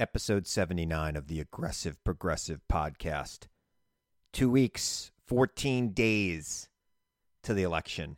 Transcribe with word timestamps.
Episode 0.00 0.46
79 0.46 1.16
of 1.16 1.28
the 1.28 1.38
Aggressive 1.38 2.02
Progressive 2.02 2.60
Podcast. 2.70 3.46
Two 4.32 4.50
weeks, 4.50 5.12
14 5.26 5.90
days 5.90 6.68
to 7.42 7.54
the 7.54 7.62
election. 7.62 8.16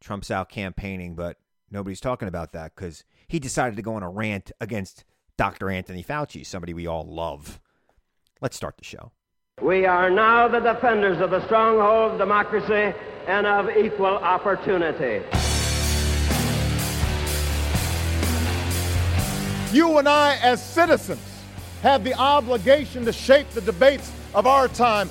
Trump's 0.00 0.30
out 0.30 0.48
campaigning, 0.48 1.14
but 1.14 1.38
nobody's 1.70 2.00
talking 2.00 2.28
about 2.28 2.52
that 2.52 2.74
because 2.74 3.04
he 3.28 3.38
decided 3.38 3.76
to 3.76 3.82
go 3.82 3.94
on 3.94 4.02
a 4.02 4.10
rant 4.10 4.52
against 4.60 5.04
Dr. 5.38 5.70
Anthony 5.70 6.02
Fauci, 6.02 6.44
somebody 6.44 6.74
we 6.74 6.86
all 6.86 7.04
love. 7.04 7.60
Let's 8.40 8.56
start 8.56 8.76
the 8.76 8.84
show. 8.84 9.12
We 9.62 9.86
are 9.86 10.10
now 10.10 10.48
the 10.48 10.60
defenders 10.60 11.20
of 11.20 11.30
the 11.30 11.44
stronghold 11.46 12.12
of 12.12 12.18
democracy 12.18 12.94
and 13.26 13.46
of 13.46 13.70
equal 13.74 14.06
opportunity. 14.06 15.24
You 19.72 19.98
and 19.98 20.08
I, 20.08 20.36
as 20.36 20.64
citizens, 20.64 21.20
have 21.82 22.04
the 22.04 22.14
obligation 22.14 23.04
to 23.04 23.12
shape 23.12 23.50
the 23.50 23.60
debates 23.60 24.12
of 24.34 24.46
our 24.46 24.68
time, 24.68 25.10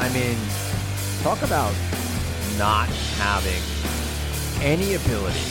I 0.00 0.08
mean, 0.10 0.38
talk 1.22 1.42
about 1.42 1.74
not 2.56 2.88
having 3.18 3.62
any 4.62 4.94
ability 4.94 5.50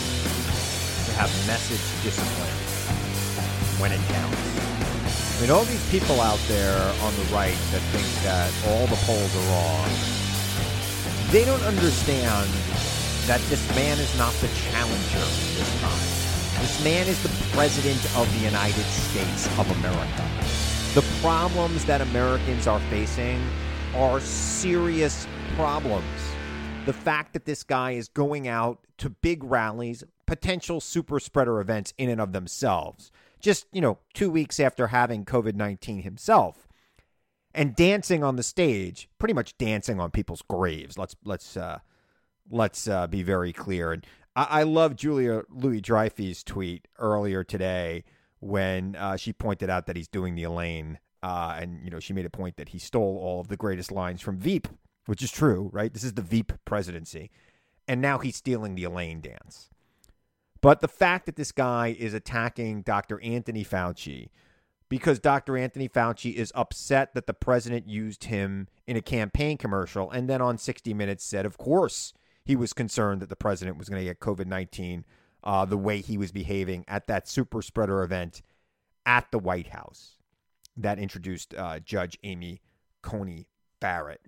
to 1.03 1.12
have 1.19 1.28
message 1.46 1.84
discipline 2.02 2.56
when 3.80 3.91
it 3.91 4.00
counts. 4.07 4.40
I 5.38 5.41
mean, 5.41 5.52
all 5.52 5.66
these 5.66 5.84
people 5.91 6.22
out 6.22 6.40
there 6.47 6.80
on 7.03 7.13
the 7.16 7.28
right 7.36 7.59
that 7.75 7.84
think 7.91 8.07
that 8.24 8.47
all 8.72 8.88
the 8.88 8.96
polls 9.03 9.36
are 9.36 9.47
wrong, 9.52 9.90
they 11.31 11.44
don't 11.44 11.63
understand 11.63 12.47
that 13.28 13.41
this 13.52 13.68
man 13.75 14.00
is 14.00 14.18
not 14.18 14.31
the 14.40 14.47
challenger 14.72 15.28
this 15.59 15.81
time. 15.84 16.07
This 16.63 16.81
man 16.86 17.06
is 17.06 17.22
the 17.22 17.30
president 17.52 18.00
of 18.16 18.31
the 18.40 18.46
United 18.46 18.88
States 19.12 19.46
of 19.59 19.69
America. 19.84 20.24
The 20.96 21.03
problems 21.19 21.84
that 21.84 22.00
Americans 22.00 22.66
are 22.66 22.80
facing 22.88 23.44
are 23.96 24.20
serious 24.20 25.28
problems. 25.56 26.06
The 26.86 26.94
fact 26.94 27.34
that 27.34 27.46
this 27.46 27.64
guy 27.64 27.92
is 27.92 28.08
going 28.08 28.48
out 28.48 28.86
to 29.00 29.09
big 29.09 29.44
rallies, 29.44 30.03
potential 30.25 30.80
super 30.80 31.20
spreader 31.20 31.59
events 31.59 31.94
in 31.98 32.09
and 32.09 32.22
of 32.22 32.31
themselves, 32.31 33.12
just, 33.40 33.68
you 33.72 33.81
know, 33.81 34.00
two 34.14 34.30
weeks 34.30 34.59
after 34.59 34.88
having 34.88 35.25
COVID 35.25 35.56
19 35.56 36.02
himself, 36.02 36.68
and 37.53 37.75
dancing 37.75 38.24
on 38.24 38.36
the 38.36 38.44
stage, 38.44 39.09
pretty 39.20 39.34
much 39.34 39.58
dancing 39.58 40.00
on 40.00 40.12
people's 40.12 40.42
graves. 40.42 40.98
Let's, 40.98 41.16
let's, 41.24 41.58
uh, 41.58 41.80
let's 42.50 42.88
uh, 42.88 43.08
be 43.08 43.24
very 43.24 43.54
clear. 43.54 43.94
And 43.94 44.06
I, 44.36 44.48
I 44.50 44.64
love 44.64 44.96
Julia 44.96 45.44
Louis 45.50 45.81
Dreyfus' 45.81 46.44
tweet 46.44 46.88
earlier 47.00 47.44
today 47.44 48.04
when 48.40 48.96
uh, 48.96 49.18
she 49.18 49.34
pointed 49.34 49.69
out 49.69 49.88
that 49.88 49.96
he's 49.96 50.08
doing 50.08 50.36
the 50.36 50.44
Elaine 50.44 51.00
uh, 51.23 51.57
and 51.59 51.83
you 51.83 51.89
know, 51.89 52.00
she 52.00 52.13
made 52.13 52.25
a 52.25 52.29
point 52.29 52.57
that 52.57 52.69
he 52.69 52.79
stole 52.79 53.17
all 53.22 53.39
of 53.39 53.47
the 53.47 53.57
greatest 53.57 53.91
lines 53.91 54.22
from 54.22 54.38
Veep, 54.38 54.67
which 55.05 55.23
is 55.23 55.31
true, 55.31 55.69
right? 55.73 55.94
This 55.94 56.03
is 56.03 56.13
the 56.13 56.22
Veep 56.22 56.53
presidency, 56.66 57.31
and 57.88 58.01
now 58.01 58.17
he's 58.17 58.35
stealing 58.35 58.75
the 58.75 58.83
Elaine 58.83 59.22
dance. 59.22 59.69
But 60.61 60.81
the 60.81 60.88
fact 60.88 61.25
that 61.25 61.35
this 61.35 61.51
guy 61.51 61.95
is 61.97 62.13
attacking 62.13 62.81
Dr. 62.81 63.22
Anthony 63.22 63.63
Fauci 63.63 64.29
because 64.89 65.19
Dr. 65.19 65.57
Anthony 65.57 65.89
Fauci 65.89 66.33
is 66.33 66.51
upset 66.56 67.13
that 67.13 67.27
the 67.27 67.33
president 67.33 67.88
used 67.88 68.25
him 68.25 68.67
in 68.85 68.95
a 68.95 69.01
campaign 69.01 69.57
commercial 69.57 70.09
and 70.09 70.29
then 70.29 70.41
on 70.41 70.57
60 70.57 70.94
Minutes 70.94 71.23
said, 71.23 71.45
of 71.45 71.57
course, 71.57 72.13
he 72.44 72.56
was 72.56 72.73
concerned 72.73 73.22
that 73.22 73.29
the 73.29 73.35
president 73.35 73.77
was 73.77 73.89
going 73.89 74.01
to 74.01 74.06
get 74.06 74.19
COVID 74.19 74.47
19 74.47 75.06
uh, 75.44 75.66
the 75.66 75.77
way 75.77 76.01
he 76.01 76.17
was 76.17 76.31
behaving 76.31 76.85
at 76.88 77.07
that 77.07 77.27
super 77.27 77.61
spreader 77.61 78.01
event 78.03 78.41
at 79.06 79.29
the 79.31 79.39
White 79.39 79.67
House 79.67 80.16
that 80.77 80.99
introduced 80.99 81.53
uh, 81.55 81.79
Judge 81.79 82.17
Amy 82.23 82.61
Coney 83.01 83.47
Barrett. 83.79 84.21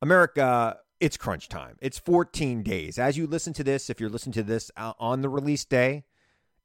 America, 0.00 0.78
it's 1.00 1.16
crunch 1.16 1.48
time. 1.48 1.76
It's 1.80 1.98
14 1.98 2.62
days. 2.62 2.98
As 2.98 3.16
you 3.16 3.26
listen 3.26 3.52
to 3.54 3.64
this, 3.64 3.90
if 3.90 4.00
you're 4.00 4.10
listening 4.10 4.32
to 4.34 4.42
this 4.42 4.70
uh, 4.76 4.92
on 4.98 5.20
the 5.20 5.28
release 5.28 5.64
day, 5.64 6.04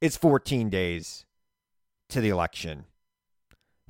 it's 0.01 0.17
14 0.17 0.69
days 0.69 1.25
to 2.09 2.21
the 2.21 2.29
election. 2.29 2.85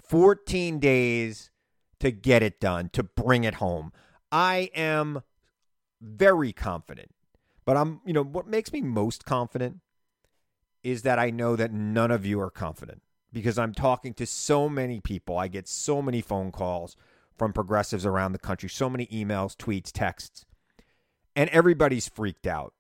14 0.08 0.80
days 0.80 1.52
to 2.00 2.12
get 2.12 2.44
it 2.44 2.60
done, 2.60 2.90
to 2.94 3.04
bring 3.04 3.44
it 3.44 3.56
home. 3.56 3.92
I 4.32 4.70
am 4.76 5.22
very 6.02 6.54
confident. 6.54 7.12
But 7.66 7.76
I'm, 7.76 8.02
you 8.06 8.14
know, 8.14 8.24
what 8.24 8.48
makes 8.48 8.72
me 8.72 8.82
most 8.82 9.26
confident 9.26 9.80
is 10.84 11.02
that 11.02 11.20
I 11.20 11.32
know 11.32 11.56
that 11.58 11.74
none 11.74 12.12
of 12.12 12.26
you 12.26 12.40
are 12.40 12.50
confident 12.50 13.02
because 13.32 13.58
I'm 13.58 13.74
talking 13.74 14.14
to 14.16 14.26
so 14.26 14.70
many 14.70 15.00
people. 15.00 15.38
I 15.38 15.48
get 15.48 15.68
so 15.68 16.02
many 16.02 16.22
phone 16.22 16.52
calls 16.52 16.96
from 17.38 17.54
progressives 17.54 18.06
around 18.06 18.32
the 18.32 18.40
country, 18.40 18.70
so 18.70 18.90
many 18.90 19.06
emails, 19.08 19.56
tweets, 19.56 19.92
texts, 19.92 20.46
and 21.36 21.50
everybody's 21.52 22.10
freaked 22.10 22.48
out. 22.48 22.74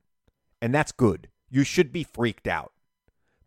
And 0.61 0.73
that's 0.73 0.91
good. 0.91 1.29
You 1.49 1.63
should 1.63 1.91
be 1.91 2.03
freaked 2.03 2.47
out 2.47 2.73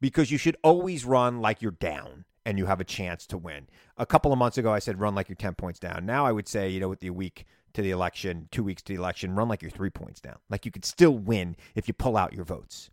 because 0.00 0.30
you 0.30 0.38
should 0.38 0.56
always 0.62 1.04
run 1.04 1.40
like 1.40 1.60
you're 1.60 1.72
down 1.72 2.24
and 2.46 2.58
you 2.58 2.66
have 2.66 2.80
a 2.80 2.84
chance 2.84 3.26
to 3.26 3.38
win. 3.38 3.66
A 3.98 4.06
couple 4.06 4.32
of 4.32 4.38
months 4.38 4.56
ago, 4.56 4.72
I 4.72 4.78
said 4.78 5.00
run 5.00 5.14
like 5.14 5.28
you're 5.28 5.36
10 5.36 5.54
points 5.54 5.78
down. 5.78 6.06
Now 6.06 6.24
I 6.24 6.32
would 6.32 6.48
say, 6.48 6.70
you 6.70 6.80
know, 6.80 6.88
with 6.88 7.00
the 7.00 7.10
week 7.10 7.44
to 7.74 7.82
the 7.82 7.90
election, 7.90 8.48
two 8.50 8.64
weeks 8.64 8.82
to 8.82 8.92
the 8.92 8.98
election, 8.98 9.34
run 9.34 9.48
like 9.48 9.62
you're 9.62 9.70
three 9.70 9.90
points 9.90 10.20
down. 10.20 10.36
Like 10.48 10.64
you 10.64 10.72
could 10.72 10.84
still 10.84 11.16
win 11.16 11.56
if 11.74 11.88
you 11.88 11.94
pull 11.94 12.16
out 12.16 12.32
your 12.32 12.44
votes. 12.44 12.90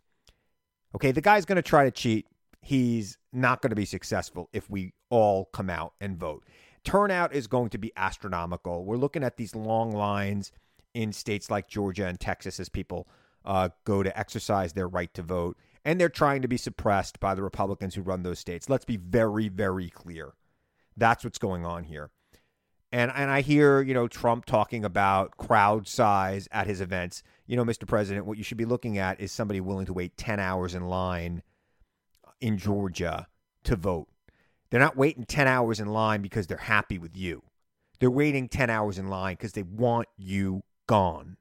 Okay, 0.94 1.12
the 1.12 1.20
guy's 1.20 1.44
going 1.44 1.56
to 1.56 1.62
try 1.62 1.84
to 1.84 1.90
cheat 1.90 2.26
he's 2.60 3.18
not 3.32 3.62
going 3.62 3.70
to 3.70 3.76
be 3.76 3.84
successful 3.84 4.48
if 4.52 4.68
we 4.68 4.92
all 5.10 5.46
come 5.46 5.70
out 5.70 5.94
and 6.00 6.18
vote. 6.18 6.44
Turnout 6.84 7.34
is 7.34 7.46
going 7.46 7.70
to 7.70 7.78
be 7.78 7.92
astronomical. 7.96 8.84
We're 8.84 8.96
looking 8.96 9.24
at 9.24 9.36
these 9.36 9.54
long 9.54 9.92
lines 9.92 10.52
in 10.94 11.12
states 11.12 11.50
like 11.50 11.68
Georgia 11.68 12.06
and 12.06 12.18
Texas 12.18 12.58
as 12.58 12.68
people 12.68 13.08
uh, 13.44 13.68
go 13.84 14.02
to 14.02 14.18
exercise 14.18 14.72
their 14.72 14.88
right 14.88 15.12
to 15.14 15.22
vote, 15.22 15.56
and 15.84 16.00
they're 16.00 16.08
trying 16.08 16.42
to 16.42 16.48
be 16.48 16.56
suppressed 16.56 17.20
by 17.20 17.34
the 17.34 17.42
Republicans 17.42 17.94
who 17.94 18.02
run 18.02 18.22
those 18.22 18.38
states. 18.38 18.68
Let's 18.68 18.84
be 18.84 18.96
very, 18.96 19.48
very 19.48 19.90
clear. 19.90 20.32
That's 20.96 21.24
what's 21.24 21.38
going 21.38 21.64
on 21.64 21.84
here. 21.84 22.10
And 22.90 23.12
and 23.14 23.30
I 23.30 23.42
hear, 23.42 23.82
you 23.82 23.92
know, 23.92 24.08
Trump 24.08 24.46
talking 24.46 24.84
about 24.84 25.36
crowd 25.36 25.86
size 25.86 26.48
at 26.50 26.66
his 26.66 26.80
events. 26.80 27.22
You 27.46 27.56
know, 27.56 27.64
Mr. 27.64 27.86
President, 27.86 28.24
what 28.24 28.38
you 28.38 28.44
should 28.44 28.56
be 28.56 28.64
looking 28.64 28.96
at 28.96 29.20
is 29.20 29.30
somebody 29.30 29.60
willing 29.60 29.86
to 29.86 29.92
wait 29.92 30.16
10 30.16 30.40
hours 30.40 30.74
in 30.74 30.86
line 30.86 31.42
in 32.40 32.58
Georgia 32.58 33.26
to 33.64 33.76
vote. 33.76 34.08
They're 34.70 34.80
not 34.80 34.96
waiting 34.96 35.24
10 35.24 35.46
hours 35.46 35.80
in 35.80 35.88
line 35.88 36.22
because 36.22 36.46
they're 36.46 36.56
happy 36.56 36.98
with 36.98 37.16
you. 37.16 37.42
They're 38.00 38.10
waiting 38.10 38.48
10 38.48 38.70
hours 38.70 38.98
in 38.98 39.08
line 39.08 39.34
because 39.34 39.52
they 39.52 39.62
want 39.62 40.08
you 40.16 40.62
gone. 40.86 41.36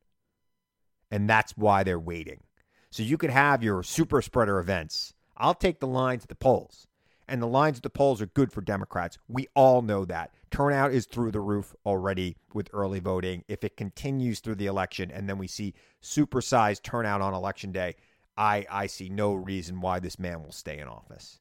And 1.11 1.29
that's 1.29 1.55
why 1.55 1.83
they're 1.83 1.99
waiting. 1.99 2.41
So 2.89 3.03
you 3.03 3.17
could 3.17 3.29
have 3.29 3.63
your 3.63 3.83
super 3.83 4.21
spreader 4.21 4.59
events. 4.59 5.13
I'll 5.35 5.53
take 5.53 5.79
the 5.79 5.87
lines 5.87 6.23
at 6.23 6.29
the 6.29 6.35
polls. 6.35 6.87
And 7.27 7.41
the 7.41 7.47
lines 7.47 7.77
at 7.77 7.83
the 7.83 7.89
polls 7.89 8.21
are 8.21 8.27
good 8.27 8.53
for 8.53 8.61
Democrats. 8.61 9.17
We 9.27 9.47
all 9.53 9.81
know 9.81 10.05
that. 10.05 10.31
Turnout 10.49 10.93
is 10.93 11.05
through 11.05 11.31
the 11.31 11.41
roof 11.41 11.75
already 11.85 12.37
with 12.53 12.69
early 12.71 12.99
voting. 12.99 13.43
If 13.49 13.65
it 13.65 13.75
continues 13.75 14.39
through 14.39 14.55
the 14.55 14.67
election 14.67 15.11
and 15.11 15.27
then 15.27 15.37
we 15.37 15.47
see 15.47 15.73
supersized 16.01 16.83
turnout 16.83 17.21
on 17.21 17.33
election 17.33 17.73
day, 17.73 17.95
I, 18.37 18.65
I 18.69 18.87
see 18.87 19.09
no 19.09 19.33
reason 19.33 19.81
why 19.81 19.99
this 19.99 20.19
man 20.19 20.43
will 20.43 20.51
stay 20.51 20.77
in 20.77 20.87
office. 20.87 21.39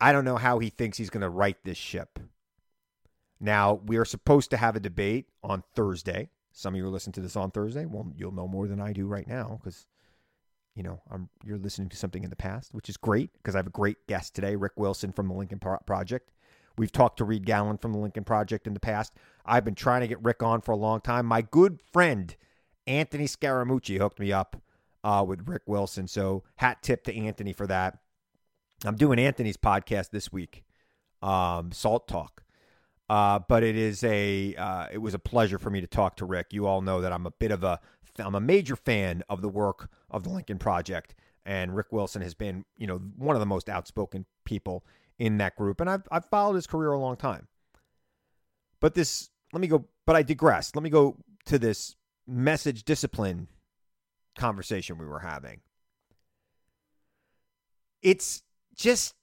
I 0.00 0.12
don't 0.12 0.24
know 0.24 0.36
how 0.36 0.58
he 0.58 0.70
thinks 0.70 0.96
he's 0.96 1.10
going 1.10 1.20
to 1.20 1.28
right 1.28 1.58
this 1.62 1.76
ship. 1.76 2.18
Now, 3.38 3.74
we 3.84 3.96
are 3.98 4.04
supposed 4.04 4.50
to 4.50 4.56
have 4.56 4.76
a 4.76 4.80
debate 4.80 5.26
on 5.42 5.62
Thursday. 5.74 6.30
Some 6.52 6.74
of 6.74 6.78
you 6.78 6.86
are 6.86 6.90
listening 6.90 7.12
to 7.14 7.20
this 7.20 7.36
on 7.36 7.50
Thursday. 7.50 7.84
Well, 7.84 8.10
you'll 8.16 8.32
know 8.32 8.48
more 8.48 8.66
than 8.66 8.80
I 8.80 8.92
do 8.92 9.06
right 9.06 9.26
now 9.26 9.60
because, 9.62 9.86
you 10.74 10.82
know, 10.82 11.00
I'm 11.10 11.28
you're 11.44 11.58
listening 11.58 11.90
to 11.90 11.96
something 11.96 12.24
in 12.24 12.30
the 12.30 12.36
past, 12.36 12.74
which 12.74 12.88
is 12.88 12.96
great 12.96 13.30
because 13.34 13.54
I 13.54 13.58
have 13.58 13.66
a 13.66 13.70
great 13.70 14.06
guest 14.06 14.34
today, 14.34 14.56
Rick 14.56 14.72
Wilson 14.76 15.12
from 15.12 15.28
the 15.28 15.34
Lincoln 15.34 15.58
Project. 15.58 16.30
We've 16.76 16.92
talked 16.92 17.18
to 17.18 17.24
Reed 17.24 17.44
Galen 17.44 17.78
from 17.78 17.92
the 17.92 17.98
Lincoln 17.98 18.24
Project 18.24 18.66
in 18.66 18.74
the 18.74 18.80
past. 18.80 19.12
I've 19.44 19.64
been 19.64 19.74
trying 19.74 20.00
to 20.00 20.08
get 20.08 20.22
Rick 20.22 20.42
on 20.42 20.60
for 20.60 20.72
a 20.72 20.76
long 20.76 21.00
time. 21.00 21.26
My 21.26 21.42
good 21.42 21.80
friend 21.92 22.34
Anthony 22.86 23.26
Scaramucci 23.26 23.98
hooked 23.98 24.18
me 24.18 24.32
up 24.32 24.60
uh, 25.04 25.24
with 25.26 25.48
Rick 25.48 25.62
Wilson. 25.66 26.08
So 26.08 26.44
hat 26.56 26.82
tip 26.82 27.04
to 27.04 27.16
Anthony 27.16 27.52
for 27.52 27.66
that. 27.66 27.98
I'm 28.84 28.96
doing 28.96 29.18
Anthony's 29.18 29.56
podcast 29.56 30.10
this 30.10 30.32
week, 30.32 30.64
um, 31.22 31.72
Salt 31.72 32.08
Talk. 32.08 32.42
Uh, 33.10 33.40
but 33.48 33.64
it 33.64 33.76
is 33.76 34.04
a 34.04 34.54
uh, 34.54 34.86
it 34.92 34.98
was 34.98 35.14
a 35.14 35.18
pleasure 35.18 35.58
for 35.58 35.68
me 35.68 35.80
to 35.80 35.86
talk 35.86 36.16
to 36.16 36.24
Rick. 36.24 36.52
You 36.52 36.66
all 36.66 36.80
know 36.80 37.00
that 37.00 37.12
I'm 37.12 37.26
a 37.26 37.32
bit 37.32 37.50
of 37.50 37.64
a 37.64 37.80
I'm 38.18 38.36
a 38.36 38.40
major 38.40 38.76
fan 38.76 39.24
of 39.28 39.42
the 39.42 39.48
work 39.48 39.90
of 40.10 40.22
the 40.22 40.30
Lincoln 40.30 40.58
Project, 40.58 41.14
and 41.44 41.74
Rick 41.74 41.88
Wilson 41.90 42.22
has 42.22 42.34
been 42.34 42.64
you 42.76 42.86
know 42.86 42.98
one 43.16 43.34
of 43.34 43.40
the 43.40 43.46
most 43.46 43.68
outspoken 43.68 44.26
people 44.44 44.84
in 45.18 45.38
that 45.38 45.56
group, 45.56 45.80
and 45.80 45.90
I've 45.90 46.06
I've 46.10 46.26
followed 46.26 46.54
his 46.54 46.68
career 46.68 46.92
a 46.92 46.98
long 46.98 47.16
time. 47.16 47.48
But 48.80 48.94
this 48.94 49.30
let 49.52 49.60
me 49.60 49.66
go. 49.66 49.86
But 50.06 50.14
I 50.14 50.22
digress. 50.22 50.74
Let 50.76 50.84
me 50.84 50.90
go 50.90 51.16
to 51.46 51.58
this 51.58 51.96
message 52.28 52.84
discipline 52.84 53.48
conversation 54.36 54.98
we 54.98 55.06
were 55.06 55.20
having. 55.20 55.60
It's 58.02 58.42
just 58.74 59.14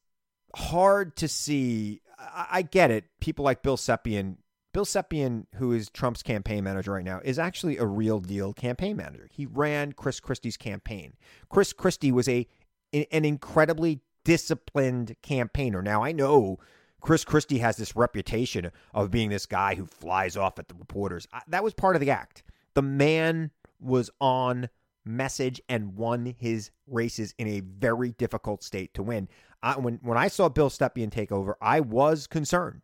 hard 0.56 1.16
to 1.18 1.28
see. 1.28 2.02
I, 2.20 2.48
I 2.52 2.62
get 2.62 2.92
it. 2.92 3.06
People 3.20 3.46
like 3.46 3.64
Bill 3.64 3.78
Stepien, 3.78 4.38
Bill 4.74 4.86
Stepien, 4.86 5.46
who 5.56 5.72
is 5.72 5.90
Trump's 5.90 6.22
campaign 6.22 6.64
manager 6.64 6.92
right 6.92 7.04
now, 7.06 7.20
is 7.24 7.40
actually 7.40 7.78
a 7.78 7.86
real 7.86 8.20
deal 8.20 8.54
campaign 8.54 8.96
manager. 8.96 9.28
He 9.32 9.46
ran 9.46 9.94
Chris 9.94 10.20
Christie's 10.20 10.58
campaign. 10.58 11.14
Chris 11.50 11.74
Christie 11.74 12.12
was 12.12 12.30
a 12.30 12.48
an 12.94 13.26
incredibly 13.26 14.02
disciplined 14.24 15.16
campaigner. 15.22 15.82
Now 15.82 16.04
I 16.04 16.12
know 16.12 16.60
Chris 17.02 17.24
Christie 17.24 17.60
has 17.60 17.78
this 17.78 17.96
reputation 17.96 18.72
of 18.94 19.12
being 19.12 19.30
this 19.30 19.46
guy 19.46 19.76
who 19.76 19.86
flies 19.86 20.38
off 20.38 20.60
at 20.60 20.68
the 20.68 20.76
reporters. 20.76 21.28
That 21.48 21.64
was 21.64 21.74
part 21.74 21.96
of 21.96 22.00
the 22.00 22.12
act. 22.12 22.44
The 22.74 22.82
man 22.82 23.52
was 23.80 24.10
on 24.20 24.70
message 25.08 25.62
and 25.70 25.96
won 25.96 26.36
his 26.38 26.72
races 26.88 27.34
in 27.38 27.48
a 27.48 27.62
very 27.62 28.12
difficult 28.12 28.64
state 28.64 28.94
to 28.94 29.04
win. 29.04 29.28
I, 29.64 29.78
when 29.78 30.00
when 30.02 30.18
I 30.18 30.28
saw 30.28 30.50
Bill 30.50 30.70
Stepien 30.70 31.12
take 31.12 31.32
over, 31.32 31.58
I 31.62 31.80
was 31.80 32.28
concerned. 32.28 32.82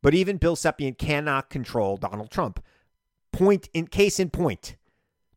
But 0.00 0.14
even 0.14 0.36
Bill 0.36 0.56
Stepien 0.56 0.96
cannot 0.96 1.50
control 1.50 1.96
Donald 1.96 2.30
Trump. 2.30 2.62
Point 3.32 3.68
in 3.74 3.88
case 3.88 4.20
in 4.20 4.30
point. 4.30 4.76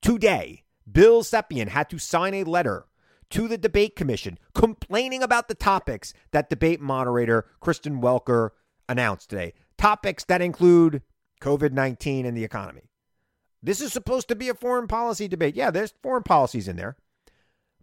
Today, 0.01 0.63
Bill 0.89 1.23
Stepien 1.23 1.69
had 1.69 1.89
to 1.89 1.97
sign 1.97 2.33
a 2.33 2.43
letter 2.43 2.85
to 3.31 3.47
the 3.47 3.57
debate 3.57 3.95
commission 3.95 4.37
complaining 4.53 5.23
about 5.23 5.47
the 5.47 5.55
topics 5.55 6.13
that 6.31 6.49
debate 6.49 6.81
moderator 6.81 7.45
Kristen 7.59 8.01
Welker 8.01 8.51
announced 8.87 9.29
today. 9.29 9.53
Topics 9.77 10.23
that 10.25 10.41
include 10.41 11.01
COVID 11.41 11.71
19 11.71 12.25
and 12.25 12.37
the 12.37 12.43
economy. 12.43 12.90
This 13.63 13.81
is 13.81 13.93
supposed 13.93 14.27
to 14.29 14.35
be 14.35 14.49
a 14.49 14.53
foreign 14.53 14.87
policy 14.87 15.27
debate. 15.27 15.55
Yeah, 15.55 15.71
there's 15.71 15.93
foreign 16.01 16.23
policies 16.23 16.67
in 16.67 16.75
there. 16.75 16.97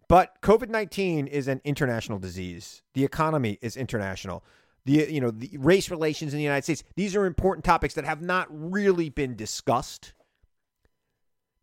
But 0.07 0.41
COVID 0.41 0.69
19 0.69 1.27
is 1.27 1.47
an 1.47 1.61
international 1.63 2.19
disease. 2.19 2.81
The 2.93 3.05
economy 3.05 3.59
is 3.61 3.77
international. 3.77 4.43
The, 4.85 5.07
you 5.11 5.21
know, 5.21 5.31
the 5.31 5.55
race 5.57 5.91
relations 5.91 6.33
in 6.33 6.37
the 6.37 6.43
United 6.43 6.63
States, 6.63 6.83
these 6.95 7.15
are 7.15 7.25
important 7.25 7.63
topics 7.63 7.93
that 7.93 8.05
have 8.05 8.21
not 8.21 8.47
really 8.49 9.09
been 9.09 9.35
discussed. 9.35 10.13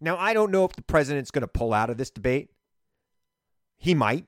Now, 0.01 0.17
I 0.17 0.33
don't 0.33 0.53
know 0.53 0.65
if 0.65 0.73
the 0.73 0.83
president's 0.83 1.31
going 1.31 1.43
to 1.43 1.49
pull 1.49 1.73
out 1.73 1.91
of 1.91 1.97
this 1.97 2.11
debate. 2.11 2.51
He 3.79 3.95
might. 3.95 4.27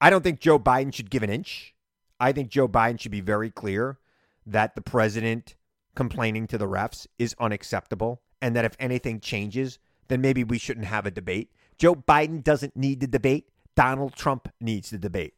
I 0.00 0.10
don't 0.10 0.24
think 0.24 0.40
Joe 0.40 0.58
Biden 0.58 0.92
should 0.92 1.10
give 1.10 1.22
an 1.22 1.30
inch. 1.30 1.74
I 2.18 2.32
think 2.32 2.50
Joe 2.50 2.66
Biden 2.66 2.98
should 2.98 3.12
be 3.12 3.20
very 3.20 3.50
clear 3.50 3.98
that 4.46 4.74
the 4.74 4.80
president 4.80 5.54
complaining 5.94 6.46
to 6.48 6.58
the 6.58 6.66
refs 6.66 7.06
is 7.18 7.34
unacceptable 7.38 8.22
and 8.40 8.54
that 8.56 8.64
if 8.64 8.76
anything 8.78 9.20
changes, 9.20 9.78
then 10.08 10.20
maybe 10.20 10.44
we 10.44 10.58
shouldn't 10.58 10.86
have 10.86 11.06
a 11.06 11.10
debate. 11.10 11.50
Joe 11.78 11.94
Biden 11.94 12.42
doesn't 12.42 12.76
need 12.76 13.00
the 13.00 13.06
debate. 13.06 13.48
Donald 13.74 14.14
Trump 14.14 14.48
needs 14.60 14.90
the 14.90 14.98
debate. 14.98 15.34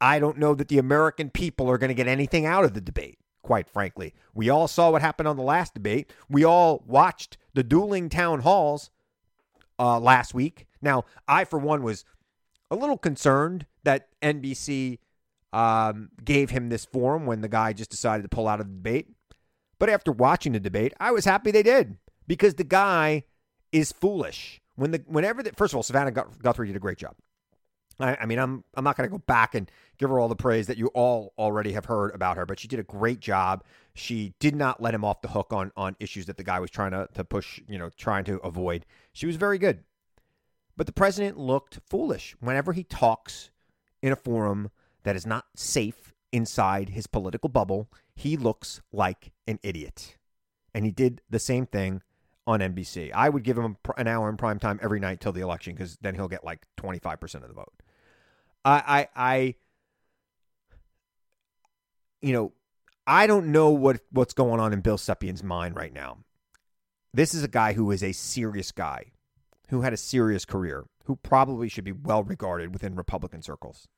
I 0.00 0.18
don't 0.18 0.38
know 0.38 0.54
that 0.54 0.68
the 0.68 0.78
American 0.78 1.30
people 1.30 1.70
are 1.70 1.78
going 1.78 1.88
to 1.88 1.94
get 1.94 2.08
anything 2.08 2.44
out 2.44 2.64
of 2.64 2.74
the 2.74 2.80
debate, 2.80 3.18
quite 3.42 3.68
frankly. 3.68 4.14
We 4.34 4.50
all 4.50 4.66
saw 4.66 4.90
what 4.90 5.02
happened 5.02 5.28
on 5.28 5.36
the 5.36 5.44
last 5.44 5.74
debate. 5.74 6.12
We 6.28 6.44
all 6.44 6.82
watched 6.86 7.38
the 7.54 7.62
dueling 7.62 8.08
town 8.08 8.40
halls 8.40 8.90
uh, 9.78 10.00
last 10.00 10.34
week. 10.34 10.66
Now, 10.80 11.04
I, 11.28 11.44
for 11.44 11.58
one, 11.58 11.84
was 11.84 12.04
a 12.70 12.74
little 12.74 12.98
concerned 12.98 13.66
that 13.84 14.08
NBC 14.20 14.98
um, 15.52 16.10
gave 16.24 16.50
him 16.50 16.68
this 16.68 16.84
forum 16.84 17.26
when 17.26 17.40
the 17.40 17.48
guy 17.48 17.72
just 17.72 17.90
decided 17.90 18.24
to 18.24 18.28
pull 18.28 18.48
out 18.48 18.60
of 18.60 18.66
the 18.66 18.74
debate. 18.74 19.08
But 19.78 19.88
after 19.88 20.10
watching 20.10 20.52
the 20.52 20.60
debate, 20.60 20.94
I 20.98 21.12
was 21.12 21.24
happy 21.24 21.52
they 21.52 21.62
did 21.62 21.96
because 22.32 22.54
the 22.54 22.64
guy 22.64 23.24
is 23.72 23.92
foolish. 23.92 24.58
When 24.76 24.90
the 24.90 25.04
whenever 25.06 25.42
the, 25.42 25.52
first 25.52 25.74
of 25.74 25.76
all, 25.76 25.82
Savannah 25.82 26.12
Guthrie 26.12 26.66
did 26.66 26.76
a 26.76 26.80
great 26.80 26.96
job. 26.96 27.14
I, 28.00 28.16
I 28.22 28.24
mean, 28.24 28.38
I'm 28.38 28.64
I'm 28.72 28.84
not 28.84 28.96
going 28.96 29.06
to 29.06 29.12
go 29.12 29.22
back 29.26 29.54
and 29.54 29.70
give 29.98 30.08
her 30.08 30.18
all 30.18 30.28
the 30.28 30.34
praise 30.34 30.66
that 30.68 30.78
you 30.78 30.86
all 30.94 31.34
already 31.36 31.72
have 31.72 31.84
heard 31.84 32.14
about 32.14 32.38
her, 32.38 32.46
but 32.46 32.58
she 32.58 32.68
did 32.68 32.80
a 32.80 32.84
great 32.84 33.20
job. 33.20 33.64
She 33.92 34.32
did 34.40 34.56
not 34.56 34.80
let 34.80 34.94
him 34.94 35.04
off 35.04 35.20
the 35.20 35.28
hook 35.28 35.52
on 35.52 35.72
on 35.76 35.94
issues 36.00 36.24
that 36.24 36.38
the 36.38 36.42
guy 36.42 36.58
was 36.58 36.70
trying 36.70 36.92
to 36.92 37.06
to 37.12 37.22
push, 37.22 37.60
you 37.68 37.76
know, 37.76 37.90
trying 37.98 38.24
to 38.24 38.38
avoid. 38.38 38.86
She 39.12 39.26
was 39.26 39.36
very 39.36 39.58
good. 39.58 39.84
But 40.74 40.86
the 40.86 40.92
president 40.94 41.36
looked 41.36 41.80
foolish 41.86 42.34
whenever 42.40 42.72
he 42.72 42.82
talks 42.82 43.50
in 44.00 44.10
a 44.10 44.16
forum 44.16 44.70
that 45.02 45.16
is 45.16 45.26
not 45.26 45.44
safe 45.54 46.14
inside 46.32 46.88
his 46.88 47.06
political 47.06 47.50
bubble. 47.50 47.90
He 48.14 48.38
looks 48.38 48.80
like 48.90 49.32
an 49.46 49.58
idiot. 49.62 50.16
And 50.74 50.86
he 50.86 50.90
did 50.90 51.20
the 51.28 51.38
same 51.38 51.66
thing 51.66 52.00
on 52.46 52.60
NBC. 52.60 53.12
I 53.14 53.28
would 53.28 53.44
give 53.44 53.56
him 53.56 53.76
an 53.96 54.06
hour 54.06 54.28
in 54.28 54.36
prime 54.36 54.58
time 54.58 54.80
every 54.82 55.00
night 55.00 55.20
till 55.20 55.32
the 55.32 55.40
election 55.40 55.74
because 55.74 55.96
then 56.00 56.14
he'll 56.14 56.28
get 56.28 56.44
like 56.44 56.66
25% 56.78 57.34
of 57.36 57.48
the 57.48 57.54
vote. 57.54 57.72
I, 58.64 59.08
I, 59.16 59.32
I, 59.32 59.54
you 62.20 62.32
know, 62.32 62.52
I 63.06 63.26
don't 63.26 63.48
know 63.48 63.70
what 63.70 64.00
what's 64.10 64.34
going 64.34 64.60
on 64.60 64.72
in 64.72 64.80
Bill 64.80 64.96
Stepien's 64.96 65.42
mind 65.42 65.74
right 65.74 65.92
now. 65.92 66.18
This 67.12 67.34
is 67.34 67.42
a 67.42 67.48
guy 67.48 67.72
who 67.72 67.90
is 67.90 68.02
a 68.02 68.12
serious 68.12 68.70
guy, 68.70 69.12
who 69.70 69.80
had 69.80 69.92
a 69.92 69.96
serious 69.96 70.44
career, 70.44 70.84
who 71.04 71.16
probably 71.16 71.68
should 71.68 71.84
be 71.84 71.92
well 71.92 72.22
regarded 72.22 72.72
within 72.72 72.94
Republican 72.94 73.42
circles, 73.42 73.88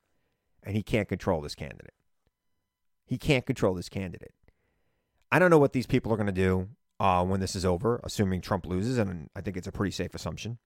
and 0.63 0.75
he 0.75 0.83
can't 0.83 1.09
control 1.09 1.43
this 1.43 1.55
candidate. 1.55 1.93
He 3.05 3.19
can't 3.19 3.45
control 3.45 3.75
this 3.75 3.91
candidate. 3.91 4.33
I 5.31 5.39
don't 5.39 5.51
know 5.51 5.59
what 5.59 5.75
these 5.75 5.87
people 5.87 6.13
are 6.13 6.17
going 6.17 6.27
to 6.27 6.33
do 6.33 6.69
uh, 7.01 7.25
when 7.25 7.41
this 7.41 7.57
is 7.57 7.65
over, 7.65 8.01
assuming 8.05 8.41
Trump 8.41 8.67
loses, 8.67 8.99
and 8.99 9.29
I 9.35 9.41
think 9.41 9.57
it's 9.57 9.67
a 9.67 9.73
pretty 9.73 9.91
safe 9.91 10.15
assumption. 10.15 10.59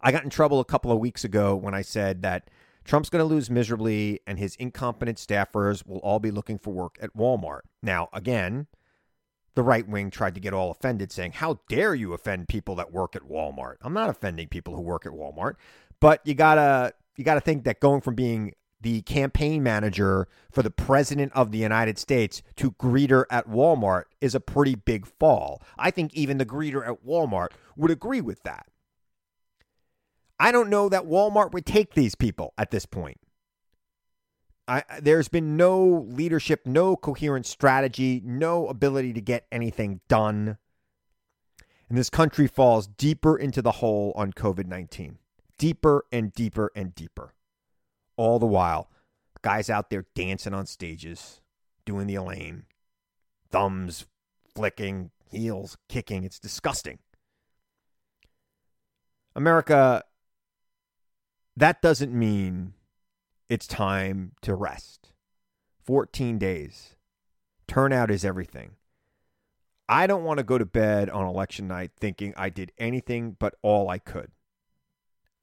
I 0.00 0.12
got 0.12 0.24
in 0.24 0.30
trouble 0.30 0.60
a 0.60 0.64
couple 0.64 0.92
of 0.92 0.98
weeks 0.98 1.24
ago 1.24 1.56
when 1.56 1.74
I 1.74 1.82
said 1.82 2.22
that 2.22 2.50
Trump's 2.84 3.10
going 3.10 3.26
to 3.26 3.34
lose 3.34 3.50
miserably 3.50 4.20
and 4.26 4.38
his 4.38 4.54
incompetent 4.56 5.18
staffers 5.18 5.86
will 5.86 5.98
all 5.98 6.20
be 6.20 6.30
looking 6.30 6.58
for 6.58 6.72
work 6.72 6.98
at 7.00 7.16
Walmart. 7.16 7.62
Now, 7.82 8.08
again, 8.12 8.68
the 9.56 9.62
right 9.62 9.88
wing 9.88 10.10
tried 10.10 10.34
to 10.34 10.40
get 10.40 10.52
all 10.52 10.70
offended, 10.70 11.10
saying, 11.10 11.32
How 11.32 11.60
dare 11.68 11.94
you 11.94 12.12
offend 12.12 12.46
people 12.46 12.76
that 12.76 12.92
work 12.92 13.16
at 13.16 13.22
Walmart? 13.22 13.76
I'm 13.80 13.94
not 13.94 14.10
offending 14.10 14.48
people 14.48 14.76
who 14.76 14.82
work 14.82 15.06
at 15.06 15.12
Walmart, 15.12 15.54
but 15.98 16.20
you 16.24 16.34
gotta 16.34 16.92
you 17.16 17.24
gotta 17.24 17.40
think 17.40 17.64
that 17.64 17.80
going 17.80 18.02
from 18.02 18.14
being 18.14 18.52
the 18.80 19.02
campaign 19.02 19.62
manager 19.62 20.28
for 20.50 20.62
the 20.62 20.70
president 20.70 21.32
of 21.34 21.50
the 21.50 21.58
United 21.58 21.98
States 21.98 22.42
to 22.56 22.72
greeter 22.72 23.24
at 23.30 23.48
Walmart 23.48 24.04
is 24.20 24.34
a 24.34 24.40
pretty 24.40 24.74
big 24.74 25.06
fall. 25.06 25.62
I 25.78 25.90
think 25.90 26.14
even 26.14 26.38
the 26.38 26.46
greeter 26.46 26.86
at 26.86 27.04
Walmart 27.04 27.48
would 27.76 27.90
agree 27.90 28.20
with 28.20 28.42
that. 28.42 28.66
I 30.38 30.52
don't 30.52 30.68
know 30.68 30.88
that 30.88 31.04
Walmart 31.04 31.52
would 31.52 31.64
take 31.64 31.94
these 31.94 32.14
people 32.14 32.52
at 32.58 32.70
this 32.70 32.84
point. 32.84 33.18
I, 34.68 34.82
there's 35.00 35.28
been 35.28 35.56
no 35.56 36.06
leadership, 36.08 36.66
no 36.66 36.96
coherent 36.96 37.46
strategy, 37.46 38.20
no 38.24 38.66
ability 38.66 39.12
to 39.12 39.20
get 39.20 39.46
anything 39.52 40.00
done. 40.08 40.58
And 41.88 41.96
this 41.96 42.10
country 42.10 42.48
falls 42.48 42.88
deeper 42.88 43.38
into 43.38 43.62
the 43.62 43.72
hole 43.72 44.12
on 44.16 44.32
COVID 44.32 44.66
19, 44.66 45.18
deeper 45.56 46.04
and 46.10 46.32
deeper 46.32 46.72
and 46.74 46.94
deeper. 46.94 47.32
All 48.16 48.38
the 48.38 48.46
while, 48.46 48.90
guys 49.42 49.68
out 49.68 49.90
there 49.90 50.06
dancing 50.14 50.54
on 50.54 50.66
stages, 50.66 51.40
doing 51.84 52.06
the 52.06 52.14
Elaine, 52.14 52.64
thumbs 53.50 54.06
flicking, 54.54 55.10
heels 55.30 55.76
kicking. 55.88 56.24
It's 56.24 56.38
disgusting. 56.38 56.98
America, 59.34 60.02
that 61.56 61.82
doesn't 61.82 62.12
mean 62.12 62.72
it's 63.48 63.66
time 63.66 64.32
to 64.42 64.54
rest. 64.54 65.12
14 65.84 66.38
days. 66.38 66.96
Turnout 67.68 68.10
is 68.10 68.24
everything. 68.24 68.72
I 69.88 70.06
don't 70.06 70.24
want 70.24 70.38
to 70.38 70.44
go 70.44 70.58
to 70.58 70.66
bed 70.66 71.08
on 71.10 71.26
election 71.26 71.68
night 71.68 71.92
thinking 71.96 72.34
I 72.36 72.48
did 72.48 72.72
anything 72.78 73.36
but 73.38 73.54
all 73.62 73.88
I 73.88 73.98
could. 73.98 74.32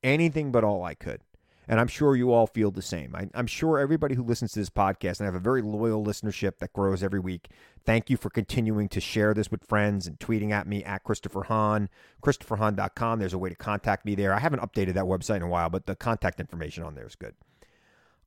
Anything 0.04 0.52
but 0.52 0.64
all 0.66 0.84
I 0.84 0.96
could. 0.96 1.22
And 1.68 1.80
I'm 1.80 1.88
sure 1.88 2.16
you 2.16 2.32
all 2.32 2.48
feel 2.48 2.72
the 2.72 2.82
same. 2.82 3.16
I, 3.16 3.30
am 3.34 3.48
sure 3.48 3.80
everybody 3.80 4.16
who 4.16 4.24
listens 4.24 4.52
to 4.52 4.60
this 4.60 4.70
podcast, 4.70 5.20
and 5.20 5.22
I 5.22 5.26
have 5.26 5.36
a 5.36 5.40
very 5.40 5.62
loyal 5.62 6.04
listenership 6.04 6.58
that 6.60 6.74
grows 6.74 7.02
every 7.02 7.20
week. 7.20 7.50
Thank 7.86 8.10
you 8.10 8.18
for 8.18 8.30
continuing 8.30 8.90
to 8.90 9.00
share 9.00 9.34
this 9.34 9.50
with 9.50 9.66
friends 9.66 10.06
and 10.06 10.20
tweeting 10.20 10.52
at 10.52 10.68
me 10.68 10.84
at 10.84 11.04
Christopher 11.04 11.44
Hahn, 11.44 11.90
ChristopherHahn.com. 12.22 13.20
There's 13.20 13.34
a 13.34 13.38
way 13.38 13.50
to 13.50 13.56
contact 13.56 14.06
me 14.06 14.16
there. 14.16 14.34
I 14.34 14.40
haven't 14.40 14.62
updated 14.62 14.96
that 14.96 15.06
website 15.06 15.38
in 15.38 15.44
a 15.44 15.48
while, 15.48 15.70
but 15.70 15.86
the 15.86 15.96
contact 15.96 16.40
information 16.40 16.84
on 16.84 16.96
there 16.96 17.08
is 17.08 17.16
good. 17.16 17.36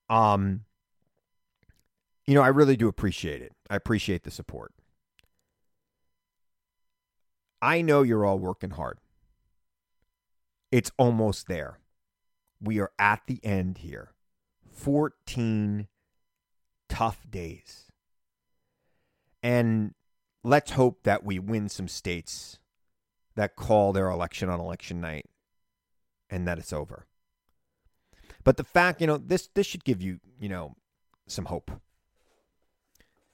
Um, 0.08 0.64
you 2.26 2.34
know, 2.34 2.42
I 2.42 2.48
really 2.48 2.76
do 2.76 2.88
appreciate 2.88 3.42
it. 3.42 3.52
I 3.68 3.76
appreciate 3.76 4.24
the 4.24 4.30
support. 4.30 4.72
I 7.60 7.82
know 7.82 8.02
you're 8.02 8.24
all 8.24 8.38
working 8.38 8.70
hard. 8.70 8.98
It's 10.70 10.90
almost 10.98 11.48
there. 11.48 11.78
We 12.60 12.80
are 12.80 12.92
at 12.98 13.22
the 13.26 13.40
end 13.44 13.78
here. 13.78 14.12
14 14.72 15.88
tough 16.88 17.26
days. 17.28 17.90
And 19.42 19.94
let's 20.42 20.72
hope 20.72 21.02
that 21.04 21.24
we 21.24 21.38
win 21.38 21.68
some 21.68 21.88
states 21.88 22.58
that 23.34 23.56
call 23.56 23.92
their 23.92 24.08
election 24.08 24.48
on 24.48 24.60
election 24.60 25.00
night 25.00 25.26
and 26.30 26.46
that 26.46 26.58
it's 26.58 26.72
over. 26.72 27.06
But 28.44 28.56
the 28.56 28.64
fact, 28.64 29.00
you 29.00 29.06
know, 29.06 29.18
this 29.18 29.48
this 29.54 29.66
should 29.66 29.84
give 29.84 30.00
you, 30.00 30.20
you 30.38 30.48
know, 30.48 30.76
some 31.26 31.46
hope. 31.46 31.70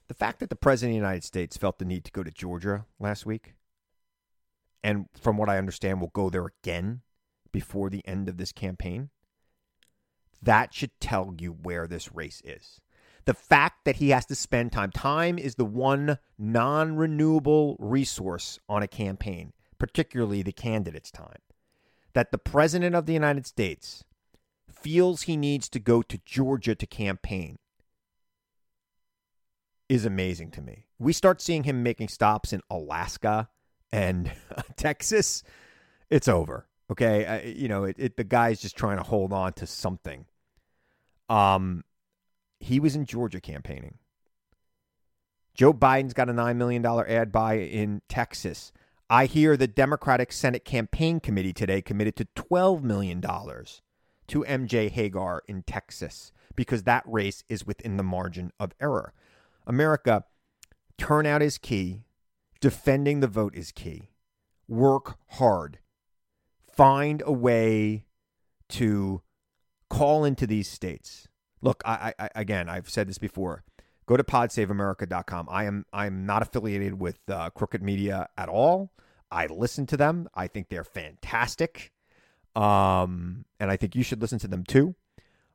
The 0.08 0.14
fact 0.14 0.40
that 0.40 0.50
the 0.50 0.56
president 0.56 0.92
of 0.92 1.00
the 1.00 1.06
United 1.06 1.24
States 1.24 1.56
felt 1.56 1.78
the 1.78 1.84
need 1.84 2.04
to 2.04 2.12
go 2.12 2.22
to 2.22 2.30
Georgia 2.30 2.86
last 2.98 3.24
week, 3.24 3.54
and 4.82 5.06
from 5.18 5.36
what 5.36 5.48
I 5.48 5.58
understand, 5.58 6.00
will 6.00 6.08
go 6.08 6.30
there 6.30 6.46
again 6.46 7.02
before 7.52 7.90
the 7.90 8.06
end 8.06 8.28
of 8.28 8.36
this 8.36 8.52
campaign, 8.52 9.10
that 10.40 10.74
should 10.74 10.98
tell 11.00 11.34
you 11.38 11.52
where 11.52 11.86
this 11.86 12.12
race 12.12 12.42
is. 12.44 12.80
The 13.24 13.34
fact 13.34 13.84
that 13.84 13.96
he 13.96 14.10
has 14.10 14.26
to 14.26 14.34
spend 14.34 14.72
time, 14.72 14.90
time 14.90 15.38
is 15.38 15.54
the 15.54 15.64
one 15.64 16.18
non 16.36 16.96
renewable 16.96 17.76
resource 17.78 18.58
on 18.68 18.82
a 18.82 18.88
campaign, 18.88 19.52
particularly 19.78 20.42
the 20.42 20.52
candidate's 20.52 21.12
time. 21.12 21.38
That 22.14 22.32
the 22.32 22.38
president 22.38 22.96
of 22.96 23.06
the 23.06 23.12
United 23.12 23.46
States 23.46 24.04
feels 24.70 25.22
he 25.22 25.36
needs 25.36 25.68
to 25.68 25.78
go 25.78 26.02
to 26.02 26.20
Georgia 26.24 26.74
to 26.74 26.86
campaign 26.86 27.58
is 29.88 30.04
amazing 30.04 30.50
to 30.52 30.62
me. 30.62 30.86
We 30.98 31.12
start 31.12 31.40
seeing 31.40 31.64
him 31.64 31.82
making 31.82 32.08
stops 32.08 32.52
in 32.52 32.62
Alaska 32.70 33.48
and 33.92 34.32
Texas, 34.76 35.42
it's 36.10 36.28
over. 36.28 36.66
Okay, 36.92 37.24
uh, 37.24 37.40
you 37.48 37.68
know, 37.68 37.84
it, 37.84 37.96
it, 37.98 38.16
the 38.18 38.24
guy's 38.24 38.60
just 38.60 38.76
trying 38.76 38.98
to 38.98 39.02
hold 39.02 39.32
on 39.32 39.54
to 39.54 39.66
something. 39.66 40.26
Um, 41.30 41.84
he 42.60 42.80
was 42.80 42.94
in 42.94 43.06
Georgia 43.06 43.40
campaigning. 43.40 43.96
Joe 45.54 45.72
Biden's 45.72 46.12
got 46.12 46.28
a 46.28 46.34
$9 46.34 46.56
million 46.56 46.84
ad 46.84 47.32
buy 47.32 47.54
in 47.54 48.02
Texas. 48.10 48.72
I 49.08 49.24
hear 49.24 49.56
the 49.56 49.66
Democratic 49.66 50.32
Senate 50.32 50.66
Campaign 50.66 51.18
Committee 51.18 51.54
today 51.54 51.80
committed 51.80 52.14
to 52.16 52.28
$12 52.36 52.82
million 52.82 53.22
to 53.22 54.44
MJ 54.44 54.92
Hegar 54.92 55.40
in 55.48 55.62
Texas 55.62 56.30
because 56.54 56.82
that 56.82 57.04
race 57.06 57.42
is 57.48 57.66
within 57.66 57.96
the 57.96 58.02
margin 58.02 58.52
of 58.60 58.72
error. 58.78 59.14
America, 59.66 60.24
turnout 60.98 61.40
is 61.40 61.56
key, 61.56 62.04
defending 62.60 63.20
the 63.20 63.28
vote 63.28 63.54
is 63.54 63.72
key. 63.72 64.10
Work 64.68 65.16
hard, 65.28 65.78
find 66.76 67.22
a 67.24 67.32
way 67.32 68.06
to 68.70 69.22
call 69.90 70.24
into 70.24 70.46
these 70.46 70.68
states. 70.68 71.28
Look, 71.60 71.82
I, 71.84 72.14
I 72.18 72.30
again, 72.34 72.68
I've 72.68 72.90
said 72.90 73.08
this 73.08 73.18
before. 73.18 73.64
Go 74.06 74.16
to 74.16 74.24
podsaveamerica.com. 74.24 75.48
I 75.50 75.64
am 75.64 75.86
I 75.92 76.06
am 76.06 76.26
not 76.26 76.42
affiliated 76.42 76.98
with 76.98 77.18
uh, 77.28 77.50
Crooked 77.50 77.82
Media 77.82 78.28
at 78.36 78.48
all. 78.48 78.92
I 79.30 79.46
listen 79.46 79.86
to 79.86 79.96
them. 79.96 80.28
I 80.34 80.48
think 80.48 80.68
they're 80.68 80.84
fantastic. 80.84 81.92
Um, 82.54 83.46
and 83.58 83.70
I 83.70 83.76
think 83.76 83.94
you 83.94 84.02
should 84.02 84.20
listen 84.20 84.38
to 84.40 84.48
them 84.48 84.64
too. 84.64 84.94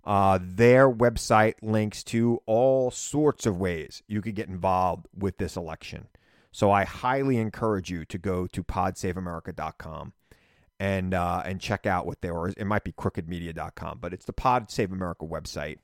Uh, 0.03 0.39
their 0.41 0.89
website 0.89 1.55
links 1.61 2.03
to 2.05 2.41
all 2.45 2.89
sorts 2.89 3.45
of 3.45 3.59
ways 3.59 4.01
you 4.07 4.21
could 4.21 4.35
get 4.35 4.47
involved 4.47 5.05
with 5.15 5.37
this 5.37 5.57
election. 5.57 6.07
So 6.51 6.71
I 6.71 6.85
highly 6.85 7.37
encourage 7.37 7.91
you 7.91 8.05
to 8.05 8.17
go 8.17 8.47
to 8.47 8.63
podsaveamerica.com 8.63 10.13
and 10.79 11.13
uh, 11.13 11.41
and 11.45 11.59
check 11.59 11.85
out 11.85 12.05
what 12.05 12.21
they 12.21 12.29
are. 12.29 12.49
It 12.49 12.65
might 12.65 12.83
be 12.83 12.91
crookedmedia.com, 12.91 13.99
but 14.01 14.13
it's 14.13 14.25
the 14.25 14.33
Pod 14.33 14.71
Save 14.71 14.91
America 14.91 15.25
website. 15.25 15.77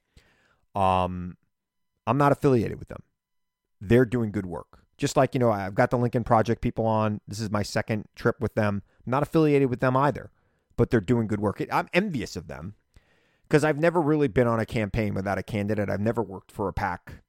Um, 0.76 1.38
I'm 2.06 2.18
not 2.18 2.32
affiliated 2.32 2.80
with 2.80 2.88
them. 2.88 3.04
They're 3.82 4.06
doing 4.06 4.32
good 4.32 4.46
work. 4.46 4.80
Just 4.98 5.18
like, 5.18 5.34
you 5.34 5.40
know, 5.40 5.52
I've 5.52 5.76
got 5.76 5.90
the 5.90 5.98
Lincoln 5.98 6.24
Project 6.24 6.62
people 6.62 6.86
on. 6.86 7.20
This 7.28 7.40
is 7.40 7.50
my 7.50 7.64
second 7.64 8.06
trip 8.16 8.40
with 8.40 8.54
them. 8.56 8.84
I'm 9.06 9.12
not 9.12 9.24
affiliated 9.24 9.70
with 9.70 9.80
them 9.80 9.98
either 9.98 10.32
but 10.78 10.90
they're 10.90 11.00
doing 11.00 11.28
good 11.28 11.40
work. 11.40 11.62
I'm 11.72 11.88
envious 11.94 12.36
of 12.36 12.48
them 12.48 12.76
because 13.48 13.64
I've 13.64 13.80
never 13.80 14.02
really 14.02 14.28
been 14.28 14.48
on 14.48 14.60
a 14.60 14.66
campaign 14.66 15.14
without 15.14 15.38
a 15.38 15.44
candidate. 15.44 15.90
I've 15.90 16.00
never 16.00 16.22
worked 16.22 16.52
for 16.52 16.68
a 16.68 16.74
PAC. 16.74 17.22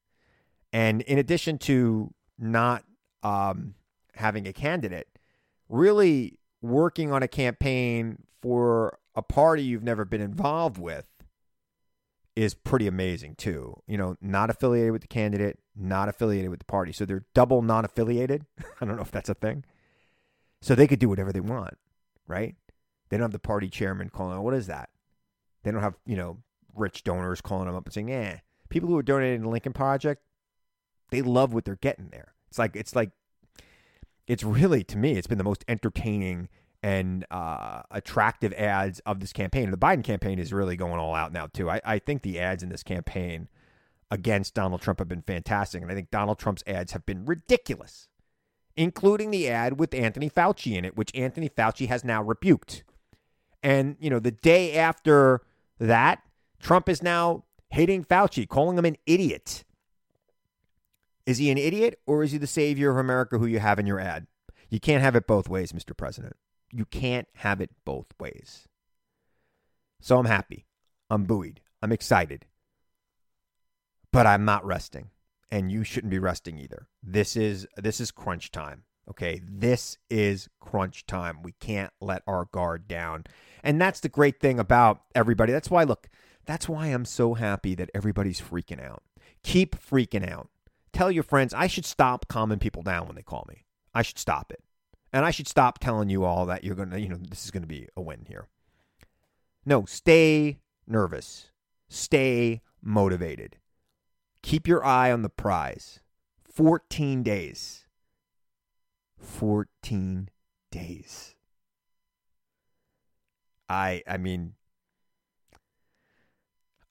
And 0.73 1.03
in 1.03 1.19
addition 1.19 1.59
to 1.59 2.13
not 2.39 2.85
um, 3.23 3.75
having 4.15 4.47
a 4.47 4.53
candidate, 4.53 5.09
really 5.69 6.39
working 6.65 7.13
on 7.13 7.23
a 7.23 7.29
campaign 7.29 8.23
for 8.41 8.99
a 9.15 9.23
party 9.23 9.63
you've 9.63 9.83
never 9.83 10.05
been 10.05 10.23
involved 10.23 10.79
with 10.79 11.07
is 12.35 12.55
pretty 12.55 12.87
amazing 12.87 13.35
too. 13.37 13.75
You 13.87 13.99
know, 13.99 14.17
not 14.21 14.51
affiliated 14.51 14.93
with 14.93 15.03
the 15.03 15.09
candidate, 15.09 15.59
not 15.77 16.09
affiliated 16.09 16.51
with 16.51 16.61
the 16.61 16.65
party. 16.65 16.93
So 16.93 17.05
they're 17.05 17.27
double 17.35 17.63
non 17.63 17.85
affiliated. 17.85 18.47
I 18.81 18.87
don't 18.87 18.97
know 18.97 19.03
if 19.03 19.11
that's 19.11 19.29
a 19.29 19.35
thing. 19.35 19.65
So 20.63 20.75
they 20.75 20.87
could 20.87 20.99
do 20.99 21.09
whatever 21.09 21.33
they 21.33 21.41
want, 21.41 21.77
right? 22.27 22.57
They 23.11 23.19
don't 23.19 23.25
have 23.25 23.33
the 23.33 23.39
party 23.39 23.69
chairman 23.69 24.09
calling, 24.09 24.41
what 24.41 24.55
is 24.55 24.67
that? 24.67 24.89
They 25.63 25.71
don't 25.71 25.83
have, 25.83 25.97
you 26.07 26.17
know, 26.17 26.39
rich 26.75 27.05
donors 27.05 27.43
calling 27.43 27.67
them 27.67 27.77
up 27.77 27.85
and 27.85 27.93
saying, 27.93 28.11
eh. 28.11 28.39
People 28.71 28.89
who 28.89 28.97
are 28.97 29.03
donating 29.03 29.41
to 29.41 29.45
the 29.45 29.51
Lincoln 29.51 29.75
Project, 29.75 30.23
they 31.11 31.21
love 31.21 31.53
what 31.53 31.67
they're 31.67 31.77
getting 31.77 32.09
there. 32.11 32.35
It's 32.49 32.59
like, 32.59 32.75
it's 32.75 32.97
like, 32.97 33.11
it's 34.27 34.45
really, 34.45 34.85
to 34.85 34.99
me, 34.99 35.13
it's 35.13 35.27
been 35.27 35.39
the 35.39 35.45
most 35.45 35.65
entertaining 35.69 36.49
and 36.83 37.25
uh, 37.31 37.83
attractive 37.91 38.53
ads 38.55 39.01
of 39.01 39.21
this 39.21 39.33
campaign. 39.33 39.71
The 39.71 39.77
Biden 39.77 40.05
campaign 40.05 40.39
is 40.39 40.53
really 40.53 40.77
going 40.77 41.01
all 41.01 41.15
out 41.15 41.33
now, 41.33 41.47
too. 41.47 41.71
I, 41.71 41.81
I 41.85 41.99
think 41.99 42.23
the 42.23 42.39
ads 42.39 42.63
in 42.63 42.69
this 42.69 42.83
campaign 42.83 43.49
against 44.11 44.55
Donald 44.55 44.83
Trump 44.83 44.99
have 44.99 45.09
been 45.09 45.23
fantastic. 45.23 45.83
And 45.83 45.91
I 45.91 45.95
think 45.95 46.11
Donald 46.11 46.39
Trump's 46.39 46.63
ads 46.67 46.93
have 46.93 47.07
been 47.07 47.25
ridiculous, 47.25 48.09
including 48.77 49.31
the 49.31 49.49
ad 49.49 49.79
with 49.79 49.95
Anthony 49.95 50.29
Fauci 50.29 50.77
in 50.77 50.85
it, 50.85 50.97
which 50.97 51.11
Anthony 51.15 51.49
Fauci 51.49 51.89
has 51.89 52.05
now 52.05 52.23
rebuked. 52.23 52.85
And, 53.63 53.97
you 53.99 54.11
know, 54.11 54.19
the 54.19 54.31
day 54.31 54.77
after 54.77 55.41
that, 55.79 56.23
Trump 56.61 56.89
is 56.89 57.03
now 57.03 57.45
hating 57.71 58.05
Fauci, 58.05 58.47
calling 58.47 58.77
him 58.77 58.85
an 58.85 58.97
idiot. 59.07 59.65
Is 61.27 61.39
he 61.39 61.51
an 61.51 61.59
idiot 61.59 61.99
or 62.07 62.23
is 62.23 62.33
he 62.33 62.39
the 62.39 62.47
savior 62.47 62.91
of 62.91 62.97
America 62.97 63.39
who 63.39 63.47
you 63.47 63.59
have 63.59 63.79
in 63.79 63.87
your 63.87 64.01
ad? 64.01 64.27
You 64.69 64.81
can't 64.81 65.03
have 65.03 65.17
it 65.17 65.27
both 65.27 65.49
ways, 65.49 65.73
Mr. 65.73 65.97
President. 65.97 66.37
You 66.73 66.85
can't 66.85 67.29
have 67.37 67.61
it 67.61 67.71
both 67.85 68.07
ways. 68.19 68.67
So 70.01 70.19
I'm 70.19 70.27
happy. 70.27 70.67
I'm 71.09 71.25
buoyed. 71.25 71.61
I'm 71.81 71.93
excited. 71.93 72.47
But 74.13 74.27
I'm 74.27 74.45
not 74.45 74.67
resting. 74.67 75.11
And 75.51 75.71
you 75.71 75.85
shouldn't 75.85 76.11
be 76.11 76.19
resting 76.19 76.59
either. 76.59 76.89
This 77.03 77.37
is 77.37 77.67
this 77.77 78.01
is 78.01 78.11
crunch 78.11 78.51
time. 78.51 78.83
Okay, 79.09 79.41
this 79.47 79.99
is 80.11 80.49
crunch 80.61 81.07
time. 81.07 81.43
We 81.43 81.53
can't 81.61 81.93
let 82.01 82.23
our 82.27 82.47
guard 82.47 82.89
down. 82.89 83.25
And 83.63 83.81
that's 83.81 84.01
the 84.01 84.09
great 84.09 84.41
thing 84.41 84.59
about 84.59 85.03
everybody. 85.15 85.53
That's 85.53 85.71
why, 85.71 85.85
look, 85.85 86.09
That's 86.47 86.69
why 86.69 86.89
I'm 86.89 87.05
so 87.05 87.35
happy 87.35 87.75
that 87.75 87.91
everybody's 87.95 88.41
freaking 88.41 88.83
out. 88.83 89.03
Keep 89.43 89.77
freaking 89.77 90.29
out. 90.29 90.49
Tell 90.95 91.11
your 91.11 91.25
friends 91.25 91.53
I 91.53 91.67
should 91.67 91.85
stop 91.85 92.29
calming 92.29 92.61
people 92.61 92.83
down 92.83 93.07
when 93.07 93.17
they 93.17 93.23
call 93.23 93.45
me. 93.49 93.65
I 93.93 94.03
should 94.03 94.19
stop 94.19 94.51
it. 94.51 94.63
And 95.13 95.25
I 95.25 95.31
should 95.31 95.47
stop 95.47 95.79
telling 95.79 96.09
you 96.09 96.25
all 96.25 96.47
that 96.47 96.65
you're 96.65 96.75
going 96.75 96.91
to, 96.91 97.01
you 97.01 97.09
know, 97.09 97.19
this 97.29 97.45
is 97.45 97.51
going 97.51 97.63
to 97.63 97.69
be 97.69 97.89
a 97.97 98.01
win 98.01 98.25
here. 98.27 98.49
No, 99.67 99.85
stay 99.85 100.61
nervous. 100.87 101.51
Stay 101.89 102.63
motivated. 102.83 103.57
Keep 104.43 104.67
your 104.67 104.85
eye 104.85 105.13
on 105.13 105.23
the 105.23 105.29
prize. 105.29 106.01
14 106.53 107.23
days. 107.23 107.87
14 109.19 110.29
days. 110.71 111.35
I 113.69 114.03
I 114.07 114.19
mean 114.19 114.55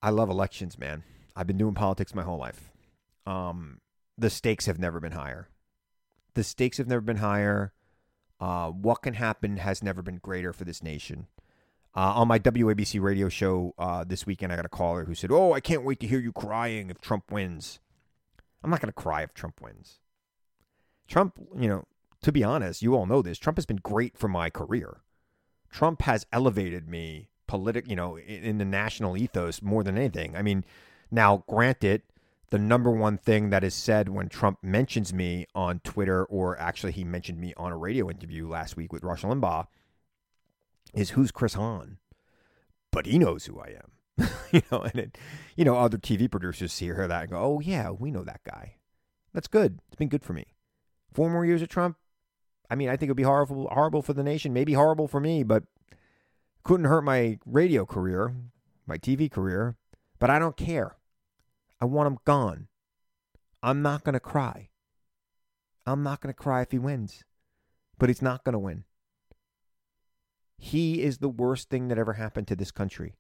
I 0.02 0.10
love 0.10 0.30
elections, 0.30 0.80
man. 0.80 1.04
I've 1.36 1.48
been 1.48 1.58
doing 1.58 1.76
politics 1.76 2.16
my 2.16 2.24
whole 2.24 2.40
life. 2.40 2.72
Um 3.26 3.80
the 4.18 4.30
stakes 4.30 4.66
have 4.66 4.80
never 4.80 5.00
been 5.00 5.14
higher. 5.14 5.50
The 6.34 6.44
stakes 6.44 6.78
have 6.78 6.88
never 6.88 7.02
been 7.02 7.18
higher. 7.18 7.74
Uh, 8.40 8.70
what 8.70 9.02
can 9.02 9.14
happen 9.14 9.58
has 9.58 9.84
never 9.84 10.02
been 10.02 10.18
greater 10.18 10.54
for 10.54 10.64
this 10.64 10.84
nation. 10.84 11.28
Uh, 11.96 12.14
on 12.16 12.28
my 12.28 12.40
WABC 12.40 13.00
radio 13.00 13.30
show 13.30 13.74
uh, 13.78 14.04
this 14.04 14.26
weekend, 14.26 14.52
I 14.52 14.56
got 14.56 14.66
a 14.66 14.70
caller 14.70 15.06
who 15.06 15.14
said, 15.14 15.32
Oh, 15.32 15.54
I 15.54 15.60
can't 15.60 15.84
wait 15.84 16.00
to 16.00 16.08
hear 16.08 16.20
you 16.20 16.32
crying 16.32 16.90
if 16.90 17.00
Trump 17.00 17.32
wins. 17.32 17.80
I'm 18.64 18.72
not 18.72 18.82
going 18.82 18.92
to 18.92 18.94
cry 18.94 19.22
if 19.22 19.34
Trump 19.34 19.62
wins. 19.62 20.00
Trump, 21.08 21.36
you 21.60 21.68
know, 21.68 21.84
to 22.24 22.32
be 22.32 22.44
honest, 22.44 22.82
you 22.82 22.96
all 22.96 23.06
know 23.06 23.22
this. 23.22 23.38
Trump 23.38 23.58
has 23.58 23.66
been 23.66 23.78
great 23.78 24.18
for 24.18 24.28
my 24.28 24.50
career. 24.50 25.02
Trump 25.70 26.04
has 26.04 26.26
elevated 26.32 26.88
me 26.88 27.30
politic, 27.46 27.88
you 27.88 27.96
know, 27.96 28.16
in, 28.16 28.44
in 28.44 28.58
the 28.58 28.66
national 28.66 29.16
ethos 29.16 29.62
more 29.62 29.84
than 29.84 29.98
anything. 29.98 30.36
I 30.36 30.42
mean, 30.42 30.66
now 31.12 31.44
granted, 31.48 32.02
the 32.54 32.60
number 32.60 32.92
one 32.92 33.18
thing 33.18 33.50
that 33.50 33.64
is 33.64 33.74
said 33.74 34.10
when 34.10 34.30
Trump 34.30 34.60
mentions 34.62 35.12
me 35.12 35.48
on 35.56 35.80
Twitter, 35.80 36.24
or 36.26 36.56
actually 36.60 36.92
he 36.92 37.04
mentioned 37.04 37.40
me 37.40 37.52
on 37.58 37.72
a 37.72 37.78
radio 37.78 38.12
interview 38.12 38.48
last 38.48 38.78
week 38.78 38.94
with 38.94 39.04
Rush 39.04 39.24
Limbaugh, 39.24 39.66
is 40.94 41.10
who's 41.10 41.32
Chris 41.32 41.56
Hahn? 41.56 41.98
But 42.92 43.08
he 43.08 43.18
knows 43.18 43.46
who 43.46 43.60
I 43.60 43.78
am. 43.80 44.30
you 44.52 44.62
know, 44.72 44.82
and 44.82 44.96
it, 44.98 45.18
you 45.56 45.66
know, 45.66 45.78
other 45.78 45.98
TV 45.98 46.30
producers 46.30 46.78
hear 46.78 47.08
that 47.08 47.22
and 47.24 47.32
go, 47.32 47.40
"Oh 47.40 47.60
yeah, 47.60 47.90
we 47.90 48.12
know 48.12 48.24
that 48.24 48.44
guy." 48.44 48.76
That's 49.34 49.48
good. 49.48 49.80
It's 49.88 49.96
been 49.96 50.10
good 50.10 50.24
for 50.24 50.34
me. 50.34 50.54
Four 51.12 51.32
more 51.32 51.48
years 51.48 51.64
of 51.64 51.70
Trump. 51.70 51.98
I 52.70 52.76
mean, 52.76 52.88
I 52.88 52.92
think 52.98 53.08
it'd 53.08 53.18
be 53.18 53.24
horrible, 53.24 53.68
horrible 53.72 54.04
for 54.04 54.14
the 54.14 54.22
nation. 54.22 54.54
Maybe 54.54 54.74
horrible 54.74 55.08
for 55.08 55.20
me, 55.20 55.42
but 55.42 55.64
couldn't 56.64 56.86
hurt 56.86 57.02
my 57.02 57.40
radio 57.48 57.84
career, 57.84 58.36
my 58.86 59.00
TV 59.00 59.32
career. 59.32 59.76
But 60.20 60.30
I 60.30 60.38
don't 60.38 60.56
care. 60.56 60.98
I 61.84 61.86
want 61.86 62.08
him 62.08 62.18
gone. 62.24 62.70
I'm 63.62 63.82
not 63.82 64.06
going 64.06 64.14
to 64.14 64.20
cry. 64.22 64.70
I'm 65.86 66.02
not 66.02 66.22
going 66.22 66.34
to 66.34 66.42
cry 66.42 66.62
if 66.62 66.72
he 66.72 66.80
wins, 66.80 67.26
but 68.00 68.08
he's 68.08 68.22
not 68.22 68.46
going 68.46 68.54
to 68.54 68.60
win. 68.60 68.86
He 70.58 71.02
is 71.02 71.18
the 71.18 71.28
worst 71.28 71.70
thing 71.70 71.90
that 71.90 71.98
ever 71.98 72.14
happened 72.14 72.48
to 72.48 72.56
this 72.56 72.72
country. 72.72 73.16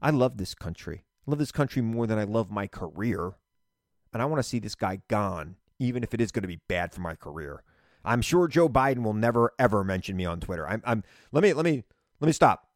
I 0.00 0.08
love 0.08 0.38
this 0.38 0.54
country. 0.54 1.04
I 1.26 1.30
love 1.30 1.38
this 1.38 1.52
country 1.52 1.82
more 1.82 2.06
than 2.06 2.18
I 2.18 2.24
love 2.24 2.50
my 2.50 2.66
career. 2.66 3.32
And 4.14 4.22
I 4.22 4.24
want 4.24 4.38
to 4.38 4.48
see 4.48 4.58
this 4.58 4.74
guy 4.74 5.02
gone, 5.08 5.56
even 5.78 6.02
if 6.02 6.14
it 6.14 6.22
is 6.22 6.32
going 6.32 6.44
to 6.44 6.48
be 6.48 6.62
bad 6.68 6.94
for 6.94 7.02
my 7.02 7.16
career. 7.16 7.64
I'm 8.02 8.22
sure 8.22 8.48
Joe 8.48 8.70
Biden 8.70 9.02
will 9.02 9.12
never 9.12 9.52
ever 9.58 9.84
mention 9.84 10.16
me 10.16 10.24
on 10.24 10.40
Twitter. 10.40 10.66
I'm, 10.66 10.80
I'm 10.86 11.04
let 11.32 11.42
me 11.42 11.52
let 11.52 11.66
me 11.66 11.84
let 12.18 12.26
me 12.28 12.32
stop. 12.32 12.66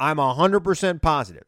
I'm 0.00 0.16
100% 0.16 1.02
positive 1.02 1.44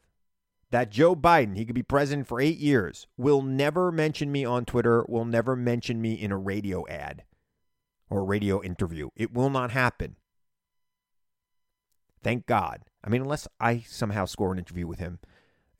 that 0.70 0.90
Joe 0.90 1.14
Biden, 1.14 1.56
he 1.56 1.64
could 1.64 1.75
be 1.75 1.82
president 1.82 2.26
for 2.26 2.40
8 2.40 2.58
years, 2.58 3.06
will 3.16 3.42
never 3.42 3.92
mention 3.92 4.32
me 4.32 4.44
on 4.44 4.64
Twitter, 4.64 5.04
will 5.08 5.25
never 5.25 5.54
mention 5.54 6.00
me 6.00 6.14
in 6.14 6.32
a 6.32 6.37
radio 6.37 6.87
ad 6.88 7.24
or 8.11 8.20
a 8.20 8.24
radio 8.24 8.62
interview. 8.62 9.11
It 9.16 9.33
will 9.33 9.50
not 9.50 9.70
happen. 9.70 10.16
Thank 12.22 12.46
God. 12.46 12.83
I 13.05 13.09
mean, 13.09 13.22
unless 13.22 13.46
I 13.61 13.85
somehow 13.87 14.24
score 14.24 14.52
an 14.52 14.59
interview 14.59 14.87
with 14.87 14.98
him, 14.98 15.20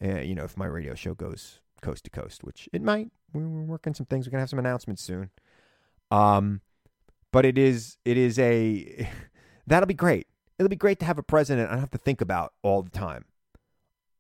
uh, 0.05 0.21
you 0.21 0.35
know, 0.35 0.45
if 0.45 0.57
my 0.57 0.67
radio 0.67 0.95
show 0.95 1.15
goes 1.15 1.61
coast 1.83 2.05
to 2.05 2.11
coast, 2.11 2.45
which 2.45 2.69
it 2.73 2.83
might. 2.83 3.11
We're 3.33 3.47
working 3.47 3.95
some 3.95 4.07
things. 4.07 4.27
We're 4.27 4.33
gonna 4.33 4.43
have 4.43 4.51
some 4.51 4.59
announcements 4.59 5.03
soon. 5.03 5.31
Um, 6.11 6.61
but 7.33 7.45
it 7.45 7.59
is 7.59 7.97
it 8.05 8.17
is 8.17 8.39
a 8.39 9.09
that'll 9.67 9.87
be 9.87 9.95
great. 9.95 10.27
It'll 10.59 10.71
be 10.71 10.77
great 10.77 10.99
to 11.01 11.07
have 11.07 11.19
a 11.19 11.23
president 11.23 11.69
I 11.69 11.73
don't 11.73 11.81
have 11.81 11.91
to 11.91 11.99
think 11.99 12.21
about 12.21 12.55
all 12.63 12.83
the 12.83 12.91
time. 12.91 13.25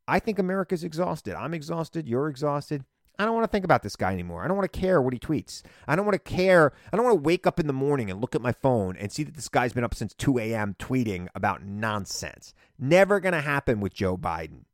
I 0.09 0.19
think 0.19 0.39
America's 0.39 0.85
exhausted. 0.85 1.35
I'm 1.35 1.55
exhausted. 1.55 2.09
You're 2.09 2.29
exhausted. 2.29 2.85
I 3.19 3.25
don't 3.25 3.35
want 3.35 3.45
to 3.45 3.51
think 3.51 3.65
about 3.65 3.83
this 3.83 3.97
guy 3.97 4.13
anymore. 4.13 4.45
I 4.45 4.49
don't 4.49 4.57
want 4.57 4.71
to 4.71 4.79
care 4.79 5.01
what 5.01 5.15
he 5.15 5.19
tweets. 5.19 5.63
I 5.89 5.97
don't 5.97 6.05
want 6.05 6.23
to 6.23 6.31
care. 6.31 6.73
I 6.93 6.97
don't 6.97 7.07
want 7.07 7.17
to 7.17 7.23
wake 7.23 7.47
up 7.47 7.59
in 7.59 7.67
the 7.67 7.73
morning 7.73 8.11
and 8.11 8.21
look 8.21 8.35
at 8.35 8.43
my 8.43 8.53
phone 8.53 8.97
and 8.97 9.11
see 9.11 9.23
that 9.23 9.35
this 9.35 9.49
guy's 9.49 9.73
been 9.73 9.85
up 9.85 9.95
since 9.95 10.13
2 10.15 10.39
a.m. 10.39 10.77
tweeting 10.79 11.29
about 11.35 11.65
nonsense. 11.65 12.53
Never 12.79 13.19
going 13.21 13.33
to 13.33 13.41
happen 13.41 13.81
with 13.81 13.95
Joe 13.95 14.19
Biden. 14.19 14.65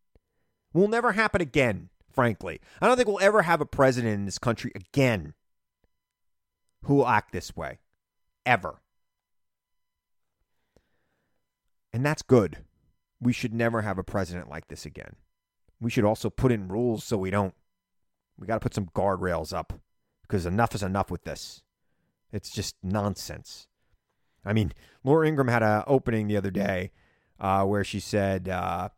Will 0.72 0.88
never 0.88 1.12
happen 1.12 1.40
again, 1.40 1.90
frankly. 2.10 2.60
I 2.80 2.88
don't 2.88 2.96
think 2.96 3.08
we'll 3.08 3.20
ever 3.20 3.42
have 3.42 3.60
a 3.60 3.66
president 3.66 4.14
in 4.14 4.24
this 4.24 4.38
country 4.38 4.72
again 4.74 5.34
who 6.84 6.96
will 6.96 7.08
act 7.08 7.32
this 7.32 7.54
way. 7.54 7.78
Ever. 8.44 8.80
And 11.92 12.04
that's 12.04 12.22
good. 12.22 12.64
We 13.20 13.32
should 13.32 13.54
never 13.54 13.82
have 13.82 13.98
a 13.98 14.02
president 14.02 14.50
like 14.50 14.66
this 14.66 14.84
again. 14.84 15.14
We 15.82 15.90
should 15.90 16.04
also 16.04 16.30
put 16.30 16.52
in 16.52 16.68
rules 16.68 17.04
so 17.04 17.18
we 17.18 17.30
don't 17.30 17.54
we 18.38 18.46
got 18.46 18.54
to 18.54 18.60
put 18.60 18.74
some 18.74 18.86
guardrails 18.86 19.52
up 19.52 19.72
because 20.22 20.46
enough 20.46 20.74
is 20.74 20.82
enough 20.82 21.10
with 21.10 21.24
this. 21.24 21.62
It's 22.32 22.50
just 22.50 22.76
nonsense. 22.82 23.66
I 24.44 24.52
mean, 24.52 24.72
Laura 25.04 25.28
Ingraham 25.28 25.48
had 25.48 25.62
an 25.62 25.84
opening 25.86 26.26
the 26.26 26.36
other 26.36 26.50
day 26.50 26.90
uh, 27.38 27.64
where 27.64 27.84
she 27.84 28.00
said, 28.00 28.48
uh, 28.48 28.88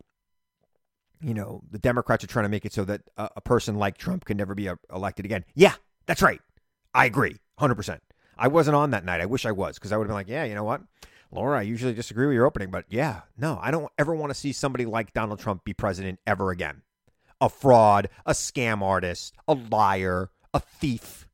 you 1.21 1.33
know, 1.33 1.61
the 1.69 1.79
Democrats 1.79 2.23
are 2.23 2.27
trying 2.27 2.45
to 2.45 2.49
make 2.49 2.65
it 2.65 2.73
so 2.73 2.85
that 2.85 3.01
a, 3.17 3.29
a 3.37 3.41
person 3.41 3.75
like 3.75 3.97
Trump 3.97 4.25
can 4.25 4.37
never 4.37 4.55
be 4.55 4.67
a, 4.67 4.77
elected 4.93 5.25
again. 5.25 5.43
Yeah, 5.53 5.73
that's 6.05 6.21
right. 6.21 6.41
I 6.93 7.05
agree, 7.05 7.37
100%. 7.59 7.99
I 8.37 8.47
wasn't 8.47 8.75
on 8.75 8.91
that 8.91 9.05
night. 9.05 9.21
I 9.21 9.25
wish 9.25 9.45
I 9.45 9.51
was 9.51 9.75
because 9.75 9.91
I 9.91 9.97
would 9.97 10.05
have 10.05 10.09
been 10.09 10.15
like, 10.15 10.29
yeah, 10.29 10.43
you 10.43 10.55
know 10.55 10.63
what? 10.63 10.81
Laura, 11.31 11.59
I 11.59 11.63
usually 11.63 11.93
disagree 11.93 12.27
with 12.27 12.35
your 12.35 12.45
opening, 12.45 12.71
but 12.71 12.85
yeah, 12.89 13.21
no, 13.37 13.59
I 13.61 13.71
don't 13.71 13.91
ever 13.97 14.15
want 14.15 14.29
to 14.29 14.39
see 14.39 14.51
somebody 14.51 14.85
like 14.85 15.13
Donald 15.13 15.39
Trump 15.39 15.63
be 15.63 15.73
president 15.73 16.19
ever 16.25 16.51
again 16.51 16.81
a 17.41 17.49
fraud, 17.49 18.07
a 18.25 18.31
scam 18.31 18.81
artist, 18.81 19.35
a 19.47 19.53
liar, 19.53 20.29
a 20.53 20.59
thief, 20.59 21.27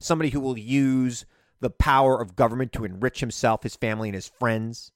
somebody 0.00 0.30
who 0.30 0.40
will 0.40 0.58
use 0.58 1.24
the 1.60 1.70
power 1.70 2.20
of 2.20 2.36
government 2.36 2.72
to 2.72 2.84
enrich 2.84 3.20
himself, 3.20 3.62
his 3.62 3.76
family, 3.76 4.08
and 4.08 4.14
his 4.14 4.28
friends. 4.28 4.90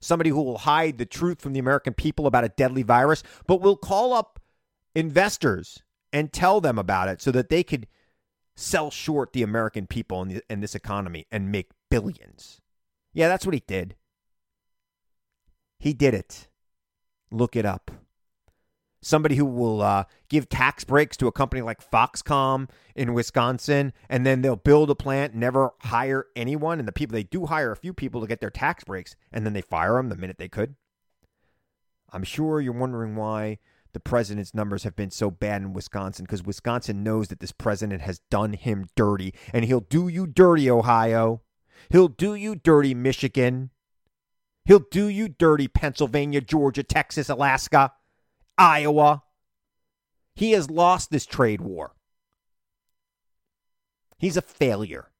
Somebody 0.00 0.30
who 0.30 0.42
will 0.42 0.58
hide 0.58 0.98
the 0.98 1.06
truth 1.06 1.40
from 1.40 1.54
the 1.54 1.60
American 1.60 1.94
people 1.94 2.26
about 2.26 2.44
a 2.44 2.50
deadly 2.50 2.82
virus, 2.82 3.22
but 3.46 3.62
will 3.62 3.76
call 3.76 4.12
up 4.12 4.40
investors 4.94 5.82
and 6.12 6.32
tell 6.32 6.60
them 6.60 6.78
about 6.78 7.08
it 7.08 7.22
so 7.22 7.30
that 7.30 7.48
they 7.48 7.62
could 7.62 7.86
sell 8.56 8.90
short 8.90 9.32
the 9.32 9.42
American 9.42 9.86
people 9.86 10.20
in, 10.22 10.28
the, 10.28 10.42
in 10.50 10.60
this 10.60 10.74
economy 10.74 11.26
and 11.32 11.50
make 11.50 11.70
billions. 11.90 12.60
Yeah, 13.14 13.28
that's 13.28 13.46
what 13.46 13.54
he 13.54 13.62
did. 13.66 13.94
He 15.78 15.94
did 15.94 16.12
it. 16.14 16.48
Look 17.30 17.56
it 17.56 17.64
up 17.64 17.90
somebody 19.04 19.36
who 19.36 19.44
will 19.44 19.82
uh, 19.82 20.04
give 20.28 20.48
tax 20.48 20.84
breaks 20.84 21.16
to 21.18 21.26
a 21.26 21.32
company 21.32 21.62
like 21.62 21.88
Foxconn 21.90 22.68
in 22.94 23.14
Wisconsin, 23.14 23.92
and 24.08 24.24
then 24.24 24.42
they'll 24.42 24.56
build 24.56 24.90
a 24.90 24.94
plant, 24.94 25.34
never 25.34 25.70
hire 25.82 26.26
anyone, 26.34 26.78
and 26.78 26.88
the 26.88 26.92
people 26.92 27.14
they 27.14 27.22
do 27.22 27.46
hire 27.46 27.70
a 27.70 27.76
few 27.76 27.92
people 27.92 28.20
to 28.20 28.26
get 28.26 28.40
their 28.40 28.50
tax 28.50 28.84
breaks, 28.84 29.14
and 29.32 29.44
then 29.44 29.52
they 29.52 29.60
fire 29.60 29.94
them 29.94 30.08
the 30.08 30.16
minute 30.16 30.38
they 30.38 30.48
could. 30.48 30.74
I'm 32.12 32.24
sure 32.24 32.60
you're 32.60 32.72
wondering 32.72 33.16
why 33.16 33.58
the 33.92 34.00
president's 34.00 34.54
numbers 34.54 34.84
have 34.84 34.96
been 34.96 35.10
so 35.10 35.30
bad 35.30 35.62
in 35.62 35.72
Wisconsin 35.72 36.24
because 36.24 36.42
Wisconsin 36.42 37.02
knows 37.02 37.28
that 37.28 37.40
this 37.40 37.52
president 37.52 38.02
has 38.02 38.20
done 38.30 38.54
him 38.54 38.86
dirty, 38.96 39.34
and 39.52 39.64
he'll 39.64 39.80
do 39.80 40.08
you 40.08 40.26
dirty, 40.26 40.70
Ohio. 40.70 41.42
He'll 41.90 42.08
do 42.08 42.34
you 42.34 42.54
dirty, 42.54 42.94
Michigan. 42.94 43.70
He'll 44.64 44.84
do 44.90 45.06
you 45.06 45.28
dirty, 45.28 45.68
Pennsylvania, 45.68 46.40
Georgia, 46.40 46.82
Texas, 46.82 47.28
Alaska. 47.28 47.92
Iowa. 48.56 49.22
He 50.34 50.52
has 50.52 50.70
lost 50.70 51.10
this 51.10 51.26
trade 51.26 51.60
war. 51.60 51.94
He's 54.18 54.36
a 54.36 54.42
failure. 54.42 55.10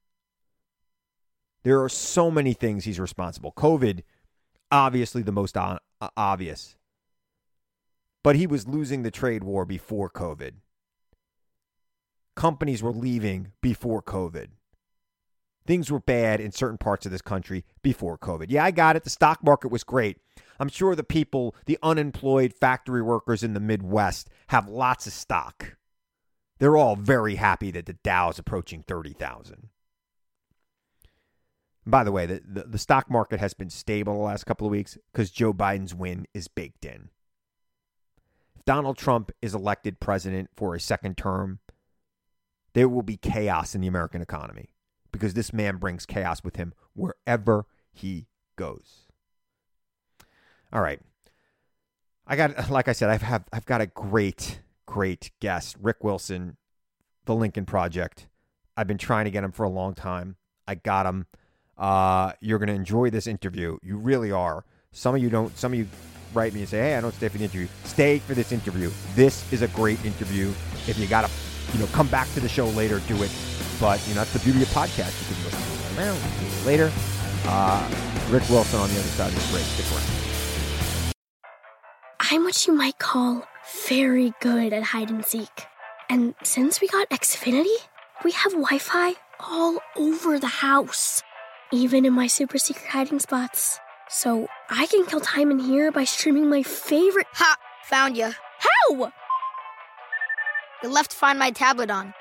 There 1.62 1.82
are 1.82 1.88
so 1.88 2.30
many 2.30 2.52
things 2.52 2.84
he's 2.84 3.00
responsible. 3.00 3.52
COVID, 3.52 4.02
obviously 4.70 5.22
the 5.22 5.32
most 5.32 5.56
on, 5.56 5.78
uh, 6.00 6.08
obvious. 6.16 6.76
But 8.22 8.36
he 8.36 8.46
was 8.46 8.66
losing 8.66 9.02
the 9.02 9.10
trade 9.10 9.44
war 9.44 9.64
before 9.64 10.10
COVID. 10.10 10.54
Companies 12.36 12.82
were 12.82 12.92
leaving 12.92 13.52
before 13.60 14.02
COVID. 14.02 14.48
Things 15.66 15.90
were 15.90 16.00
bad 16.00 16.40
in 16.40 16.52
certain 16.52 16.76
parts 16.76 17.06
of 17.06 17.12
this 17.12 17.22
country 17.22 17.64
before 17.82 18.18
COVID. 18.18 18.46
Yeah, 18.48 18.64
I 18.64 18.70
got 18.70 18.96
it. 18.96 19.04
The 19.04 19.10
stock 19.10 19.42
market 19.42 19.68
was 19.68 19.82
great. 19.82 20.18
I'm 20.60 20.68
sure 20.68 20.94
the 20.94 21.02
people, 21.02 21.54
the 21.66 21.78
unemployed 21.82 22.52
factory 22.52 23.02
workers 23.02 23.42
in 23.42 23.54
the 23.54 23.60
Midwest, 23.60 24.28
have 24.48 24.68
lots 24.68 25.06
of 25.06 25.12
stock. 25.12 25.76
They're 26.58 26.76
all 26.76 26.96
very 26.96 27.36
happy 27.36 27.70
that 27.72 27.86
the 27.86 27.94
Dow 27.94 28.30
is 28.30 28.38
approaching 28.38 28.82
30,000. 28.82 29.68
By 31.86 32.04
the 32.04 32.12
way, 32.12 32.26
the, 32.26 32.42
the, 32.46 32.62
the, 32.64 32.78
stock 32.78 33.10
market 33.10 33.40
has 33.40 33.52
been 33.52 33.68
stable 33.68 34.14
the 34.14 34.24
last 34.24 34.44
couple 34.44 34.66
of 34.66 34.70
weeks 34.70 34.96
because 35.12 35.30
Joe 35.30 35.52
Biden's 35.52 35.94
win 35.94 36.26
is 36.32 36.48
baked 36.48 36.84
in. 36.84 37.10
If 38.56 38.64
Donald 38.64 38.96
Trump 38.96 39.32
is 39.42 39.54
elected 39.54 40.00
president 40.00 40.48
for 40.56 40.74
a 40.74 40.80
second 40.80 41.18
term, 41.18 41.58
there 42.72 42.88
will 42.88 43.02
be 43.02 43.18
chaos 43.18 43.74
in 43.74 43.82
the 43.82 43.86
American 43.86 44.22
economy 44.22 44.73
because 45.14 45.34
this 45.34 45.52
man 45.52 45.76
brings 45.76 46.04
chaos 46.04 46.42
with 46.44 46.56
him 46.56 46.74
wherever 46.94 47.66
he 47.92 48.26
goes. 48.56 49.06
All 50.72 50.82
right. 50.82 51.00
I 52.26 52.36
got 52.36 52.70
like 52.70 52.88
I 52.88 52.92
said, 52.92 53.10
I've 53.10 53.22
have 53.22 53.44
I've 53.52 53.64
got 53.64 53.80
a 53.80 53.86
great, 53.86 54.60
great 54.86 55.30
guest, 55.40 55.76
Rick 55.80 56.02
Wilson, 56.02 56.56
the 57.24 57.34
Lincoln 57.34 57.64
Project. 57.64 58.28
I've 58.76 58.88
been 58.88 58.98
trying 58.98 59.24
to 59.26 59.30
get 59.30 59.44
him 59.44 59.52
for 59.52 59.62
a 59.62 59.68
long 59.68 59.94
time. 59.94 60.36
I 60.66 60.74
got 60.74 61.06
him. 61.06 61.26
Uh, 61.78 62.32
you're 62.40 62.58
gonna 62.58 62.72
enjoy 62.72 63.10
this 63.10 63.26
interview. 63.26 63.78
You 63.82 63.96
really 63.96 64.32
are. 64.32 64.64
Some 64.92 65.14
of 65.14 65.22
you 65.22 65.30
don't. 65.30 65.56
Some 65.56 65.72
of 65.72 65.78
you 65.78 65.86
write 66.32 66.54
me 66.54 66.60
and 66.60 66.68
say, 66.68 66.78
"Hey, 66.78 66.96
I 66.96 67.00
don't 67.00 67.14
stay 67.14 67.28
for 67.28 67.38
the 67.38 67.44
interview." 67.44 67.68
Stay 67.84 68.18
for 68.18 68.34
this 68.34 68.52
interview. 68.52 68.90
This 69.14 69.50
is 69.52 69.62
a 69.62 69.68
great 69.68 70.04
interview. 70.04 70.48
If 70.88 70.98
you 70.98 71.06
gotta, 71.06 71.30
you 71.72 71.80
know, 71.80 71.86
come 71.86 72.06
back 72.08 72.32
to 72.34 72.40
the 72.40 72.48
show 72.48 72.66
later, 72.68 73.00
do 73.08 73.22
it. 73.22 73.30
But 73.80 74.06
you 74.06 74.14
know, 74.14 74.20
that's 74.20 74.32
the 74.32 74.38
beauty 74.40 74.62
of 74.62 74.68
podcast. 74.68 75.18
You 75.20 75.34
can 75.34 75.44
listen 75.44 75.60
to 75.60 75.72
it 75.72 75.98
right 75.98 76.06
now, 76.06 76.14
do 76.40 76.46
it 76.46 76.66
later. 76.66 76.92
Uh, 77.46 77.90
Rick 78.30 78.48
Wilson 78.48 78.80
on 78.80 78.88
the 78.88 78.98
other 78.98 79.08
side 79.08 79.28
of 79.28 79.34
the 79.34 79.52
break. 79.52 79.64
Stick 79.64 79.86
around. 79.92 81.14
I'm 82.20 82.44
what 82.44 82.66
you 82.66 82.72
might 82.72 82.98
call 82.98 83.46
very 83.86 84.32
good 84.40 84.72
at 84.72 84.82
hide 84.82 85.10
and 85.10 85.24
seek. 85.24 85.66
And 86.08 86.34
since 86.42 86.80
we 86.80 86.88
got 86.88 87.08
Xfinity, 87.10 87.76
we 88.24 88.32
have 88.32 88.52
Wi 88.52 88.78
Fi 88.78 89.14
all 89.40 89.78
over 89.96 90.38
the 90.38 90.46
house, 90.46 91.22
even 91.72 92.04
in 92.04 92.12
my 92.12 92.26
super 92.26 92.58
secret 92.58 92.88
hiding 92.88 93.20
spots. 93.20 93.78
So 94.08 94.48
I 94.70 94.86
can 94.86 95.06
kill 95.06 95.20
time 95.20 95.50
in 95.50 95.58
here 95.58 95.90
by 95.90 96.04
streaming 96.04 96.48
my 96.48 96.62
favorite. 96.62 97.26
Ha! 97.34 97.56
Found 97.84 98.16
you. 98.16 98.32
How? 98.58 99.12
You 100.82 100.90
left 100.90 101.12
to 101.12 101.16
Find 101.16 101.38
My 101.38 101.50
tablet 101.50 101.90
on. 101.90 102.14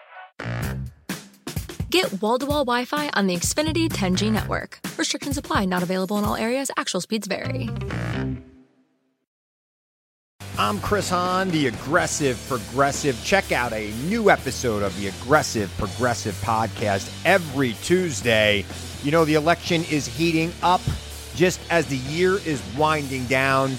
Get 1.89 2.21
wall 2.21 2.39
to 2.39 2.45
wall 2.45 2.65
Wi 2.65 2.85
Fi 2.85 3.09
on 3.13 3.27
the 3.27 3.35
Xfinity 3.35 3.87
10G 3.87 4.31
network. 4.31 4.79
Restrictions 4.97 5.37
apply, 5.37 5.65
not 5.65 5.83
available 5.83 6.17
in 6.17 6.25
all 6.25 6.35
areas. 6.35 6.71
Actual 6.77 7.01
speeds 7.01 7.27
vary. 7.27 7.69
I'm 10.57 10.79
Chris 10.79 11.09
Hahn, 11.09 11.49
the 11.49 11.67
Aggressive 11.67 12.43
Progressive. 12.47 13.19
Check 13.23 13.51
out 13.51 13.73
a 13.73 13.91
new 14.07 14.29
episode 14.29 14.83
of 14.83 14.95
the 14.99 15.07
Aggressive 15.07 15.71
Progressive 15.77 16.35
podcast 16.41 17.11
every 17.25 17.73
Tuesday. 17.83 18.63
You 19.03 19.11
know, 19.11 19.25
the 19.25 19.33
election 19.33 19.83
is 19.85 20.07
heating 20.07 20.51
up 20.61 20.81
just 21.35 21.59
as 21.71 21.87
the 21.87 21.97
year 21.97 22.33
is 22.45 22.61
winding 22.77 23.25
down. 23.25 23.71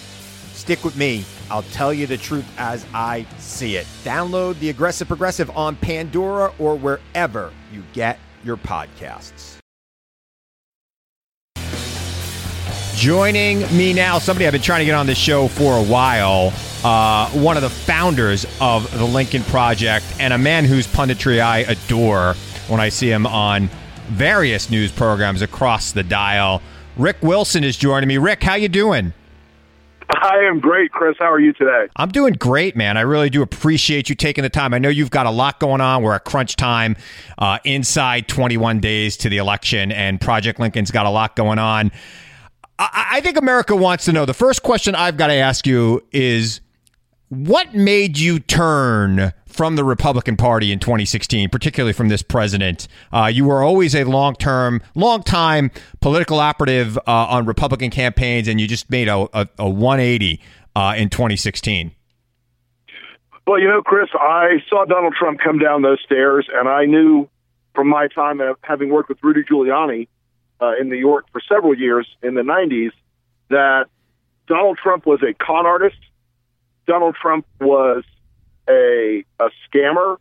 Stick 0.53 0.85
with 0.85 0.97
me. 0.97 1.25
I'll 1.51 1.63
tell 1.63 1.93
you 1.93 2.07
the 2.07 2.17
truth 2.17 2.47
as 2.59 2.87
I 2.95 3.27
see 3.39 3.77
it. 3.77 3.87
Download 4.05 4.59
the 4.59 4.71
Aggressive 4.71 5.09
Progressive 5.09 5.51
on 5.57 5.77
Pandora 5.77 6.53
or 6.59 6.77
wherever 6.77 7.53
you 7.73 7.83
get 7.93 8.19
your 8.45 8.57
podcasts. 8.57 9.59
Joining 12.97 13.61
me 13.77 13.93
now, 13.93 14.19
somebody 14.19 14.47
I've 14.47 14.53
been 14.53 14.63
trying 14.63 14.79
to 14.81 14.85
get 14.85 14.95
on 14.95 15.07
this 15.07 15.19
show 15.19 15.49
for 15.49 15.77
a 15.77 15.83
while, 15.83 16.53
uh, 16.85 17.29
one 17.31 17.57
of 17.57 17.63
the 17.63 17.69
founders 17.69 18.47
of 18.61 18.91
the 18.97 19.05
Lincoln 19.05 19.43
Project, 19.43 20.07
and 20.21 20.33
a 20.33 20.39
man 20.39 20.65
whose 20.65 20.87
punditry 20.87 21.41
I 21.41 21.59
adore 21.59 22.35
when 22.69 22.81
I 22.81 22.89
see 22.89 23.11
him 23.11 23.27
on 23.27 23.69
various 24.09 24.71
news 24.71 24.93
programs 24.93 25.43
across 25.43 25.93
the 25.93 26.03
dial. 26.03 26.63
Rick 26.97 27.17
Wilson 27.21 27.65
is 27.65 27.77
joining 27.77 28.09
me. 28.09 28.17
Rick, 28.17 28.43
how 28.43 28.55
you 28.55 28.69
doing? 28.69 29.13
I 30.11 30.39
am 30.49 30.61
great, 30.61 30.93
Chris. 30.93 31.17
How 31.19 31.31
are 31.31 31.41
you 31.41 31.53
today? 31.53 31.87
I'm 31.97 32.11
doing 32.11 32.35
great, 32.35 32.77
man. 32.77 32.97
I 32.97 33.03
really 33.03 33.31
do 33.31 33.43
appreciate 33.43 34.09
you 34.09 34.15
taking 34.15 34.43
the 34.43 34.51
time. 34.51 34.75
I 34.75 34.79
know 34.79 34.89
you've 34.89 35.11
got 35.11 35.27
a 35.27 35.31
lot 35.31 35.61
going 35.61 35.81
on. 35.81 36.03
We're 36.03 36.15
at 36.15 36.25
crunch 36.25 36.57
time, 36.57 36.97
uh, 37.39 37.59
inside 37.65 38.29
21 38.29 38.81
days 38.81 39.17
to 39.19 39.29
the 39.29 39.39
election, 39.39 39.93
and 39.93 40.21
Project 40.21 40.61
Lincoln's 40.61 40.91
got 40.91 41.07
a 41.07 41.11
lot 41.11 41.37
going 41.37 41.59
on. 41.59 41.93
I, 42.79 43.07
I 43.13 43.21
think 43.21 43.37
America 43.39 43.75
wants 43.77 44.05
to 44.07 44.13
know. 44.13 44.25
The 44.25 44.35
first 44.35 44.63
question 44.63 44.95
I've 44.95 45.17
got 45.17 45.29
to 45.29 45.35
ask 45.35 45.67
you 45.67 46.03
is 46.13 46.61
what 47.29 47.75
made 47.75 48.19
you 48.19 48.39
turn 48.39 49.33
from 49.55 49.77
the 49.77 49.85
Republican 49.85 50.37
Party 50.37 50.73
in 50.73 50.81
2016, 50.81 51.49
particularly 51.49 51.93
from 51.93 52.09
this 52.09 52.23
president? 52.23 52.89
Uh, 53.13 53.31
you 53.33 53.45
were 53.45 53.63
always 53.63 53.95
a 53.95 54.03
long 54.05 54.35
term, 54.35 54.83
long 54.97 55.23
time 55.23 55.71
political 56.01 56.41
operative 56.41 56.99
uh, 56.99 57.03
on 57.07 57.47
Republican 57.47 57.91
campaigns, 57.91 58.49
and 58.49 58.61
you 58.61 58.67
just 58.67 58.91
made 58.91 59.09
a, 59.09 59.29
a, 59.33 59.49
a 59.59 59.71
180 59.71 60.41
uh, 60.75 60.95
in 60.97 61.09
2016. 61.09 61.93
Well, 63.47 63.61
you 63.61 63.69
know, 63.69 63.83
Chris, 63.83 64.09
I 64.15 64.57
saw 64.69 64.85
Donald 64.87 65.15
Trump 65.19 65.39
come 65.39 65.59
down 65.59 65.83
those 65.83 66.01
stairs, 66.05 66.49
and 66.53 66.69
I 66.69 66.87
knew 66.87 67.29
from 67.75 67.89
my 67.89 68.09
time 68.09 68.41
of 68.41 68.57
having 68.63 68.91
worked 68.91 69.09
with 69.09 69.19
Rudy 69.23 69.43
Giuliani 69.43 70.09
uh, 70.61 70.73
in 70.81 70.89
New 70.89 70.97
York 70.97 71.27
for 71.31 71.41
several 71.49 71.79
years 71.79 72.09
in 72.23 72.35
the 72.35 72.43
90s 72.43 72.91
that 73.51 73.87
Donald 74.49 74.79
Trump 74.83 75.07
was 75.07 75.23
a 75.23 75.35
con 75.35 75.67
artist. 75.67 75.97
Donald 76.87 77.17
Trump 77.21 77.47
was 77.61 78.05
a, 78.69 79.25
a 79.39 79.49
scammer. 79.69 80.17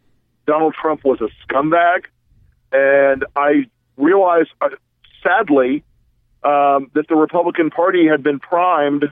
Donald 0.45 0.75
Trump 0.79 1.03
was 1.03 1.19
a 1.21 1.29
scumbag. 1.45 2.05
And 2.71 3.25
I 3.35 3.67
realized, 3.97 4.49
uh, 4.61 4.69
sadly, 5.21 5.83
um, 6.43 6.91
that 6.93 7.05
the 7.07 7.15
Republican 7.15 7.69
Party 7.69 8.07
had 8.07 8.23
been 8.23 8.39
primed 8.39 9.05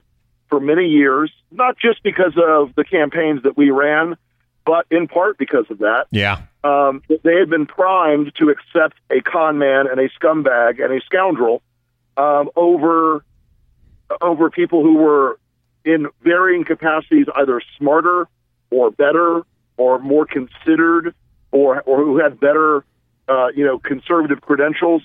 for 0.50 0.60
many 0.60 0.88
years, 0.88 1.32
not 1.52 1.78
just 1.78 2.04
because 2.04 2.34
of 2.36 2.76
the 2.76 2.84
campaigns 2.84 3.44
that 3.44 3.56
we 3.56 3.70
ran, 3.70 4.18
but 4.66 4.86
in 4.92 5.08
part 5.08 5.38
because 5.38 5.66
of 5.70 5.80
that. 5.80 6.08
Yeah 6.12 6.42
um, 6.64 7.02
they 7.08 7.36
had 7.40 7.50
been 7.50 7.66
primed 7.66 8.34
to 8.36 8.50
accept 8.50 8.98
a 9.10 9.22
con 9.22 9.58
man 9.58 9.86
and 9.90 10.00
a 10.00 10.10
scumbag 10.10 10.84
and 10.84 10.94
a 10.94 11.02
scoundrel 11.06 11.62
um, 12.18 12.50
over 12.56 13.24
over 14.20 14.50
people 14.50 14.84
who 14.84 14.96
were 14.96 15.40
in 15.86 16.08
varying 16.22 16.66
capacities, 16.66 17.26
either 17.36 17.62
smarter 17.78 18.28
or 18.72 18.92
better 18.92 19.44
or 19.78 20.00
more 20.00 20.26
considered 20.26 21.14
or 21.52 21.82
or 21.82 22.04
who 22.04 22.18
had 22.18 22.40
better 22.40 22.84
uh, 23.28 23.48
you 23.56 23.66
know 23.66 23.78
conservative 23.80 24.42
credentials. 24.42 25.04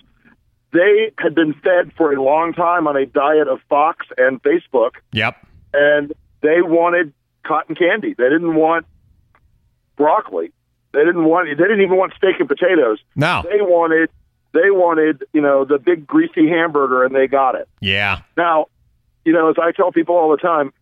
They 0.73 1.13
had 1.19 1.35
been 1.35 1.55
fed 1.55 1.93
for 1.97 2.13
a 2.13 2.23
long 2.23 2.53
time 2.53 2.87
on 2.87 2.97
a 2.97 3.07
diet 3.07 3.49
of 3.49 3.61
Fox 3.69 4.07
and 4.19 4.43
Facebook. 4.43 4.93
Yep. 5.13 5.37
And 5.73 6.13
they 6.43 6.61
wanted 6.61 7.13
cotton 7.45 7.75
candy. 7.75 8.15
They 8.15 8.29
didn't 8.29 8.55
want 8.55 8.87
broccoli. 9.97 10.53
They 10.93 11.05
didn't 11.05 11.25
want. 11.25 11.49
They 11.49 11.63
didn't 11.63 11.83
even 11.83 11.97
want 11.97 12.15
steak 12.17 12.37
and 12.39 12.49
potatoes. 12.49 12.99
No, 13.15 13.43
they 13.45 13.61
wanted. 13.61 14.11
They 14.53 14.71
wanted, 14.71 15.25
you 15.35 15.43
know, 15.43 15.67
the 15.67 15.79
big 15.79 16.07
greasy 16.07 16.49
hamburger, 16.49 17.05
and 17.05 17.15
they 17.15 17.27
got 17.27 17.57
it. 17.57 17.69
Yeah. 17.81 18.23
Now, 18.39 18.67
you 19.25 19.35
know, 19.35 19.51
as 19.51 19.57
I 19.61 19.73
tell 19.73 19.93
people 19.93 20.15
all 20.15 20.31
the 20.31 20.39
time, 20.39 20.73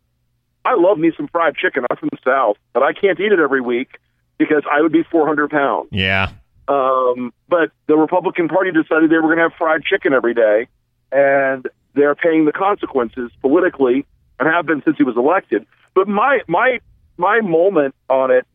I 0.65 0.75
love 0.77 0.99
me 0.99 1.13
some 1.17 1.29
fried 1.29 1.57
chicken. 1.57 1.85
I'm 1.91 1.97
from 1.97 2.09
the 2.11 2.19
South, 2.25 2.57
but 2.73 2.83
I 2.83 2.93
can't 2.93 3.19
eat 3.21 3.33
it 3.33 3.39
every 3.39 3.61
week 3.61 3.99
because 4.39 4.63
I 4.71 4.81
would 4.81 4.93
be 4.93 5.03
400 5.03 5.51
pounds. 5.51 5.89
Yeah. 5.93 6.31
Um, 6.67 7.33
but 7.49 7.71
the 7.87 7.97
Republican 7.97 8.49
Party 8.49 8.71
decided 8.71 9.11
they 9.11 9.17
were 9.17 9.23
going 9.23 9.37
to 9.37 9.45
have 9.45 9.53
fried 9.59 9.85
chicken 9.85 10.15
every 10.15 10.35
day, 10.35 10.69
and 11.13 11.69
they're 11.95 12.15
paying 12.15 12.47
the 12.47 12.53
consequences 12.53 13.31
politically 13.41 14.07
and 14.41 14.49
have 14.49 14.67
been 14.67 14.83
since 14.85 14.97
he 14.97 15.05
was 15.05 15.17
elected. 15.17 15.67
But 15.95 16.09
my 16.09 16.41
my 16.49 16.81
my 17.17 17.41
moment 17.41 17.95
on 18.09 18.31
it 18.31 18.47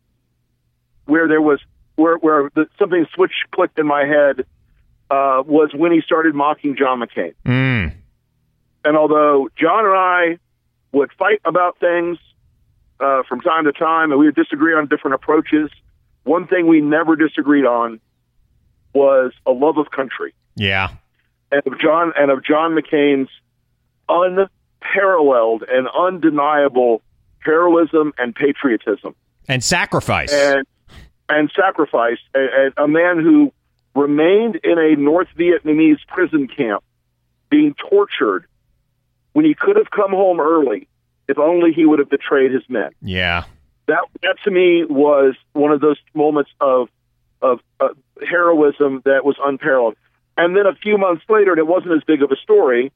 where 1.05 1.27
there 1.27 1.41
was 1.41 1.59
where 1.95 2.17
where 2.17 2.49
the, 2.55 2.65
something 2.77 3.05
switch 3.13 3.31
clicked 3.51 3.79
in 3.79 3.85
my 3.85 4.05
head 4.05 4.45
uh, 5.11 5.43
was 5.45 5.71
when 5.73 5.91
he 5.91 6.01
started 6.01 6.35
mocking 6.35 6.75
John 6.75 6.99
McCain. 6.99 7.33
Mm. 7.45 7.93
And 8.85 8.97
although 8.97 9.49
John 9.55 9.85
and 9.85 9.95
I 9.95 10.39
would 10.91 11.11
fight 11.17 11.41
about 11.45 11.77
things 11.79 12.17
uh, 12.99 13.23
from 13.27 13.41
time 13.41 13.65
to 13.65 13.71
time, 13.71 14.11
and 14.11 14.19
we 14.19 14.25
would 14.25 14.35
disagree 14.35 14.73
on 14.73 14.87
different 14.87 15.15
approaches, 15.15 15.69
one 16.23 16.47
thing 16.47 16.67
we 16.67 16.81
never 16.81 17.15
disagreed 17.15 17.65
on 17.65 17.99
was 18.93 19.31
a 19.45 19.51
love 19.51 19.77
of 19.77 19.91
country. 19.91 20.33
Yeah. 20.55 20.89
And 21.51 21.61
of 21.65 21.79
John 21.79 22.13
and 22.17 22.31
of 22.31 22.43
John 22.43 22.75
McCain's 22.75 23.29
unparalleled 24.07 25.63
and 25.67 25.87
undeniable 25.87 27.01
heroism 27.39 28.13
and 28.17 28.35
patriotism 28.35 29.15
and 29.47 29.63
sacrifice. 29.63 30.31
And 30.31 30.65
and 31.29 31.51
sacrificed 31.55 32.21
a, 32.35 32.83
a, 32.83 32.87
man 32.87 33.19
who 33.19 33.53
remained 33.95 34.59
in 34.63 34.79
a 34.79 34.95
North 34.95 35.27
Vietnamese 35.37 35.99
prison 36.07 36.47
camp, 36.47 36.83
being 37.49 37.75
tortured 37.75 38.45
when 39.39 39.45
he 39.45 39.53
could 39.55 39.77
have 39.77 39.89
come 39.89 40.11
home 40.11 40.41
early 40.41 40.85
if 41.29 41.39
only 41.39 41.71
he 41.71 41.85
would 41.85 41.99
have 41.99 42.09
betrayed 42.09 42.51
his 42.51 42.63
men. 42.67 42.89
Yeah. 43.01 43.45
That 43.87 44.01
that 44.21 44.35
to 44.43 44.51
me 44.51 44.83
was 44.83 45.35
one 45.53 45.71
of 45.71 45.79
those 45.79 45.95
moments 46.13 46.51
of 46.59 46.89
of 47.41 47.59
uh, 47.79 47.87
heroism 48.29 49.01
that 49.05 49.23
was 49.23 49.37
unparalleled. 49.41 49.95
And 50.35 50.57
then 50.57 50.65
a 50.65 50.75
few 50.75 50.97
months 50.97 51.23
later, 51.29 51.51
and 51.51 51.59
it 51.59 51.67
wasn't 51.67 51.93
as 51.93 52.03
big 52.05 52.21
of 52.21 52.31
a 52.31 52.35
story, 52.35 52.91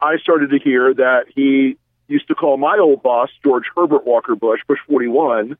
I 0.00 0.18
started 0.18 0.50
to 0.50 0.58
hear 0.60 0.94
that 0.94 1.24
he 1.34 1.76
used 2.06 2.28
to 2.28 2.36
call 2.36 2.56
my 2.58 2.78
old 2.78 3.02
boss, 3.02 3.30
George 3.42 3.64
Herbert 3.76 4.06
Walker 4.06 4.36
Bush, 4.36 4.60
Bush 4.68 4.78
41, 4.88 5.56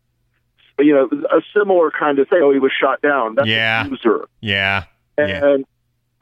you 0.78 0.94
know, 0.94 1.08
a 1.32 1.40
similar 1.52 1.90
kind 1.90 2.20
of 2.20 2.28
thing. 2.28 2.38
Oh, 2.44 2.52
he 2.52 2.60
was 2.60 2.70
shot 2.80 3.02
down. 3.02 3.34
That's 3.34 3.48
Yeah. 3.48 3.84
a 3.84 3.88
loser. 3.88 4.28
Yeah. 4.40 4.84
And 5.16 5.28
Yeah. 5.28 5.54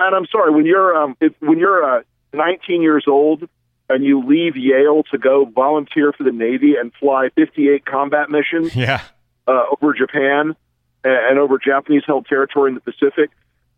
and 0.06 0.14
I'm 0.16 0.26
sorry 0.32 0.50
when 0.54 0.64
you're 0.64 0.96
um 0.96 1.14
if 1.20 1.34
when 1.40 1.58
you're 1.58 1.98
uh, 1.98 2.02
19 2.32 2.80
years 2.82 3.04
old 3.06 3.48
and 3.88 4.04
you 4.04 4.26
leave 4.26 4.56
Yale 4.56 5.02
to 5.12 5.18
go 5.18 5.44
volunteer 5.44 6.12
for 6.12 6.24
the 6.24 6.32
Navy 6.32 6.74
and 6.76 6.92
fly 6.98 7.28
58 7.36 7.84
combat 7.86 8.30
missions 8.30 8.74
Yeah. 8.74 9.00
uh, 9.46 9.64
over 9.80 9.94
Japan 9.94 10.56
and, 11.04 11.38
over 11.38 11.58
Japanese 11.58 12.02
held 12.06 12.26
territory 12.26 12.70
in 12.70 12.74
the 12.74 12.80
Pacific. 12.80 13.30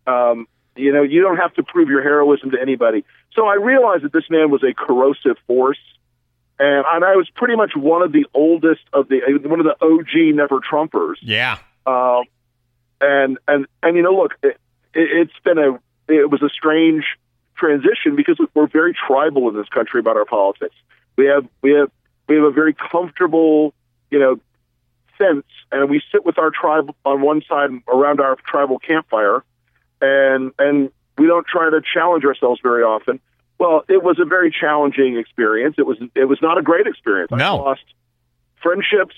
Um, 0.06 0.46
you 0.76 0.92
know, 0.92 1.02
you 1.02 1.20
don't 1.20 1.36
have 1.36 1.52
to 1.54 1.62
prove 1.62 1.88
your 1.90 2.02
heroism 2.02 2.52
to 2.52 2.58
anybody. 2.60 3.04
So 3.34 3.46
I 3.46 3.54
realized 3.56 4.04
that 4.04 4.12
this 4.12 4.24
man 4.30 4.50
was 4.50 4.62
a 4.62 4.72
corrosive 4.72 5.36
force, 5.46 5.78
and, 6.58 6.84
and 6.90 7.04
I 7.04 7.16
was 7.16 7.28
pretty 7.34 7.56
much 7.56 7.72
one 7.76 8.00
of 8.02 8.12
the 8.12 8.24
oldest 8.32 8.80
of 8.92 9.08
the 9.08 9.20
one 9.44 9.60
of 9.60 9.66
the 9.66 9.76
OG 9.84 10.34
never 10.34 10.60
Trumpers. 10.60 11.16
Yeah. 11.20 11.58
Um, 11.86 12.24
and 13.00 13.38
and 13.46 13.66
and 13.82 13.96
you 13.96 14.02
know, 14.02 14.12
look, 14.12 14.34
it, 14.42 14.56
it, 14.94 15.28
it's 15.28 15.38
been 15.44 15.58
a 15.58 15.72
it 16.10 16.30
was 16.30 16.42
a 16.42 16.48
strange 16.48 17.04
transition 17.58 18.16
because 18.16 18.38
we're 18.54 18.66
very 18.68 18.94
tribal 18.94 19.48
in 19.48 19.56
this 19.56 19.68
country 19.68 20.00
about 20.00 20.16
our 20.16 20.24
politics. 20.24 20.74
We 21.16 21.26
have 21.26 21.46
we 21.62 21.72
have 21.72 21.90
we 22.28 22.36
have 22.36 22.44
a 22.44 22.50
very 22.50 22.74
comfortable, 22.74 23.74
you 24.10 24.18
know, 24.18 24.36
sense, 25.18 25.44
and 25.72 25.90
we 25.90 26.00
sit 26.12 26.24
with 26.24 26.38
our 26.38 26.50
tribe 26.50 26.94
on 27.04 27.20
one 27.20 27.42
side 27.48 27.70
around 27.88 28.20
our 28.20 28.36
tribal 28.46 28.78
campfire, 28.78 29.42
and 30.00 30.52
and 30.58 30.90
we 31.18 31.26
don't 31.26 31.46
try 31.46 31.68
to 31.70 31.80
challenge 31.92 32.24
ourselves 32.24 32.60
very 32.62 32.82
often. 32.82 33.20
Well, 33.58 33.82
it 33.88 34.02
was 34.02 34.20
a 34.20 34.24
very 34.24 34.52
challenging 34.52 35.18
experience. 35.18 35.74
It 35.78 35.86
was 35.86 35.98
it 36.14 36.26
was 36.26 36.38
not 36.40 36.58
a 36.58 36.62
great 36.62 36.86
experience. 36.86 37.32
I 37.32 37.36
No. 37.38 37.56
lost 37.56 37.82
friendships, 38.62 39.14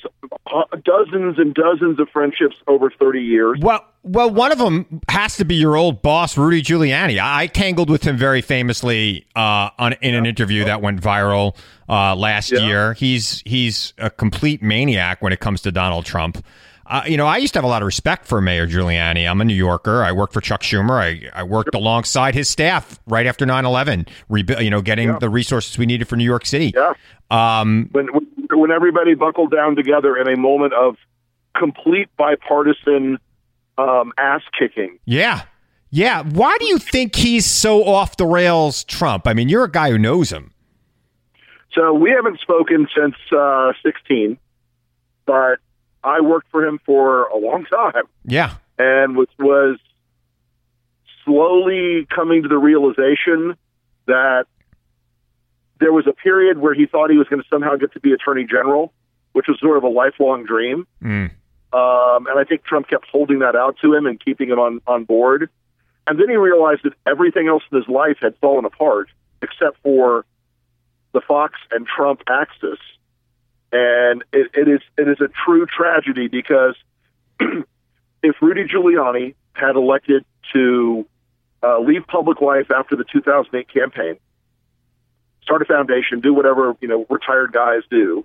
uh, 0.46 0.62
dozens 0.84 1.38
and 1.38 1.54
dozens 1.54 1.98
of 2.00 2.08
friendships 2.12 2.56
over 2.66 2.90
thirty 2.90 3.22
years. 3.22 3.58
Well, 3.60 3.84
well, 4.02 4.30
one 4.30 4.52
of 4.52 4.58
them 4.58 5.00
has 5.08 5.36
to 5.38 5.44
be 5.44 5.54
your 5.56 5.76
old 5.76 6.02
boss, 6.02 6.36
Rudy 6.38 6.62
Giuliani. 6.62 7.18
I 7.18 7.42
I 7.42 7.46
tangled 7.46 7.90
with 7.90 8.02
him 8.02 8.16
very 8.16 8.42
famously 8.42 9.26
uh, 9.34 9.70
on 9.78 9.94
in 10.00 10.14
an 10.14 10.26
interview 10.26 10.64
that 10.64 10.82
went 10.82 11.00
viral 11.00 11.56
uh, 11.88 12.14
last 12.14 12.52
Yeah. 12.52 12.60
year. 12.60 12.92
He's 12.94 13.42
he's 13.46 13.94
a 13.98 14.10
complete 14.10 14.62
maniac 14.62 15.20
when 15.22 15.32
it 15.32 15.40
comes 15.40 15.62
to 15.62 15.72
Donald 15.72 16.04
Trump. 16.06 16.44
Uh, 16.90 17.02
you 17.06 17.16
know, 17.16 17.26
I 17.26 17.36
used 17.36 17.52
to 17.54 17.58
have 17.58 17.64
a 17.64 17.68
lot 17.68 17.82
of 17.82 17.86
respect 17.86 18.26
for 18.26 18.40
Mayor 18.40 18.66
Giuliani. 18.66 19.30
I'm 19.30 19.40
a 19.40 19.44
New 19.44 19.54
Yorker. 19.54 20.02
I 20.02 20.10
worked 20.10 20.32
for 20.32 20.40
Chuck 20.40 20.60
Schumer. 20.62 21.00
I, 21.00 21.30
I 21.32 21.44
worked 21.44 21.72
alongside 21.74 22.34
his 22.34 22.48
staff 22.48 22.98
right 23.06 23.26
after 23.26 23.46
9/11, 23.46 24.08
rebu- 24.28 24.60
you 24.60 24.70
know, 24.70 24.82
getting 24.82 25.08
Yeah. 25.08 25.18
the 25.20 25.28
resources 25.30 25.78
we 25.78 25.86
needed 25.86 26.08
for 26.08 26.16
New 26.16 26.24
York 26.24 26.44
City. 26.44 26.72
Yeah. 26.74 26.94
Um, 27.30 27.88
when 27.92 28.08
when 28.52 28.72
everybody 28.72 29.14
buckled 29.14 29.52
down 29.52 29.76
together 29.76 30.16
in 30.16 30.28
a 30.28 30.36
moment 30.36 30.72
of 30.72 30.96
complete 31.56 32.08
bipartisan 32.16 33.18
um, 33.78 34.12
ass 34.18 34.42
kicking. 34.58 34.98
yeah. 35.04 35.42
Yeah. 35.92 36.22
Why 36.22 36.56
do 36.60 36.66
you 36.66 36.78
think 36.78 37.14
he's 37.16 37.46
so 37.46 37.84
off 37.84 38.16
the 38.16 38.26
rails, 38.26 38.84
Trump? 38.84 39.26
I 39.26 39.34
mean, 39.34 39.48
you're 39.48 39.64
a 39.64 39.70
guy 39.70 39.90
who 39.90 39.98
knows 39.98 40.30
him. 40.30 40.52
So 41.72 41.92
we 41.92 42.10
haven't 42.10 42.40
spoken 42.40 42.86
since 42.96 43.14
uh, 43.36 43.72
16, 43.84 44.38
but 45.26 45.58
I 46.02 46.20
worked 46.20 46.50
for 46.50 46.64
him 46.66 46.78
for 46.86 47.24
a 47.26 47.36
long 47.36 47.66
time 47.66 48.04
Yeah. 48.24 48.54
and 48.78 49.16
was 49.16 49.28
was 49.38 49.78
slowly 51.24 52.06
coming 52.14 52.42
to 52.42 52.48
the 52.48 52.58
realization 52.58 53.56
that 54.06 54.46
there 55.78 55.92
was 55.92 56.06
a 56.06 56.12
period 56.12 56.58
where 56.58 56.74
he 56.74 56.86
thought 56.86 57.10
he 57.10 57.16
was 57.16 57.28
going 57.28 57.42
to 57.42 57.48
somehow 57.48 57.76
get 57.76 57.92
to 57.92 58.00
be 58.00 58.12
attorney 58.12 58.44
general, 58.44 58.92
which 59.32 59.46
was 59.48 59.58
sort 59.60 59.76
of 59.76 59.84
a 59.84 59.88
lifelong 59.88 60.44
dream. 60.44 60.86
Mm. 61.02 61.30
Um, 61.72 62.26
and 62.26 62.38
I 62.38 62.44
think 62.44 62.64
Trump 62.64 62.88
kept 62.88 63.06
holding 63.10 63.38
that 63.40 63.54
out 63.54 63.76
to 63.82 63.94
him 63.94 64.06
and 64.06 64.22
keeping 64.22 64.48
him 64.50 64.58
on, 64.58 64.80
on 64.86 65.04
board. 65.04 65.48
And 66.06 66.18
then 66.18 66.28
he 66.28 66.36
realized 66.36 66.80
that 66.84 66.94
everything 67.06 67.46
else 67.48 67.62
in 67.70 67.78
his 67.78 67.88
life 67.88 68.16
had 68.20 68.34
fallen 68.40 68.64
apart 68.64 69.08
except 69.42 69.78
for 69.82 70.24
the 71.12 71.20
Fox 71.20 71.54
and 71.70 71.86
Trump 71.86 72.22
axis. 72.28 72.78
And 73.72 74.24
it, 74.32 74.50
it 74.54 74.68
is 74.68 74.80
it 74.98 75.08
is 75.08 75.20
a 75.20 75.28
true 75.44 75.66
tragedy 75.66 76.26
because 76.28 76.74
if 77.40 78.34
Rudy 78.42 78.64
Giuliani 78.64 79.34
had 79.52 79.76
elected 79.76 80.24
to 80.52 81.06
uh, 81.62 81.78
leave 81.80 82.06
public 82.06 82.40
life 82.40 82.70
after 82.70 82.96
the 82.96 83.04
2008 83.04 83.68
campaign, 83.72 84.16
start 85.42 85.62
a 85.62 85.64
foundation, 85.66 86.20
do 86.20 86.34
whatever 86.34 86.74
you 86.80 86.88
know 86.88 87.06
retired 87.08 87.52
guys 87.52 87.82
do, 87.90 88.24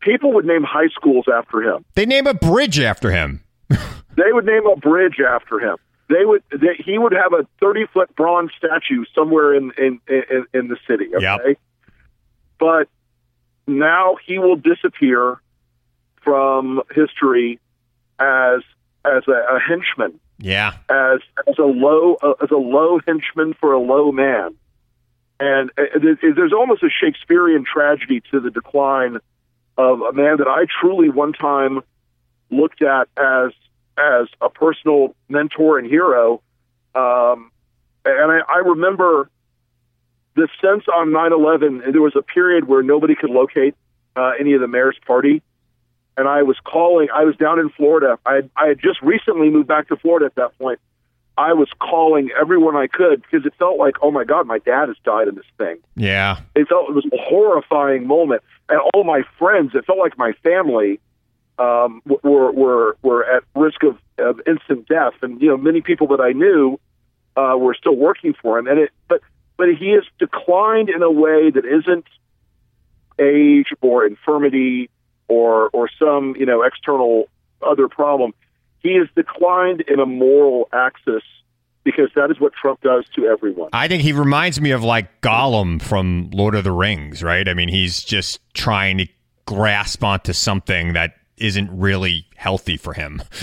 people 0.00 0.32
would 0.34 0.44
name 0.44 0.62
high 0.62 0.88
schools 0.94 1.26
after 1.32 1.62
him. 1.62 1.84
They 1.94 2.06
name 2.06 2.26
a 2.26 2.34
bridge 2.34 2.78
after 2.80 3.10
him. 3.10 3.42
They 4.16 4.32
would 4.32 4.44
name 4.44 4.66
a 4.66 4.76
bridge 4.76 5.18
after 5.20 5.60
him. 5.60 5.76
They 6.08 6.24
would. 6.24 6.42
They, 6.50 6.74
he 6.84 6.98
would 6.98 7.12
have 7.12 7.32
a 7.32 7.46
thirty 7.60 7.86
foot 7.92 8.14
bronze 8.16 8.50
statue 8.58 9.04
somewhere 9.14 9.54
in 9.54 9.70
in 9.78 10.00
in, 10.08 10.46
in 10.52 10.68
the 10.68 10.76
city. 10.86 11.06
Okay, 11.14 11.22
Yep. 11.22 11.58
but 12.58 12.88
now 13.78 14.16
he 14.26 14.38
will 14.38 14.56
disappear 14.56 15.40
from 16.22 16.82
history 16.94 17.58
as 18.18 18.60
as 19.04 19.22
a, 19.28 19.56
a 19.56 19.58
henchman, 19.58 20.20
Yeah. 20.38 20.74
as 20.90 21.20
as 21.48 21.58
a 21.58 21.64
low 21.64 22.16
uh, 22.22 22.34
as 22.42 22.50
a 22.50 22.56
low 22.56 23.00
henchman 23.06 23.54
for 23.54 23.72
a 23.72 23.80
low 23.80 24.12
man, 24.12 24.54
and 25.38 25.70
uh, 25.78 25.82
there's 26.20 26.52
almost 26.52 26.82
a 26.82 26.90
Shakespearean 26.90 27.64
tragedy 27.64 28.20
to 28.30 28.40
the 28.40 28.50
decline 28.50 29.18
of 29.78 30.00
a 30.02 30.12
man 30.12 30.36
that 30.38 30.48
I 30.48 30.66
truly 30.80 31.08
one 31.08 31.32
time 31.32 31.80
looked 32.50 32.82
at 32.82 33.08
as 33.16 33.52
as 33.96 34.28
a 34.40 34.50
personal 34.50 35.14
mentor 35.28 35.78
and 35.78 35.88
hero. 35.88 36.42
Um, 36.94 37.50
and 38.04 38.32
I, 38.32 38.40
I 38.48 38.58
remember 38.58 39.30
the 40.36 40.48
sense 40.60 40.84
on 40.88 41.10
9/11. 41.10 41.92
There 41.92 42.02
was 42.02 42.14
a 42.16 42.22
period 42.22 42.68
where 42.68 42.82
nobody 42.82 43.14
could 43.14 43.30
locate 43.30 43.74
uh, 44.16 44.32
any 44.38 44.54
of 44.54 44.60
the 44.60 44.68
mayor's 44.68 44.98
party, 45.06 45.42
and 46.16 46.28
I 46.28 46.42
was 46.42 46.56
calling. 46.64 47.08
I 47.14 47.24
was 47.24 47.36
down 47.36 47.58
in 47.58 47.70
Florida. 47.70 48.18
I 48.24 48.34
had, 48.36 48.50
I 48.56 48.66
had 48.68 48.78
just 48.80 49.00
recently 49.02 49.50
moved 49.50 49.68
back 49.68 49.88
to 49.88 49.96
Florida 49.96 50.26
at 50.26 50.34
that 50.36 50.56
point. 50.58 50.78
I 51.38 51.54
was 51.54 51.68
calling 51.78 52.28
everyone 52.38 52.76
I 52.76 52.86
could 52.86 53.22
because 53.22 53.46
it 53.46 53.54
felt 53.58 53.78
like, 53.78 53.96
oh 54.02 54.10
my 54.10 54.24
God, 54.24 54.46
my 54.46 54.58
dad 54.58 54.88
has 54.88 54.96
died 55.04 55.26
in 55.26 55.36
this 55.36 55.46
thing 55.56 55.78
Yeah. 55.96 56.38
it 56.54 56.68
felt 56.68 56.90
it 56.90 56.94
was 56.94 57.06
a 57.06 57.16
horrifying 57.16 58.06
moment, 58.06 58.42
and 58.68 58.78
all 58.92 59.04
my 59.04 59.22
friends, 59.38 59.74
it 59.74 59.86
felt 59.86 59.98
like 59.98 60.18
my 60.18 60.32
family, 60.42 61.00
um, 61.58 62.02
were 62.04 62.50
were 62.52 62.96
were 63.02 63.24
at 63.24 63.42
risk 63.54 63.82
of, 63.82 63.98
of 64.18 64.40
instant 64.46 64.86
death, 64.88 65.14
and 65.22 65.40
you 65.40 65.48
know 65.48 65.56
many 65.56 65.80
people 65.80 66.08
that 66.08 66.20
I 66.20 66.32
knew 66.32 66.78
uh, 67.36 67.56
were 67.56 67.74
still 67.74 67.96
working 67.96 68.34
for 68.34 68.58
him, 68.58 68.66
and 68.66 68.78
it 68.78 68.90
but 69.08 69.20
but 69.60 69.68
he 69.78 69.90
has 69.90 70.04
declined 70.18 70.88
in 70.88 71.02
a 71.02 71.10
way 71.10 71.50
that 71.50 71.66
isn't 71.66 72.06
age 73.18 73.66
or 73.82 74.06
infirmity 74.06 74.88
or 75.28 75.68
or 75.74 75.90
some 75.98 76.34
you 76.38 76.46
know 76.46 76.62
external 76.62 77.28
other 77.60 77.86
problem. 77.86 78.32
He 78.78 78.94
has 78.94 79.06
declined 79.14 79.82
in 79.82 80.00
a 80.00 80.06
moral 80.06 80.70
axis 80.72 81.22
because 81.84 82.08
that 82.14 82.30
is 82.30 82.40
what 82.40 82.54
Trump 82.54 82.80
does 82.80 83.04
to 83.16 83.26
everyone. 83.26 83.68
I 83.74 83.86
think 83.86 84.02
he 84.02 84.14
reminds 84.14 84.62
me 84.62 84.70
of 84.70 84.82
like 84.82 85.20
Gollum 85.20 85.82
from 85.82 86.30
Lord 86.32 86.54
of 86.54 86.64
the 86.64 86.72
Rings, 86.72 87.22
right? 87.22 87.46
I 87.46 87.52
mean, 87.52 87.68
he's 87.68 88.02
just 88.02 88.40
trying 88.54 88.96
to 88.96 89.08
grasp 89.44 90.02
onto 90.02 90.32
something 90.32 90.94
that 90.94 91.16
isn't 91.36 91.68
really 91.70 92.24
healthy 92.34 92.78
for 92.78 92.94
him. 92.94 93.22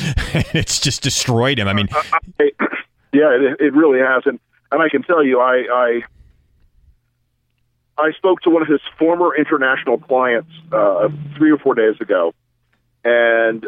it's 0.56 0.80
just 0.80 1.04
destroyed 1.04 1.60
him. 1.60 1.68
I 1.68 1.74
mean, 1.74 1.90
uh, 1.92 2.00
uh, 2.12 2.20
I, 2.40 2.52
yeah, 3.14 3.30
it, 3.30 3.58
it 3.60 3.74
really 3.76 4.00
has, 4.00 4.24
and 4.26 4.40
and 4.72 4.82
I 4.82 4.90
can 4.90 5.04
tell 5.04 5.24
you, 5.24 5.40
I, 5.40 5.66
I 5.72 6.02
I 7.98 8.12
spoke 8.12 8.42
to 8.42 8.50
one 8.50 8.62
of 8.62 8.68
his 8.68 8.82
former 9.00 9.36
international 9.36 9.98
clients 9.98 10.52
uh, 10.72 11.10
three 11.38 11.52
or 11.52 11.58
four 11.58 11.74
days 11.74 11.96
ago, 12.00 12.34
and 13.04 13.68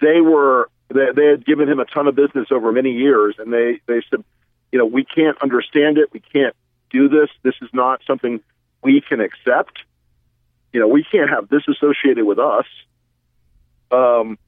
they 0.00 0.20
were 0.20 0.68
they, 0.88 1.12
they 1.14 1.26
had 1.26 1.46
given 1.46 1.68
him 1.68 1.78
a 1.78 1.84
ton 1.84 2.08
of 2.08 2.16
business 2.16 2.48
over 2.50 2.72
many 2.72 2.92
years, 2.92 3.36
and 3.38 3.52
they 3.52 3.80
they 3.86 4.02
said, 4.10 4.24
you 4.72 4.78
know, 4.78 4.86
we 4.86 5.04
can't 5.04 5.40
understand 5.42 5.98
it, 5.98 6.12
we 6.12 6.20
can't 6.20 6.54
do 6.90 7.08
this, 7.08 7.30
this 7.42 7.54
is 7.62 7.68
not 7.72 8.00
something 8.06 8.40
we 8.82 9.00
can 9.00 9.20
accept. 9.20 9.78
You 10.72 10.80
know, 10.80 10.88
we 10.88 11.04
can't 11.04 11.30
have 11.30 11.48
this 11.48 11.62
associated 11.68 12.24
with 12.24 12.38
us. 12.38 12.66
Um, 13.90 14.38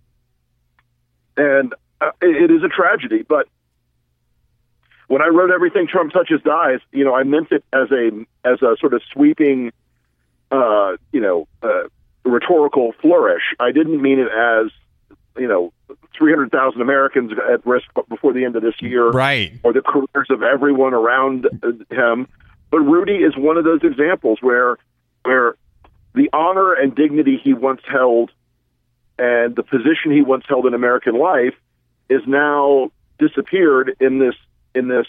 and 1.37 1.75
uh, 2.01 2.11
it, 2.21 2.51
it 2.51 2.55
is 2.55 2.63
a 2.63 2.69
tragedy, 2.69 3.25
but 3.29 3.49
when 5.13 5.21
I 5.21 5.29
wrote 5.29 5.51
everything 5.51 5.87
Trump 5.87 6.11
touches 6.11 6.41
dies, 6.43 6.81
you 6.91 7.05
know, 7.05 7.15
I 7.15 7.23
meant 7.23 7.53
it 7.53 7.63
as 7.71 7.91
a 7.91 8.25
as 8.47 8.63
a 8.63 8.79
sort 8.81 8.95
of 8.95 9.03
sweeping, 9.13 9.71
uh, 10.51 10.93
you 11.13 11.21
know, 11.21 11.47
uh, 11.63 11.83
rhetorical 12.25 12.95
flourish. 13.03 13.43
I 13.61 13.73
didn't 13.73 14.01
mean 14.01 14.21
it 14.21 14.29
as, 14.33 14.73
you 15.37 15.47
know, 15.47 15.71
300,000 16.17 16.81
Americans 16.81 17.33
at 17.53 17.67
risk 17.67 17.89
before 18.09 18.33
the 18.33 18.47
end 18.47 18.57
of 18.57 18.63
this 18.63 18.81
year, 18.81 19.11
right? 19.11 19.53
Or 19.63 19.75
the 19.75 19.83
careers 19.83 20.29
of 20.31 20.43
everyone 20.43 20.95
around 20.95 21.47
him. 21.91 22.27
But 22.71 22.81
Rudy 22.81 23.17
is 23.17 23.37
one 23.37 23.59
of 23.59 23.65
those 23.65 23.81
examples 23.83 24.39
where 24.41 24.79
where 25.25 25.57
the 26.15 26.31
honor 26.33 26.73
and 26.73 26.95
dignity 26.95 27.39
he 27.45 27.53
once 27.53 27.83
held 27.87 28.31
and 29.19 29.55
the 29.57 29.63
position 29.63 30.11
he 30.11 30.23
once 30.23 30.45
held 30.49 30.65
in 30.65 30.73
American 30.73 31.19
life 31.19 31.55
is 32.09 32.23
now 32.27 32.91
disappeared 33.19 33.95
in 34.01 34.19
this 34.19 34.35
in 34.75 34.89
this 34.89 35.07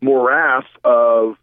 morass 0.00 0.64
of 0.84 1.36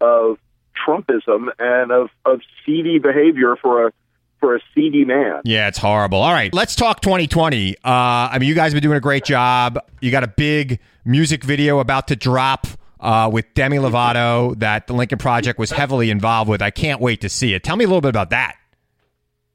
of 0.00 0.38
Trumpism 0.86 1.48
and 1.58 1.90
of, 1.90 2.10
of 2.24 2.40
seedy 2.64 2.98
behavior 2.98 3.56
for 3.56 3.88
a 3.88 3.92
for 4.38 4.56
a 4.56 4.60
seedy 4.74 5.04
man. 5.04 5.40
Yeah, 5.44 5.68
it's 5.68 5.78
horrible. 5.78 6.18
All 6.18 6.32
right, 6.32 6.52
let's 6.52 6.76
talk 6.76 7.00
2020. 7.00 7.76
Uh, 7.76 7.78
I 7.84 8.38
mean, 8.38 8.48
you 8.48 8.54
guys 8.54 8.72
have 8.72 8.76
been 8.76 8.88
doing 8.88 8.98
a 8.98 9.00
great 9.00 9.24
job. 9.24 9.78
You 10.00 10.10
got 10.10 10.24
a 10.24 10.28
big 10.28 10.78
music 11.04 11.42
video 11.42 11.78
about 11.78 12.08
to 12.08 12.16
drop 12.16 12.66
uh, 13.00 13.30
with 13.32 13.52
Demi 13.54 13.78
Lovato 13.78 14.58
that 14.58 14.86
the 14.86 14.92
Lincoln 14.92 15.18
Project 15.18 15.58
was 15.58 15.70
heavily 15.70 16.10
involved 16.10 16.50
with. 16.50 16.60
I 16.60 16.70
can't 16.70 17.00
wait 17.00 17.22
to 17.22 17.28
see 17.28 17.54
it. 17.54 17.64
Tell 17.64 17.76
me 17.76 17.84
a 17.84 17.88
little 17.88 18.00
bit 18.00 18.10
about 18.10 18.30
that. 18.30 18.56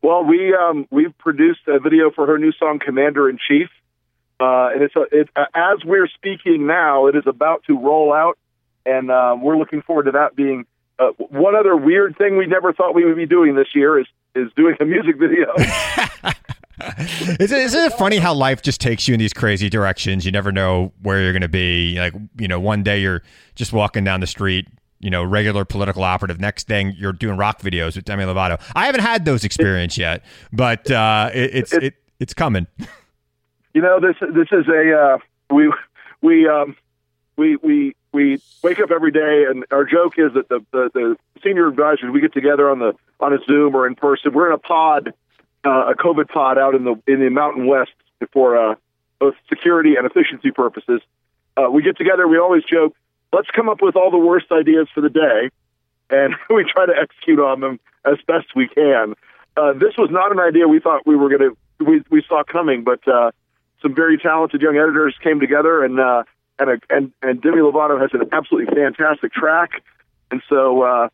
Well, 0.02 0.24
we 0.24 0.56
um, 0.56 0.88
we've 0.90 1.16
produced 1.20 1.62
a 1.68 1.80
video 1.80 2.10
for 2.10 2.26
her 2.26 2.40
new 2.40 2.52
song 2.54 2.80
"Commander 2.84 3.30
in 3.30 3.38
Chief," 3.48 3.70
uh, 4.42 4.70
and 4.74 4.82
it's 4.82 4.96
a, 4.96 5.02
it, 5.12 5.30
uh, 5.36 5.46
as 5.54 5.84
we're 5.86 6.08
speaking 6.08 6.68
now, 6.68 7.08
it 7.08 7.16
is 7.16 7.24
about 7.26 7.64
to 7.68 7.78
roll 7.78 8.14
out, 8.14 8.38
and 8.86 9.12
um, 9.12 9.42
we're 9.42 9.58
looking 9.58 9.82
forward 9.82 10.04
to 10.04 10.12
that 10.12 10.36
being. 10.36 10.66
Uh, 11.00 11.10
one 11.18 11.56
other 11.56 11.76
weird 11.76 12.16
thing 12.18 12.38
we 12.38 12.46
never 12.46 12.74
thought 12.74 12.94
we 12.94 13.06
would 13.06 13.16
be 13.16 13.26
doing 13.26 13.56
this 13.56 13.70
year 13.74 14.00
is 14.00 14.08
is 14.36 14.52
doing 14.56 14.76
a 14.80 14.86
music 14.86 15.18
video. 15.18 15.54
isn't, 17.40 17.60
isn't 17.60 17.86
it 17.86 17.94
funny 17.94 18.18
how 18.18 18.34
life 18.34 18.62
just 18.62 18.82
takes 18.82 19.08
you 19.08 19.14
in 19.14 19.20
these 19.20 19.34
crazy 19.34 19.70
directions? 19.70 20.26
You 20.26 20.32
never 20.32 20.52
know 20.52 20.94
where 21.02 21.22
you're 21.22 21.34
going 21.34 21.42
to 21.42 21.50
be. 21.50 22.00
Like, 22.00 22.14
you 22.38 22.48
know, 22.48 22.60
one 22.60 22.84
day 22.84 23.02
you're 23.02 23.24
just 23.56 23.74
walking 23.74 24.04
down 24.04 24.20
the 24.20 24.28
street, 24.28 24.68
you 25.00 25.10
know, 25.10 25.24
regular 25.24 25.66
political 25.66 26.04
operative. 26.04 26.40
Next 26.40 26.68
thing 26.68 26.94
you're 26.98 27.14
doing 27.14 27.38
rock 27.38 27.62
videos 27.62 27.96
with 27.96 28.06
Demi 28.06 28.24
Lovato. 28.24 28.62
I 28.76 28.86
haven't 28.86 29.02
had 29.02 29.26
those 29.26 29.44
experience 29.44 29.98
yet, 29.98 30.24
but 30.52 30.90
uh, 30.90 31.30
it, 31.34 31.56
it's 31.56 31.74
it, 31.74 31.94
it's 32.20 32.34
coming. 32.34 32.68
You 33.74 33.82
know, 33.82 34.00
this 34.00 34.16
this 34.20 34.48
is 34.52 34.68
a 34.68 34.98
uh, 34.98 35.18
we 35.50 35.72
we 36.22 36.48
um, 36.48 36.76
we 37.38 37.56
we 37.58 37.96
we 38.12 38.42
wake 38.64 38.80
up 38.80 38.92
every 38.92 39.12
day, 39.12 39.46
and 39.50 39.66
our 39.72 39.86
joke 39.86 40.16
is 40.18 40.34
that 40.34 40.50
the, 40.50 40.60
the 40.72 40.92
the 40.94 41.18
senior 41.44 41.68
advisors 41.68 42.12
we 42.12 42.22
get 42.22 42.34
together 42.34 42.70
on 42.70 42.80
the 42.80 42.94
on 43.20 43.34
a 43.34 43.38
Zoom 43.46 43.76
or 43.76 43.88
in 43.88 43.96
person. 43.96 44.34
We're 44.34 44.48
in 44.48 44.54
a 44.54 44.58
pod, 44.58 45.14
uh, 45.66 45.92
a 45.92 45.96
COVID 45.96 46.28
pod 46.30 46.58
out 46.58 46.76
in 46.76 46.84
the 46.84 47.02
in 47.08 47.20
the 47.20 47.30
Mountain 47.30 47.66
West 47.66 47.92
for 48.34 48.58
uh, 48.58 48.76
both 49.20 49.36
security 49.48 49.96
and 49.96 50.06
efficiency 50.06 50.52
purposes. 50.52 51.02
Uh, 51.56 51.70
we 51.70 51.82
get 51.82 51.98
together. 51.98 52.28
We 52.28 52.38
always 52.38 52.64
joke, 52.64 52.96
let's 53.34 53.50
come 53.52 53.70
up 53.70 53.82
with 53.82 53.96
all 53.96 54.12
the 54.12 54.18
worst 54.18 54.52
ideas 54.52 54.88
for 54.94 55.02
the 55.02 55.10
day, 55.10 55.50
and 56.10 56.36
we 56.50 56.66
try 56.66 56.86
to 56.86 56.94
execute 56.94 57.40
on 57.40 57.62
them 57.62 57.80
as 58.06 58.18
best 58.28 58.48
we 58.56 58.68
can. 58.68 59.16
Uh, 59.56 59.74
this 59.74 59.96
was 59.98 60.10
not 60.12 60.32
an 60.32 60.40
idea 60.40 60.68
we 60.68 60.80
thought 60.80 61.06
we 61.06 61.16
were 61.16 61.30
going 61.30 61.52
to 61.52 61.86
we 61.86 62.04
we 62.10 62.24
saw 62.28 62.44
coming, 62.44 62.84
but 62.84 63.06
uh, 63.08 63.32
some 63.82 63.96
very 63.96 64.18
talented 64.18 64.62
young 64.62 64.78
editors 64.78 65.16
came 65.24 65.40
together 65.40 65.84
and. 65.84 66.00
Uh, 66.00 66.24
and, 66.60 66.70
a, 66.70 66.80
and 66.96 67.12
and 67.24 67.42
Demi 67.42 67.58
Lovato 67.58 68.00
has 68.00 68.12
an 68.14 68.30
absolutely 68.32 68.72
fantastic 68.76 69.34
track, 69.34 69.82
and 70.30 70.44
so 70.48 70.84
uh, 70.84 71.10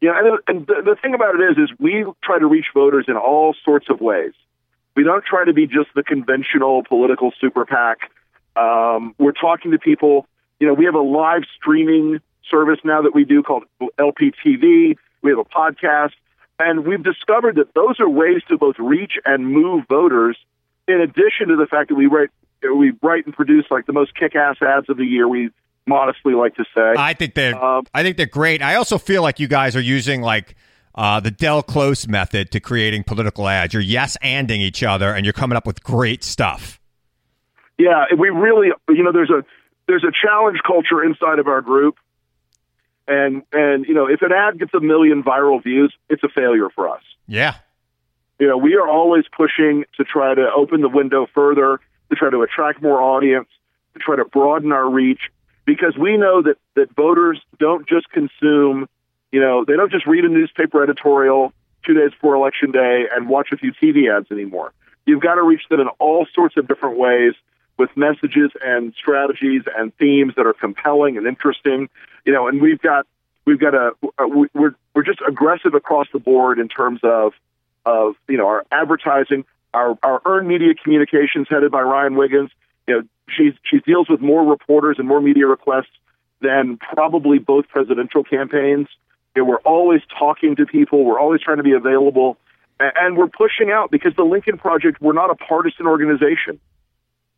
you 0.00 0.08
know, 0.08 0.18
and, 0.18 0.38
and 0.48 0.66
the, 0.66 0.82
the 0.84 0.96
thing 1.00 1.14
about 1.14 1.34
it 1.34 1.50
is, 1.50 1.58
is 1.58 1.78
we 1.78 2.04
try 2.22 2.38
to 2.38 2.46
reach 2.46 2.66
voters 2.74 3.06
in 3.08 3.16
all 3.16 3.54
sorts 3.64 3.88
of 3.88 4.00
ways. 4.00 4.32
We 4.94 5.04
don't 5.04 5.24
try 5.24 5.44
to 5.44 5.52
be 5.52 5.66
just 5.66 5.88
the 5.94 6.02
conventional 6.02 6.82
political 6.84 7.32
super 7.40 7.66
PAC. 7.66 8.10
Um, 8.56 9.14
we're 9.18 9.32
talking 9.32 9.72
to 9.72 9.78
people. 9.78 10.26
You 10.58 10.66
know, 10.66 10.74
we 10.74 10.86
have 10.86 10.94
a 10.94 11.00
live 11.00 11.42
streaming 11.56 12.20
service 12.50 12.78
now 12.84 13.02
that 13.02 13.14
we 13.14 13.24
do 13.24 13.42
called 13.42 13.64
LPTV. 13.98 14.96
We 15.22 15.30
have 15.30 15.38
a 15.38 15.44
podcast, 15.44 16.12
and 16.58 16.86
we've 16.86 17.02
discovered 17.02 17.56
that 17.56 17.74
those 17.74 18.00
are 18.00 18.08
ways 18.08 18.42
to 18.48 18.56
both 18.56 18.78
reach 18.78 19.18
and 19.26 19.46
move 19.46 19.84
voters. 19.88 20.36
In 20.88 21.00
addition 21.00 21.48
to 21.48 21.56
the 21.56 21.66
fact 21.68 21.88
that 21.88 21.94
we 21.94 22.06
write 22.06 22.30
we 22.62 22.92
write 23.02 23.26
and 23.26 23.34
produce 23.34 23.64
like 23.70 23.86
the 23.86 23.92
most 23.92 24.14
kick-ass 24.14 24.56
ads 24.62 24.88
of 24.88 24.96
the 24.96 25.04
year. 25.04 25.28
We 25.28 25.50
modestly 25.86 26.34
like 26.34 26.54
to 26.56 26.64
say. 26.74 26.94
I 26.96 27.14
think 27.14 27.34
they're 27.34 27.62
um, 27.62 27.84
I 27.94 28.02
think 28.02 28.16
they're 28.16 28.26
great. 28.26 28.62
I 28.62 28.76
also 28.76 28.98
feel 28.98 29.22
like 29.22 29.38
you 29.40 29.48
guys 29.48 29.76
are 29.76 29.80
using 29.80 30.22
like 30.22 30.56
uh, 30.94 31.20
the 31.20 31.30
Del 31.30 31.62
Close 31.62 32.08
method 32.08 32.50
to 32.52 32.60
creating 32.60 33.04
political 33.04 33.48
ads. 33.48 33.74
You're 33.74 33.82
yes 33.82 34.16
anding 34.22 34.58
each 34.58 34.82
other, 34.82 35.12
and 35.14 35.24
you're 35.24 35.32
coming 35.32 35.56
up 35.56 35.66
with 35.66 35.82
great 35.82 36.24
stuff. 36.24 36.80
Yeah, 37.78 38.06
we 38.16 38.30
really, 38.30 38.68
you 38.88 39.02
know, 39.02 39.12
there's 39.12 39.30
a 39.30 39.44
there's 39.86 40.04
a 40.04 40.12
challenge 40.26 40.58
culture 40.66 41.04
inside 41.04 41.38
of 41.38 41.46
our 41.46 41.60
group, 41.60 41.96
and 43.06 43.42
and 43.52 43.86
you 43.86 43.94
know, 43.94 44.06
if 44.08 44.22
an 44.22 44.32
ad 44.32 44.58
gets 44.58 44.72
a 44.74 44.80
million 44.80 45.22
viral 45.22 45.62
views, 45.62 45.94
it's 46.08 46.24
a 46.24 46.28
failure 46.28 46.68
for 46.74 46.88
us. 46.88 47.02
Yeah, 47.28 47.56
you 48.38 48.46
know, 48.46 48.56
we 48.56 48.74
are 48.74 48.88
always 48.88 49.24
pushing 49.34 49.84
to 49.96 50.04
try 50.04 50.34
to 50.34 50.48
open 50.54 50.80
the 50.80 50.88
window 50.88 51.26
further 51.34 51.80
to 52.10 52.16
try 52.16 52.30
to 52.30 52.42
attract 52.42 52.82
more 52.82 53.00
audience, 53.00 53.48
to 53.94 53.98
try 53.98 54.16
to 54.16 54.24
broaden 54.24 54.72
our 54.72 54.88
reach, 54.88 55.30
because 55.64 55.96
we 55.98 56.16
know 56.16 56.42
that, 56.42 56.56
that 56.74 56.94
voters 56.94 57.40
don't 57.58 57.88
just 57.88 58.08
consume, 58.10 58.88
you 59.32 59.40
know, 59.40 59.64
they 59.64 59.74
don't 59.74 59.90
just 59.90 60.06
read 60.06 60.24
a 60.24 60.28
newspaper 60.28 60.82
editorial 60.82 61.52
two 61.84 61.94
days 61.94 62.10
before 62.12 62.34
election 62.34 62.70
day 62.70 63.06
and 63.14 63.28
watch 63.28 63.48
a 63.52 63.56
few 63.56 63.72
TV 63.72 64.14
ads 64.14 64.30
anymore. 64.30 64.72
You've 65.06 65.20
got 65.20 65.36
to 65.36 65.42
reach 65.42 65.62
them 65.68 65.80
in 65.80 65.88
all 65.98 66.26
sorts 66.34 66.56
of 66.56 66.68
different 66.68 66.98
ways 66.98 67.34
with 67.78 67.90
messages 67.96 68.50
and 68.64 68.94
strategies 68.96 69.62
and 69.76 69.96
themes 69.96 70.34
that 70.36 70.46
are 70.46 70.54
compelling 70.54 71.16
and 71.16 71.26
interesting, 71.26 71.88
you 72.24 72.32
know, 72.32 72.48
and 72.48 72.60
we've 72.60 72.80
got 72.80 73.06
we've 73.44 73.60
got 73.60 73.74
a 73.74 73.92
we're 74.18 74.74
we're 74.94 75.04
just 75.04 75.20
aggressive 75.26 75.74
across 75.74 76.06
the 76.12 76.18
board 76.18 76.58
in 76.58 76.68
terms 76.68 77.00
of 77.02 77.32
of 77.86 78.14
you 78.28 78.36
know 78.36 78.46
our 78.46 78.66
advertising 78.70 79.44
our, 79.76 79.98
our 80.02 80.22
earned 80.24 80.48
media 80.48 80.74
communications 80.74 81.46
headed 81.50 81.70
by 81.70 81.82
Ryan 81.82 82.16
Wiggins. 82.16 82.50
You 82.86 82.94
know, 82.94 83.02
she's 83.28 83.52
she 83.70 83.80
deals 83.80 84.08
with 84.08 84.20
more 84.20 84.44
reporters 84.44 84.96
and 84.98 85.06
more 85.06 85.20
media 85.20 85.46
requests 85.46 85.92
than 86.40 86.78
probably 86.78 87.38
both 87.38 87.68
presidential 87.68 88.24
campaigns. 88.24 88.88
You 89.34 89.42
know, 89.42 89.48
we're 89.48 89.64
always 89.64 90.00
talking 90.18 90.56
to 90.56 90.66
people. 90.66 91.04
We're 91.04 91.20
always 91.20 91.40
trying 91.42 91.58
to 91.58 91.62
be 91.62 91.72
available, 91.72 92.38
and 92.80 93.16
we're 93.16 93.28
pushing 93.28 93.70
out 93.70 93.90
because 93.90 94.14
the 94.16 94.24
Lincoln 94.24 94.58
Project. 94.58 95.00
We're 95.00 95.12
not 95.12 95.30
a 95.30 95.34
partisan 95.34 95.86
organization. 95.86 96.58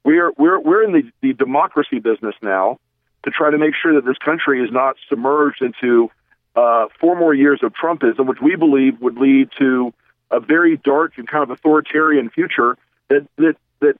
We're 0.04 0.32
we're 0.38 0.61
we're 0.61 0.84
in 0.84 0.92
the, 0.92 1.02
the 1.20 1.32
democracy 1.32 1.98
business 1.98 2.34
now 2.40 2.78
to 3.24 3.30
try 3.30 3.50
to 3.50 3.58
make 3.58 3.74
sure 3.80 3.94
that 3.94 4.04
this 4.04 4.18
country 4.18 4.62
is 4.62 4.70
not 4.70 4.96
submerged 5.08 5.61
into 5.61 6.11
uh, 6.54 6.87
four 7.00 7.16
more 7.16 7.34
years 7.34 7.61
of 7.62 7.72
Trumpism, 7.72 8.26
which 8.26 8.38
we 8.40 8.54
believe 8.54 9.00
would 9.00 9.16
lead 9.16 9.48
to 9.58 9.92
a 10.30 10.40
very 10.40 10.76
dark 10.76 11.12
and 11.16 11.28
kind 11.28 11.42
of 11.42 11.50
authoritarian 11.50 12.30
future 12.30 12.76
that 13.08 13.26
that 13.36 13.56
that 13.80 13.96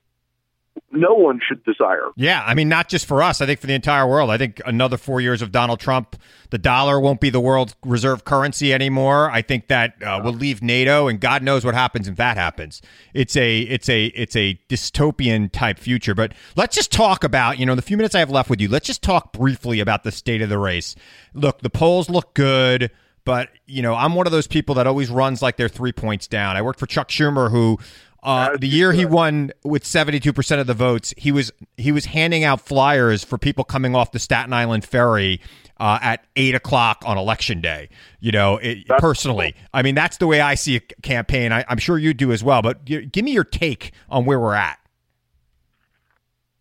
no 0.91 1.15
one 1.15 1.41
should 1.47 1.65
desire. 1.65 2.09
Yeah, 2.17 2.43
I 2.47 2.55
mean, 2.55 2.69
not 2.69 2.89
just 2.89 3.07
for 3.07 3.23
us. 3.23 3.41
I 3.41 3.47
think 3.47 3.61
for 3.61 3.67
the 3.67 3.75
entire 3.75 4.07
world. 4.07 4.31
I 4.31 4.39
think 4.39 4.61
another 4.65 4.97
four 4.97 5.21
years 5.21 5.43
of 5.43 5.53
Donald 5.53 5.81
Trump, 5.81 6.17
the 6.51 6.59
dollar 6.59 7.01
won't 7.01 7.21
be 7.21 7.31
the 7.31 7.41
world 7.41 7.75
reserve 7.85 8.25
currency 8.25 8.73
anymore. 8.73 9.31
I 9.31 9.43
think 9.43 9.69
that 9.69 10.03
uh, 10.03 10.21
will 10.23 10.33
leave 10.33 10.63
NATO, 10.63 11.09
and 11.09 11.21
God 11.21 11.43
knows 11.43 11.65
what 11.65 11.75
happens 11.75 12.09
if 12.09 12.17
that 12.17 12.37
happens. 12.37 12.81
It's 13.15 13.37
a 13.37 13.61
it's 13.61 13.89
a 13.89 14.07
it's 14.07 14.37
a 14.37 14.59
dystopian 14.69 15.51
type 15.51 15.79
future. 15.79 16.15
But 16.15 16.33
let's 16.57 16.75
just 16.75 16.93
talk 16.93 17.25
about 17.25 17.59
you 17.59 17.67
know 17.67 17.75
the 17.75 17.83
few 17.83 17.97
minutes 17.97 18.15
I 18.15 18.21
have 18.21 18.31
left 18.31 18.51
with 18.51 18.61
you. 18.61 18.69
Let's 18.69 18.87
just 18.87 19.03
talk 19.03 19.33
briefly 19.33 19.81
about 19.81 20.05
the 20.05 20.13
state 20.13 20.43
of 20.43 20.49
the 20.49 20.59
race. 20.59 20.95
Look, 21.35 21.61
the 21.61 21.71
polls 21.71 22.09
look 22.09 22.35
good. 22.35 22.91
But 23.29 23.51
you 23.67 23.83
know, 23.83 23.95
I'm 23.95 24.15
one 24.15 24.27
of 24.27 24.33
those 24.33 24.47
people 24.47 24.75
that 24.77 24.87
always 24.87 25.11
runs 25.11 25.43
like 25.43 25.59
they're 25.59 25.69
three 25.69 25.93
points 25.93 26.27
down. 26.27 26.57
I 26.57 26.63
worked 26.63 26.81
for 26.81 26.87
Chuck 26.87 27.11
Schumer, 27.11 27.51
who 27.51 27.79
uh, 28.23 28.57
the 28.57 28.67
year 28.67 28.95
he 28.95 29.05
won 29.05 29.53
with 29.65 29.85
72 29.85 30.33
percent 30.33 30.63
of 30.63 30.67
the 30.67 30.73
votes, 30.73 31.13
he 31.19 31.31
was 31.31 31.53
he 31.77 31.93
was 31.93 32.07
handing 32.07 32.43
out 32.43 32.63
flyers 32.63 33.23
for 33.23 33.37
people 33.37 33.65
coming 33.65 33.95
off 33.95 34.13
the 34.13 34.19
Staten 34.19 34.55
Island 34.55 34.83
ferry 34.83 35.43
uh, 35.79 35.99
at 36.01 36.25
eight 36.37 36.55
o'clock 36.55 37.03
on 37.05 37.19
election 37.19 37.61
day. 37.61 37.91
You 38.19 38.33
know, 38.33 38.57
it, 38.63 38.89
personally, 38.89 39.53
cool. 39.53 39.69
I 39.75 39.83
mean 39.83 39.95
that's 39.95 40.17
the 40.17 40.27
way 40.27 40.41
I 40.41 40.55
see 40.55 40.77
a 40.77 40.81
campaign. 41.03 41.53
I, 41.53 41.67
am 41.69 41.77
sure 41.77 41.99
you 41.99 42.15
do 42.15 42.33
as 42.33 42.43
well. 42.43 42.63
But 42.63 42.87
give 42.87 43.27
me 43.27 43.33
your 43.33 43.45
take 43.45 43.93
on 44.09 44.25
where 44.25 44.41
we're 44.41 44.55
at. 44.55 44.79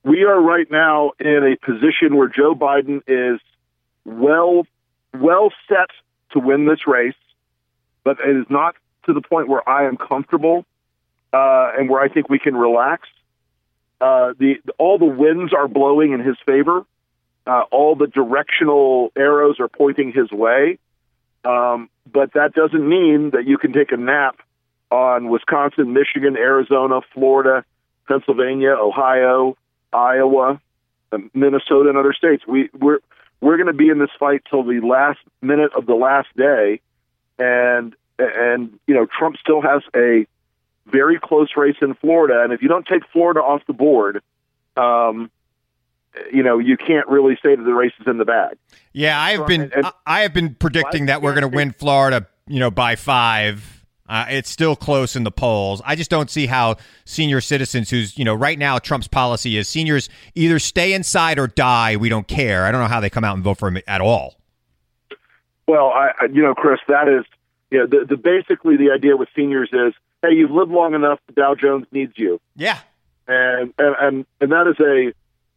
We 0.03 0.26
are 0.26 0.41
right 0.41 0.70
now 0.70 1.11
in 1.18 1.55
a 1.55 1.65
position 1.65 2.18
where 2.18 2.28
Joe 2.28 2.55
Biden 2.55 3.03
is 3.07 3.39
well 4.03 4.68
well 5.13 5.53
set 5.70 5.91
to 6.32 6.39
win 6.39 6.65
this 6.65 6.88
race, 6.88 7.15
but 8.03 8.17
it 8.19 8.36
is 8.36 8.45
not 8.49 8.75
to 9.05 9.13
the 9.13 9.21
point 9.21 9.47
where 9.47 9.67
I 9.67 9.88
am 9.88 9.97
comfortable 9.97 10.65
uh, 11.34 11.71
and 11.78 11.89
where 11.89 12.01
I 12.01 12.09
think 12.09 12.30
we 12.30 12.39
can 12.39 12.55
relax. 12.55 13.07
Uh, 13.99 14.34
the 14.38 14.61
all 14.78 14.97
the 14.97 15.05
winds 15.05 15.53
are 15.53 15.67
blowing 15.67 16.13
in 16.13 16.19
his 16.19 16.38
favor, 16.45 16.86
Uh, 17.47 17.63
all 17.71 17.95
the 17.95 18.07
directional 18.07 19.11
arrows 19.15 19.57
are 19.59 19.69
pointing 19.69 20.11
his 20.11 20.30
way. 20.32 20.78
Um, 21.45 21.89
but 22.11 22.34
that 22.34 22.53
doesn't 22.53 22.88
mean 22.88 23.32
that 23.32 23.47
you 23.47 23.57
can 23.57 23.71
take 23.71 23.93
a 23.93 23.97
nap 23.97 24.36
on 24.91 25.30
Wisconsin, 25.30 25.93
Michigan, 25.93 26.36
Arizona, 26.36 26.99
Florida, 27.13 27.63
Pennsylvania, 28.07 28.71
Ohio, 28.71 29.55
Iowa, 29.93 30.59
Minnesota, 31.34 31.89
and 31.89 31.97
other 31.97 32.13
states. 32.13 32.45
We, 32.45 32.69
we're 32.78 32.99
we're 33.42 33.58
going 33.58 33.68
to 33.68 33.74
be 33.74 33.90
in 33.90 34.00
this 34.00 34.10
fight 34.20 34.44
till 34.50 34.64
the 34.64 34.80
last 34.80 35.20
minute 35.42 35.72
of 35.76 35.86
the 35.86 35.96
last 35.96 36.28
day, 36.36 36.82
and 37.38 37.96
and 38.18 38.80
you 38.88 38.94
know 38.94 39.06
Trump 39.06 39.38
still 39.38 39.62
has 39.62 39.82
a 39.96 40.26
very 40.86 41.20
close 41.20 41.50
race 41.56 41.76
in 41.82 41.94
Florida, 41.96 42.42
and 42.44 42.54
if 42.54 42.62
you 42.62 42.68
don't 42.68 42.86
take 42.86 43.04
Florida 43.12 43.42
off 43.42 43.62
the 43.68 43.74
board, 43.74 44.22
um, 44.76 45.30
you 46.32 46.44
know 46.44 46.58
you 46.58 46.78
can't 46.78 47.08
really 47.08 47.36
say 47.44 47.56
that 47.56 47.64
the 47.64 47.74
race 47.74 47.94
is 48.00 48.08
in 48.08 48.18
the 48.18 48.26
bag. 48.26 48.58
Yeah, 48.94 49.20
I 49.20 49.32
have 49.38 49.48
been 49.48 49.62
and, 49.62 49.74
and 49.74 49.88
I 50.06 50.22
have 50.22 50.34
been 50.34 50.56
predicting 50.56 51.08
that 51.08 51.22
we're 51.22 51.34
going 51.34 51.50
to 51.50 51.56
win 51.56 51.72
Florida, 51.74 52.28
you 52.48 52.60
know, 52.60 52.72
by 52.72 52.96
five. 52.96 53.76
Uh, 54.10 54.26
it's 54.30 54.49
still 54.49 54.76
close 54.76 55.16
in 55.16 55.24
the 55.24 55.32
polls. 55.32 55.82
I 55.86 55.95
just 55.95 56.10
don't 56.10 56.30
see 56.30 56.45
how 56.45 56.78
senior 57.05 57.41
citizens, 57.41 57.89
who's 57.89 58.18
you 58.18 58.24
know 58.24 58.34
right 58.34 58.58
now 58.58 58.80
Trump's 58.80 59.08
policy 59.08 59.58
is 59.58 59.68
seniors 59.68 60.10
either 60.36 60.60
stay 60.60 60.93
inside 60.93 61.39
or 61.39 61.47
die. 61.47 61.97
We 61.97 62.10
don't 62.10 62.28
care. 62.28 62.66
I 62.66 62.72
don't 62.72 62.82
know 62.82 62.88
how 62.88 62.99
they 62.99 63.10
come 63.10 63.24
out 63.24 63.36
and 63.36 63.43
vote 63.43 63.58
for 63.58 63.68
him 63.68 63.80
at 63.88 64.01
all. 64.01 64.36
Well, 65.68 65.88
I 65.88 66.12
you 66.32 66.41
know, 66.41 66.53
Chris, 66.53 66.80
that 66.88 67.10
is 67.10 67.26
you 67.70 67.80
know 67.80 67.88
the, 67.88 68.05
the 68.05 68.18
basically 68.18 68.78
the 68.78 68.91
idea 68.91 69.18
with 69.18 69.28
seniors 69.36 69.70
is 69.74 69.93
hey, 70.22 70.34
you've 70.34 70.51
lived 70.51 70.72
long 70.72 70.93
enough. 70.93 71.20
Dow 71.36 71.55
Jones 71.55 71.86
needs 71.91 72.14
you. 72.16 72.39
Yeah, 72.55 72.80
and 73.28 73.74
and 73.78 73.95
and, 73.99 74.26
and 74.39 74.51
that 74.51 74.68
is 74.68 74.80
a 74.80 75.14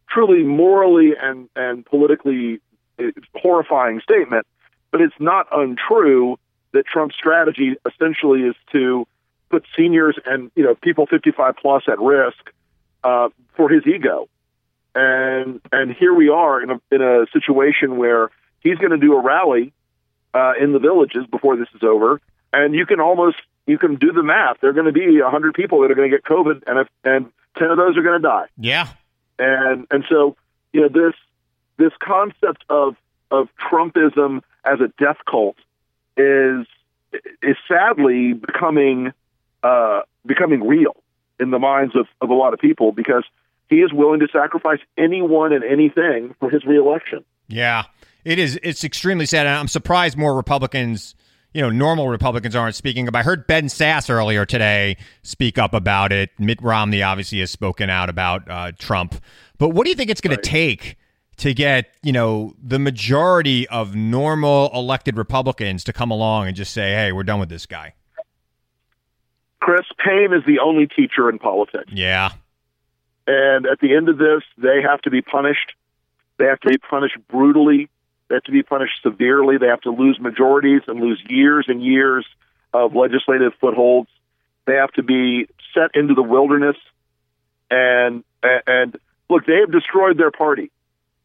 truly 0.09 0.43
morally 0.43 1.13
and 1.21 1.47
and 1.55 1.85
politically 1.85 2.59
eh, 2.99 3.11
horrifying 3.35 4.01
statement, 4.01 4.45
but 4.91 4.99
it's 4.99 5.15
not 5.19 5.47
untrue 5.53 6.37
that 6.73 6.85
Trump's 6.85 7.15
strategy 7.15 7.75
essentially 7.85 8.41
is 8.41 8.55
to 8.71 9.07
put 9.49 9.65
seniors 9.75 10.17
and 10.25 10.51
you 10.55 10.63
know 10.63 10.75
people 10.75 11.05
55 11.05 11.55
plus 11.61 11.83
at 11.87 11.99
risk 11.99 12.51
uh, 13.03 13.29
for 13.55 13.69
his 13.69 13.85
ego, 13.85 14.27
and 14.95 15.61
and 15.71 15.93
here 15.93 16.13
we 16.13 16.29
are 16.29 16.61
in 16.61 16.71
a 16.71 16.81
in 16.91 17.01
a 17.01 17.25
situation 17.33 17.97
where 17.97 18.29
he's 18.59 18.77
going 18.77 18.91
to 18.91 18.97
do 18.97 19.13
a 19.13 19.21
rally 19.21 19.73
uh, 20.33 20.53
in 20.59 20.73
the 20.73 20.79
villages 20.79 21.25
before 21.29 21.57
this 21.57 21.67
is 21.75 21.83
over, 21.83 22.21
and 22.53 22.73
you 22.73 22.85
can 22.85 22.99
almost 22.99 23.37
you 23.67 23.77
can 23.77 23.95
do 23.95 24.11
the 24.11 24.23
math. 24.23 24.57
There 24.61 24.69
are 24.69 24.73
going 24.73 24.85
to 24.85 24.91
be 24.91 25.21
100 25.21 25.53
people 25.53 25.81
that 25.81 25.91
are 25.91 25.95
going 25.95 26.09
to 26.09 26.17
get 26.17 26.25
COVID, 26.25 26.63
and 26.67 26.79
if, 26.79 26.87
and 27.03 27.31
10 27.57 27.69
of 27.69 27.77
those 27.77 27.97
are 27.97 28.01
going 28.01 28.21
to 28.21 28.27
die. 28.27 28.45
Yeah, 28.57 28.87
and 29.37 29.87
and 29.91 30.05
so 30.09 30.35
you 30.73 30.81
know 30.81 30.89
this 30.89 31.15
this 31.77 31.91
concept 31.99 32.63
of 32.69 32.95
of 33.29 33.49
Trumpism 33.57 34.41
as 34.63 34.79
a 34.79 34.87
death 34.99 35.17
cult 35.29 35.57
is 36.17 36.65
is 37.41 37.57
sadly 37.67 38.33
becoming 38.33 39.11
uh, 39.63 40.01
becoming 40.25 40.65
real 40.65 40.95
in 41.39 41.51
the 41.51 41.59
minds 41.59 41.95
of, 41.95 42.07
of 42.21 42.29
a 42.29 42.33
lot 42.33 42.53
of 42.53 42.59
people 42.59 42.91
because 42.91 43.23
he 43.69 43.77
is 43.77 43.91
willing 43.93 44.19
to 44.19 44.27
sacrifice 44.31 44.79
anyone 44.97 45.53
and 45.53 45.63
anything 45.63 46.35
for 46.39 46.49
his 46.49 46.63
reelection. 46.65 47.23
Yeah, 47.47 47.85
it 48.23 48.39
is. 48.39 48.59
It's 48.63 48.83
extremely 48.83 49.25
sad. 49.25 49.47
And 49.47 49.55
I'm 49.55 49.67
surprised 49.67 50.17
more 50.17 50.35
Republicans, 50.35 51.15
you 51.53 51.61
know, 51.61 51.69
normal 51.69 52.07
Republicans 52.07 52.55
aren't 52.55 52.75
speaking 52.75 53.07
up. 53.07 53.15
I 53.15 53.23
heard 53.23 53.47
Ben 53.47 53.65
Sasse 53.65 54.09
earlier 54.09 54.45
today 54.45 54.97
speak 55.23 55.57
up 55.57 55.73
about 55.73 56.11
it. 56.11 56.29
Mitt 56.37 56.61
Romney 56.61 57.01
obviously 57.01 57.39
has 57.39 57.51
spoken 57.51 57.89
out 57.89 58.09
about 58.09 58.49
uh, 58.49 58.71
Trump. 58.77 59.15
But 59.57 59.69
what 59.69 59.85
do 59.85 59.89
you 59.89 59.95
think 59.95 60.09
it's 60.09 60.21
going 60.21 60.35
right. 60.35 60.43
to 60.43 60.49
take 60.49 60.97
to 61.41 61.55
get 61.55 61.95
you 62.03 62.11
know 62.11 62.55
the 62.61 62.79
majority 62.79 63.67
of 63.67 63.95
normal 63.95 64.69
elected 64.73 65.17
Republicans 65.17 65.83
to 65.83 65.93
come 65.93 66.11
along 66.11 66.47
and 66.47 66.55
just 66.55 66.73
say, 66.73 66.91
"Hey, 66.91 67.11
we're 67.11 67.23
done 67.23 67.39
with 67.39 67.49
this 67.49 67.65
guy." 67.65 67.95
Chris 69.59 69.85
pain 70.03 70.33
is 70.33 70.43
the 70.45 70.59
only 70.59 70.87
teacher 70.87 71.29
in 71.29 71.39
politics. 71.39 71.91
Yeah. 71.91 72.31
And 73.27 73.65
at 73.65 73.79
the 73.79 73.95
end 73.95 74.09
of 74.09 74.17
this, 74.17 74.41
they 74.57 74.81
have 74.81 75.01
to 75.01 75.11
be 75.11 75.21
punished. 75.21 75.73
They 76.37 76.45
have 76.45 76.59
to 76.61 76.69
be 76.69 76.77
punished 76.77 77.17
brutally. 77.27 77.89
They 78.27 78.35
have 78.35 78.43
to 78.43 78.51
be 78.51 78.63
punished 78.63 79.01
severely. 79.03 79.57
They 79.57 79.67
have 79.67 79.81
to 79.81 79.91
lose 79.91 80.19
majorities 80.19 80.81
and 80.87 80.99
lose 80.99 81.21
years 81.27 81.65
and 81.67 81.83
years 81.83 82.25
of 82.73 82.95
legislative 82.95 83.53
footholds. 83.59 84.09
They 84.65 84.75
have 84.75 84.91
to 84.93 85.03
be 85.03 85.47
set 85.73 85.91
into 85.95 86.13
the 86.13 86.23
wilderness. 86.23 86.77
And 87.69 88.23
and 88.43 88.97
look, 89.29 89.45
they 89.45 89.59
have 89.59 89.71
destroyed 89.71 90.17
their 90.17 90.31
party. 90.31 90.71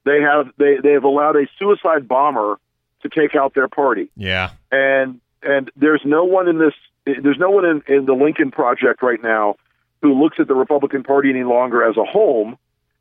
They 0.06 0.20
have 0.22 0.46
they 0.56 0.76
they 0.82 0.92
have 0.92 1.04
allowed 1.04 1.34
a 1.34 1.46
suicide 1.58 2.06
bomber 2.08 2.58
to 3.02 3.08
take 3.08 3.34
out 3.34 3.54
their 3.54 3.68
party. 3.68 4.08
Yeah. 4.16 4.50
And 4.70 5.20
and 5.42 5.70
there's 5.76 6.02
no 6.04 6.24
one 6.24 6.48
in 6.48 6.58
this 6.58 6.74
there's 7.04 7.38
no 7.38 7.50
one 7.50 7.64
in, 7.64 7.82
in 7.88 8.06
the 8.06 8.14
Lincoln 8.14 8.52
Project 8.52 9.02
right 9.02 9.20
now 9.20 9.56
who 10.02 10.14
looks 10.14 10.38
at 10.38 10.46
the 10.46 10.54
Republican 10.54 11.02
Party 11.02 11.30
any 11.30 11.42
longer 11.42 11.82
as 11.82 11.96
a 11.96 12.04
home, 12.04 12.56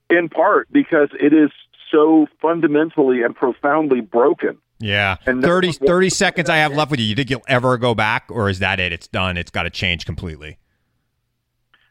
in 0.09 0.29
part 0.29 0.67
because 0.71 1.09
it 1.19 1.31
is 1.31 1.51
so 1.91 2.25
fundamentally 2.41 3.21
and 3.21 3.35
profoundly 3.35 4.01
broken. 4.01 4.57
Yeah. 4.79 5.17
And 5.27 5.43
30, 5.43 5.73
30 5.73 6.09
seconds 6.09 6.49
I 6.49 6.57
have 6.57 6.73
left 6.73 6.89
with 6.89 6.99
you. 6.99 7.05
You 7.05 7.15
think 7.15 7.29
you'll 7.29 7.41
ever 7.47 7.77
go 7.77 7.93
back, 7.93 8.25
or 8.29 8.49
is 8.49 8.59
that 8.59 8.79
it? 8.79 8.91
It's 8.91 9.07
done. 9.07 9.37
It's 9.37 9.51
got 9.51 9.63
to 9.63 9.69
change 9.69 10.05
completely. 10.05 10.57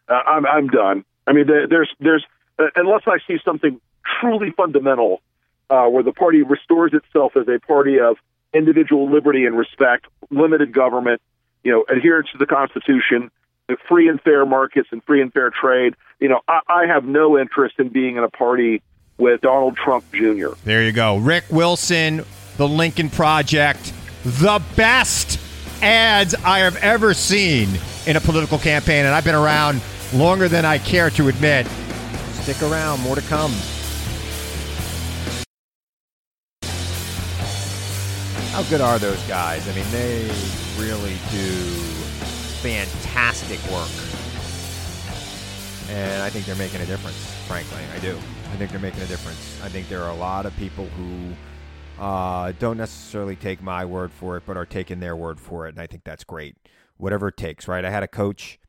Uh, 0.09 0.15
I'm 0.15 0.45
I'm 0.45 0.67
done. 0.69 1.05
I 1.27 1.33
mean, 1.33 1.47
there's 1.47 1.89
there's 2.01 2.25
uh, 2.59 2.65
unless 2.75 3.03
I 3.07 3.19
see 3.27 3.39
something 3.45 3.81
truly 4.21 4.51
fundamental, 4.57 5.21
uh, 5.71 5.87
where 5.87 6.03
the 6.03 6.13
party 6.13 6.43
restores 6.43 6.93
itself 6.93 7.37
as 7.37 7.47
a 7.49 7.59
party 7.59 7.99
of 8.01 8.17
individual 8.53 9.11
liberty 9.11 9.47
and 9.47 9.57
respect, 9.57 10.07
limited 10.31 10.73
government, 10.73 11.21
you 11.63 11.73
know, 11.73 11.85
adherence 11.89 12.29
to 12.33 12.39
the 12.39 12.47
Constitution, 12.47 13.31
free 13.89 14.09
and 14.09 14.21
fair 14.21 14.47
markets, 14.47 14.89
and 14.93 15.03
free 15.05 15.21
and 15.21 15.33
fair 15.33 15.51
trade. 15.51 15.95
You 16.21 16.29
know, 16.29 16.41
I, 16.47 16.61
I 16.69 16.87
have 16.87 17.05
no 17.05 17.39
interest 17.39 17.77
in 17.79 17.89
being 17.89 18.17
in 18.17 18.25
a 18.25 18.31
party 18.31 18.83
with 19.19 19.41
Donald 19.41 19.77
Trump 19.77 20.05
Jr. 20.13 20.51
There 20.65 20.83
you 20.83 20.93
go, 20.93 21.17
Rick 21.17 21.45
Wilson, 21.51 22.25
the 22.57 22.69
Lincoln 22.69 23.11
Project, 23.11 23.93
the 24.25 24.63
best 24.77 25.41
ads 25.83 26.35
I 26.35 26.61
have 26.61 26.77
ever 26.77 27.15
seen 27.15 27.69
in 28.07 28.17
a 28.17 28.21
political 28.21 28.59
campaign, 28.59 29.05
and 29.07 29.15
I've 29.15 29.25
been 29.25 29.35
around 29.35 29.83
longer 30.13 30.49
than 30.49 30.65
I 30.65 30.79
care 30.79 31.11
to 31.11 31.29
admit. 31.29 31.67
Stick 32.43 32.63
around, 32.63 33.01
more 33.01 33.17
to 33.17 33.23
come. 33.23 33.53
How 38.55 38.63
good 38.71 38.81
are 38.81 39.01
those 39.01 39.21
guys? 39.25 39.69
I 39.69 39.75
mean, 39.75 39.85
they 39.91 40.31
really 40.79 41.17
do 41.33 41.51
fantastic 42.63 43.59
work. 43.65 43.91
And 45.91 46.23
I 46.23 46.31
think 46.31 46.47
they're 46.47 46.55
making 46.55 46.81
a 46.81 46.87
difference, 46.87 47.17
frankly. 47.49 47.83
I 47.93 47.99
do. 47.99 48.17
I 48.53 48.57
think 48.57 48.71
they're 48.71 48.79
making 48.79 49.03
a 49.03 49.07
difference. 49.07 49.61
I 49.61 49.69
think 49.69 49.89
there 49.89 50.05
are 50.05 50.11
a 50.11 50.15
lot 50.15 50.47
of 50.47 50.57
people 50.57 50.87
who 50.87 51.33
uh, 52.01 52.53
don't 52.61 52.77
necessarily 52.77 53.35
take 53.35 53.61
my 53.61 53.85
word 53.85 54.13
for 54.13 54.37
it, 54.37 54.45
but 54.47 54.57
are 54.57 54.65
taking 54.65 55.01
their 55.01 55.17
word 55.17 55.41
for 55.41 55.67
it. 55.67 55.71
And 55.71 55.81
I 55.81 55.89
think 55.89 56.05
that's 56.05 56.23
great. 56.23 56.57
Whatever 56.97 57.27
it 57.27 57.37
takes, 57.37 57.67
right? 57.67 57.85
I 57.85 57.91
had 57.91 58.05
a 58.05 58.09
coach 58.09 58.61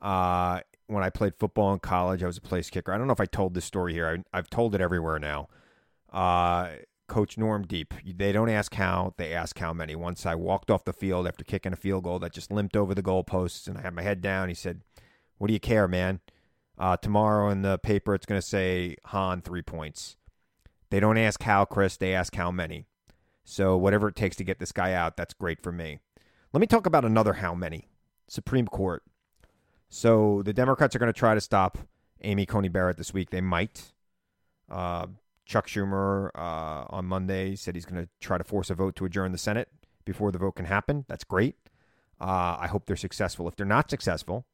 uh, 0.00 0.62
when 0.88 1.04
I 1.04 1.10
played 1.10 1.34
football 1.38 1.72
in 1.72 1.78
college. 1.78 2.24
I 2.24 2.26
was 2.26 2.38
a 2.38 2.42
place 2.42 2.70
kicker. 2.70 2.92
I 2.92 2.98
don't 2.98 3.06
know 3.06 3.12
if 3.12 3.20
I 3.20 3.26
told 3.26 3.54
this 3.54 3.66
story 3.66 3.92
here. 3.92 4.24
I, 4.32 4.36
have 4.36 4.50
told 4.50 4.74
it 4.74 4.80
everywhere 4.80 5.20
now. 5.20 5.48
Uh, 6.12 6.70
Coach 7.12 7.36
Norm 7.36 7.66
Deep. 7.66 7.92
They 8.06 8.32
don't 8.32 8.48
ask 8.48 8.72
how, 8.72 9.12
they 9.18 9.34
ask 9.34 9.58
how 9.58 9.74
many. 9.74 9.94
Once 9.94 10.24
I 10.24 10.34
walked 10.34 10.70
off 10.70 10.86
the 10.86 10.94
field 10.94 11.28
after 11.28 11.44
kicking 11.44 11.74
a 11.74 11.76
field 11.76 12.04
goal 12.04 12.18
that 12.20 12.32
just 12.32 12.50
limped 12.50 12.74
over 12.74 12.94
the 12.94 13.02
goalposts, 13.02 13.68
and 13.68 13.76
I 13.76 13.82
had 13.82 13.94
my 13.94 14.00
head 14.00 14.22
down. 14.22 14.48
He 14.48 14.54
said, 14.54 14.80
"What 15.36 15.48
do 15.48 15.52
you 15.52 15.60
care, 15.60 15.86
man? 15.86 16.20
Uh, 16.78 16.96
tomorrow 16.96 17.50
in 17.50 17.60
the 17.60 17.76
paper, 17.76 18.14
it's 18.14 18.24
going 18.24 18.40
to 18.40 18.46
say 18.46 18.96
Hahn 19.04 19.42
three 19.42 19.60
points. 19.60 20.16
They 20.88 21.00
don't 21.00 21.18
ask 21.18 21.42
how, 21.42 21.66
Chris. 21.66 21.98
They 21.98 22.14
ask 22.14 22.34
how 22.34 22.50
many. 22.50 22.86
So 23.44 23.76
whatever 23.76 24.08
it 24.08 24.16
takes 24.16 24.36
to 24.36 24.44
get 24.44 24.58
this 24.58 24.72
guy 24.72 24.94
out, 24.94 25.18
that's 25.18 25.34
great 25.34 25.62
for 25.62 25.70
me. 25.70 25.98
Let 26.54 26.62
me 26.62 26.66
talk 26.66 26.86
about 26.86 27.04
another 27.04 27.34
how 27.34 27.54
many. 27.54 27.88
Supreme 28.26 28.66
Court. 28.66 29.02
So 29.90 30.40
the 30.42 30.54
Democrats 30.54 30.96
are 30.96 30.98
going 30.98 31.12
to 31.12 31.18
try 31.18 31.34
to 31.34 31.42
stop 31.42 31.76
Amy 32.22 32.46
Coney 32.46 32.68
Barrett 32.68 32.96
this 32.96 33.12
week. 33.12 33.28
They 33.28 33.42
might. 33.42 33.92
Uh, 34.70 35.08
Chuck 35.52 35.66
Schumer 35.66 36.30
uh, 36.34 36.86
on 36.88 37.04
Monday 37.04 37.56
said 37.56 37.74
he's 37.74 37.84
going 37.84 38.02
to 38.02 38.08
try 38.20 38.38
to 38.38 38.44
force 38.44 38.70
a 38.70 38.74
vote 38.74 38.96
to 38.96 39.04
adjourn 39.04 39.32
the 39.32 39.38
Senate 39.38 39.68
before 40.06 40.32
the 40.32 40.38
vote 40.38 40.52
can 40.52 40.64
happen. 40.64 41.04
That's 41.08 41.24
great. 41.24 41.56
Uh, 42.18 42.56
I 42.58 42.68
hope 42.68 42.86
they're 42.86 42.96
successful. 42.96 43.46
If 43.48 43.56
they're 43.56 43.66
not 43.66 43.90
successful, 43.90 44.46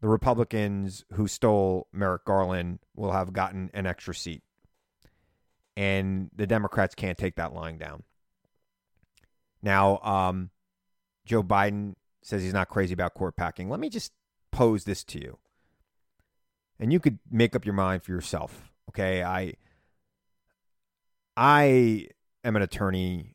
the 0.00 0.08
Republicans 0.08 1.04
who 1.12 1.28
stole 1.28 1.86
Merrick 1.92 2.24
Garland 2.24 2.80
will 2.96 3.12
have 3.12 3.32
gotten 3.32 3.70
an 3.72 3.86
extra 3.86 4.12
seat. 4.12 4.42
And 5.76 6.30
the 6.34 6.46
Democrats 6.46 6.96
can't 6.96 7.16
take 7.16 7.36
that 7.36 7.52
lying 7.52 7.78
down. 7.78 8.02
Now, 9.62 9.98
um, 9.98 10.50
Joe 11.24 11.44
Biden 11.44 11.94
says 12.22 12.42
he's 12.42 12.52
not 12.52 12.68
crazy 12.68 12.94
about 12.94 13.14
court 13.14 13.36
packing. 13.36 13.70
Let 13.70 13.78
me 13.78 13.88
just 13.88 14.10
pose 14.50 14.82
this 14.82 15.04
to 15.04 15.20
you. 15.20 15.38
And 16.80 16.92
you 16.92 16.98
could 16.98 17.20
make 17.30 17.54
up 17.54 17.64
your 17.64 17.74
mind 17.74 18.02
for 18.02 18.10
yourself. 18.10 18.72
Okay. 18.88 19.22
I 19.22 19.54
I 21.36 22.08
am 22.44 22.56
an 22.56 22.62
attorney. 22.62 23.34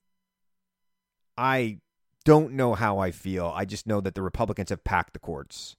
I 1.37 1.79
don't 2.23 2.53
know 2.53 2.73
how 2.73 2.97
I 2.97 3.11
feel. 3.11 3.51
I 3.55 3.65
just 3.65 3.87
know 3.87 4.01
that 4.01 4.15
the 4.15 4.21
Republicans 4.21 4.69
have 4.69 4.83
packed 4.83 5.13
the 5.13 5.19
courts. 5.19 5.75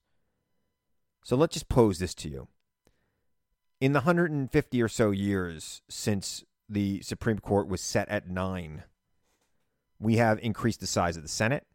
So 1.25 1.37
let's 1.37 1.55
just 1.55 1.69
pose 1.69 1.99
this 1.99 2.15
to 2.15 2.29
you. 2.29 2.49
In 3.81 3.93
the 3.93 4.01
150 4.01 4.83
or 4.83 4.89
so 4.89 5.11
years 5.11 5.83
since 5.89 6.45
the 6.69 7.03
Supreme 7.03 7.39
Court 7.39 7.69
was 7.69 7.81
set 7.81 8.09
at 8.09 8.29
nine, 8.29 8.85
we 9.99 10.17
have 10.17 10.39
increased 10.41 10.81
the 10.81 10.87
size 10.87 11.17
of 11.17 11.23
the 11.23 11.29
Senate. 11.29 11.67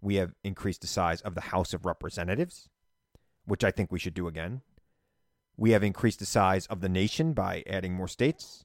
We 0.00 0.16
have 0.16 0.34
increased 0.42 0.80
the 0.80 0.86
size 0.86 1.20
of 1.22 1.34
the 1.34 1.40
House 1.40 1.72
of 1.72 1.86
Representatives, 1.86 2.68
which 3.46 3.64
I 3.64 3.70
think 3.70 3.90
we 3.90 3.98
should 3.98 4.14
do 4.14 4.26
again. 4.26 4.62
We 5.56 5.70
have 5.70 5.84
increased 5.84 6.18
the 6.18 6.26
size 6.26 6.66
of 6.66 6.80
the 6.80 6.88
nation 6.88 7.32
by 7.32 7.62
adding 7.66 7.94
more 7.94 8.08
states. 8.08 8.64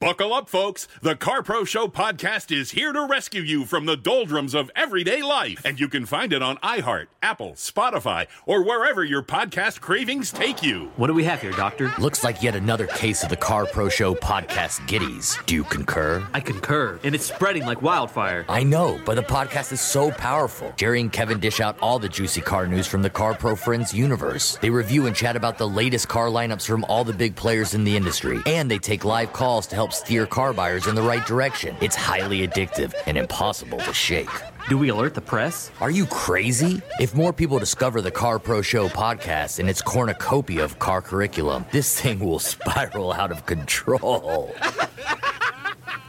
Buckle 0.00 0.32
up, 0.32 0.48
folks. 0.48 0.88
The 1.02 1.14
Car 1.14 1.42
Pro 1.42 1.66
Show 1.66 1.86
podcast 1.86 2.56
is 2.56 2.70
here 2.70 2.90
to 2.90 3.04
rescue 3.04 3.42
you 3.42 3.66
from 3.66 3.84
the 3.84 3.98
doldrums 3.98 4.54
of 4.54 4.70
everyday 4.74 5.20
life. 5.20 5.60
And 5.62 5.78
you 5.78 5.88
can 5.88 6.06
find 6.06 6.32
it 6.32 6.40
on 6.40 6.56
iHeart, 6.62 7.08
Apple, 7.20 7.52
Spotify, 7.52 8.26
or 8.46 8.64
wherever 8.64 9.04
your 9.04 9.22
podcast 9.22 9.82
cravings 9.82 10.32
take 10.32 10.62
you. 10.62 10.90
What 10.96 11.08
do 11.08 11.12
we 11.12 11.24
have 11.24 11.42
here, 11.42 11.50
Doctor? 11.50 11.92
Looks 11.98 12.24
like 12.24 12.42
yet 12.42 12.56
another 12.56 12.86
case 12.86 13.22
of 13.22 13.28
the 13.28 13.36
Car 13.36 13.66
Pro 13.66 13.90
Show 13.90 14.14
podcast 14.14 14.88
giddies. 14.88 15.36
Do 15.44 15.54
you 15.54 15.64
concur? 15.64 16.26
I 16.32 16.40
concur, 16.40 16.98
and 17.04 17.14
it's 17.14 17.26
spreading 17.26 17.66
like 17.66 17.82
wildfire. 17.82 18.46
I 18.48 18.62
know, 18.62 18.98
but 19.04 19.16
the 19.16 19.22
podcast 19.22 19.70
is 19.70 19.82
so 19.82 20.12
powerful. 20.12 20.72
Jerry 20.78 21.02
and 21.02 21.12
Kevin 21.12 21.40
dish 21.40 21.60
out 21.60 21.76
all 21.82 21.98
the 21.98 22.08
juicy 22.08 22.40
car 22.40 22.66
news 22.66 22.86
from 22.86 23.02
the 23.02 23.10
Car 23.10 23.34
Pro 23.34 23.54
Friends 23.54 23.92
universe. 23.92 24.56
They 24.62 24.70
review 24.70 25.04
and 25.04 25.14
chat 25.14 25.36
about 25.36 25.58
the 25.58 25.68
latest 25.68 26.08
car 26.08 26.28
lineups 26.28 26.66
from 26.66 26.84
all 26.84 27.04
the 27.04 27.12
big 27.12 27.36
players 27.36 27.74
in 27.74 27.84
the 27.84 27.94
industry, 27.98 28.40
and 28.46 28.70
they 28.70 28.78
take 28.78 29.04
live 29.04 29.34
calls 29.34 29.66
to 29.66 29.74
help 29.74 29.89
steer 29.90 30.26
car 30.26 30.52
buyers 30.52 30.86
in 30.86 30.94
the 30.94 31.02
right 31.02 31.26
direction. 31.26 31.76
It's 31.80 31.96
highly 31.96 32.46
addictive 32.46 32.94
and 33.06 33.18
impossible 33.18 33.78
to 33.78 33.92
shake. 33.92 34.28
Do 34.68 34.78
we 34.78 34.88
alert 34.90 35.14
the 35.14 35.20
press? 35.20 35.70
Are 35.80 35.90
you 35.90 36.06
crazy? 36.06 36.80
If 37.00 37.14
more 37.14 37.32
people 37.32 37.58
discover 37.58 38.00
the 38.00 38.10
Car 38.10 38.38
Pro 38.38 38.62
Show 38.62 38.88
podcast 38.88 39.58
and 39.58 39.68
its 39.68 39.82
cornucopia 39.82 40.62
of 40.62 40.78
car 40.78 41.02
curriculum, 41.02 41.64
this 41.72 42.00
thing 42.00 42.20
will 42.20 42.38
spiral 42.50 43.12
out 43.12 43.32
of 43.32 43.46
control. 43.46 44.54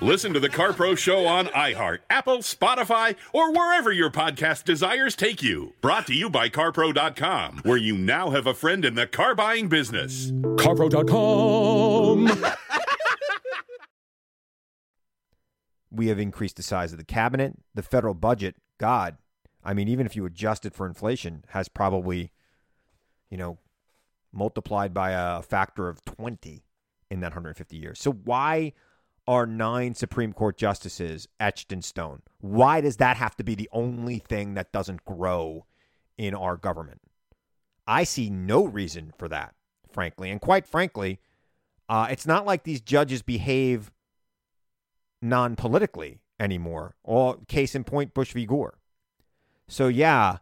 Listen 0.03 0.33
to 0.33 0.39
the 0.39 0.49
Car 0.49 0.73
Pro 0.73 0.95
Show 0.95 1.27
on 1.27 1.45
iHeart, 1.47 1.99
Apple, 2.09 2.39
Spotify, 2.39 3.15
or 3.33 3.51
wherever 3.51 3.91
your 3.91 4.09
podcast 4.09 4.63
desires 4.63 5.15
take 5.15 5.43
you. 5.43 5.73
Brought 5.79 6.07
to 6.07 6.15
you 6.15 6.27
by 6.27 6.49
CarPro.com, 6.49 7.61
where 7.63 7.77
you 7.77 7.95
now 7.95 8.31
have 8.31 8.47
a 8.47 8.55
friend 8.55 8.83
in 8.83 8.95
the 8.95 9.05
car 9.05 9.35
buying 9.35 9.69
business. 9.69 10.31
CarPro.com. 10.31 12.27
we 15.91 16.07
have 16.07 16.19
increased 16.19 16.55
the 16.55 16.63
size 16.63 16.91
of 16.91 16.97
the 16.97 17.05
cabinet. 17.05 17.53
The 17.75 17.83
federal 17.83 18.13
budget, 18.13 18.55
God, 18.77 19.17
I 19.63 19.73
mean, 19.73 19.87
even 19.87 20.05
if 20.05 20.15
you 20.15 20.25
adjust 20.25 20.65
it 20.65 20.73
for 20.73 20.87
inflation, 20.87 21.43
has 21.49 21.67
probably, 21.67 22.31
you 23.29 23.37
know, 23.37 23.57
multiplied 24.31 24.93
by 24.93 25.11
a 25.11 25.41
factor 25.41 25.89
of 25.89 26.03
20 26.05 26.63
in 27.09 27.19
that 27.19 27.27
150 27.27 27.75
years. 27.75 27.99
So 27.99 28.11
why 28.11 28.73
are 29.27 29.45
nine 29.45 29.93
Supreme 29.93 30.33
Court 30.33 30.57
justices 30.57 31.27
etched 31.39 31.71
in 31.71 31.81
stone? 31.81 32.21
Why 32.39 32.81
does 32.81 32.97
that 32.97 33.17
have 33.17 33.35
to 33.37 33.43
be 33.43 33.55
the 33.55 33.69
only 33.71 34.19
thing 34.19 34.55
that 34.55 34.71
doesn't 34.71 35.05
grow 35.05 35.65
in 36.17 36.33
our 36.33 36.57
government? 36.57 37.01
I 37.85 38.03
see 38.03 38.29
no 38.29 38.65
reason 38.65 39.13
for 39.17 39.27
that, 39.27 39.53
frankly. 39.91 40.31
And 40.31 40.39
quite 40.39 40.65
frankly, 40.65 41.19
uh, 41.89 42.07
it's 42.09 42.25
not 42.25 42.45
like 42.45 42.63
these 42.63 42.81
judges 42.81 43.21
behave 43.21 43.91
non 45.21 45.55
politically 45.55 46.21
anymore. 46.39 46.95
All 47.03 47.35
case 47.47 47.75
in 47.75 47.83
point, 47.83 48.13
Bush 48.13 48.33
v. 48.33 48.45
Gore. 48.45 48.79
So, 49.67 49.87
yeah, 49.87 50.37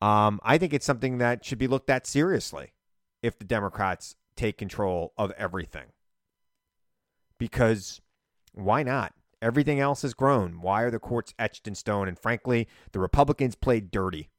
um, 0.00 0.40
I 0.42 0.58
think 0.58 0.72
it's 0.72 0.86
something 0.86 1.18
that 1.18 1.44
should 1.44 1.58
be 1.58 1.68
looked 1.68 1.90
at 1.90 2.06
seriously 2.06 2.72
if 3.22 3.38
the 3.38 3.44
Democrats 3.44 4.16
take 4.36 4.58
control 4.58 5.12
of 5.16 5.30
everything. 5.32 5.86
Because 7.38 8.00
why 8.52 8.82
not? 8.82 9.12
Everything 9.42 9.80
else 9.80 10.02
has 10.02 10.14
grown. 10.14 10.60
Why 10.60 10.82
are 10.82 10.90
the 10.90 10.98
courts 10.98 11.34
etched 11.38 11.68
in 11.68 11.74
stone? 11.74 12.08
And 12.08 12.18
frankly, 12.18 12.66
the 12.92 12.98
Republicans 12.98 13.54
played 13.54 13.90
dirty. 13.90 14.30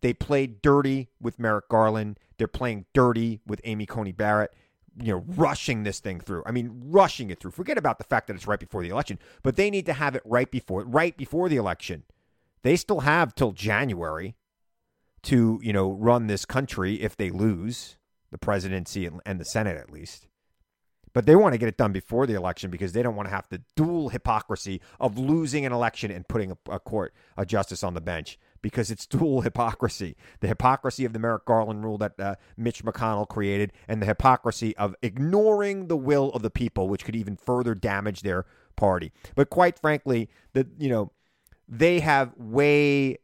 They 0.00 0.12
played 0.12 0.62
dirty 0.62 1.08
with 1.20 1.38
Merrick 1.38 1.68
Garland. 1.68 2.18
They're 2.36 2.48
playing 2.48 2.86
dirty 2.92 3.40
with 3.46 3.60
Amy 3.64 3.86
Coney 3.86 4.12
Barrett 4.12 4.52
you 4.98 5.12
know, 5.12 5.24
rushing 5.36 5.82
this 5.82 6.00
thing 6.00 6.20
through. 6.20 6.42
I 6.46 6.52
mean, 6.52 6.70
rushing 6.86 7.30
it 7.30 7.40
through. 7.40 7.52
Forget 7.52 7.78
about 7.78 7.98
the 7.98 8.04
fact 8.04 8.26
that 8.26 8.36
it's 8.36 8.46
right 8.46 8.58
before 8.58 8.82
the 8.82 8.88
election, 8.88 9.18
but 9.42 9.56
they 9.56 9.70
need 9.70 9.86
to 9.86 9.92
have 9.92 10.14
it 10.14 10.22
right 10.24 10.50
before 10.50 10.84
right 10.84 11.16
before 11.16 11.48
the 11.48 11.56
election. 11.56 12.04
They 12.62 12.76
still 12.76 13.00
have 13.00 13.34
till 13.34 13.52
January 13.52 14.36
to, 15.22 15.60
you 15.62 15.72
know, 15.72 15.92
run 15.92 16.26
this 16.26 16.44
country 16.44 17.00
if 17.00 17.16
they 17.16 17.30
lose 17.30 17.96
the 18.30 18.38
presidency 18.38 19.08
and 19.24 19.40
the 19.40 19.44
Senate 19.44 19.76
at 19.76 19.90
least. 19.90 20.26
But 21.12 21.26
they 21.26 21.34
want 21.34 21.54
to 21.54 21.58
get 21.58 21.68
it 21.68 21.76
done 21.76 21.92
before 21.92 22.26
the 22.26 22.34
election 22.34 22.70
because 22.70 22.92
they 22.92 23.02
don't 23.02 23.16
want 23.16 23.28
to 23.28 23.34
have 23.34 23.48
the 23.48 23.62
dual 23.74 24.10
hypocrisy 24.10 24.80
of 25.00 25.18
losing 25.18 25.66
an 25.66 25.72
election 25.72 26.10
and 26.10 26.28
putting 26.28 26.52
a, 26.52 26.56
a 26.70 26.78
court, 26.78 27.14
a 27.36 27.44
justice 27.44 27.82
on 27.82 27.94
the 27.94 28.00
bench 28.00 28.38
because 28.62 28.90
it's 28.90 29.06
dual 29.06 29.42
hypocrisy. 29.42 30.16
The 30.40 30.48
hypocrisy 30.48 31.04
of 31.04 31.12
the 31.12 31.18
Merrick 31.18 31.44
Garland 31.44 31.84
rule 31.84 31.98
that 31.98 32.18
uh, 32.18 32.34
Mitch 32.56 32.84
McConnell 32.84 33.28
created, 33.28 33.72
and 33.88 34.00
the 34.00 34.06
hypocrisy 34.06 34.76
of 34.76 34.94
ignoring 35.02 35.88
the 35.88 35.96
will 35.96 36.30
of 36.30 36.42
the 36.42 36.50
people, 36.50 36.88
which 36.88 37.04
could 37.04 37.16
even 37.16 37.36
further 37.36 37.74
damage 37.74 38.22
their 38.22 38.46
party. 38.76 39.12
But 39.34 39.50
quite 39.50 39.78
frankly, 39.78 40.28
the 40.52 40.66
you 40.78 40.88
know 40.88 41.12
they 41.68 42.00
have 42.00 42.34
way 42.36 43.18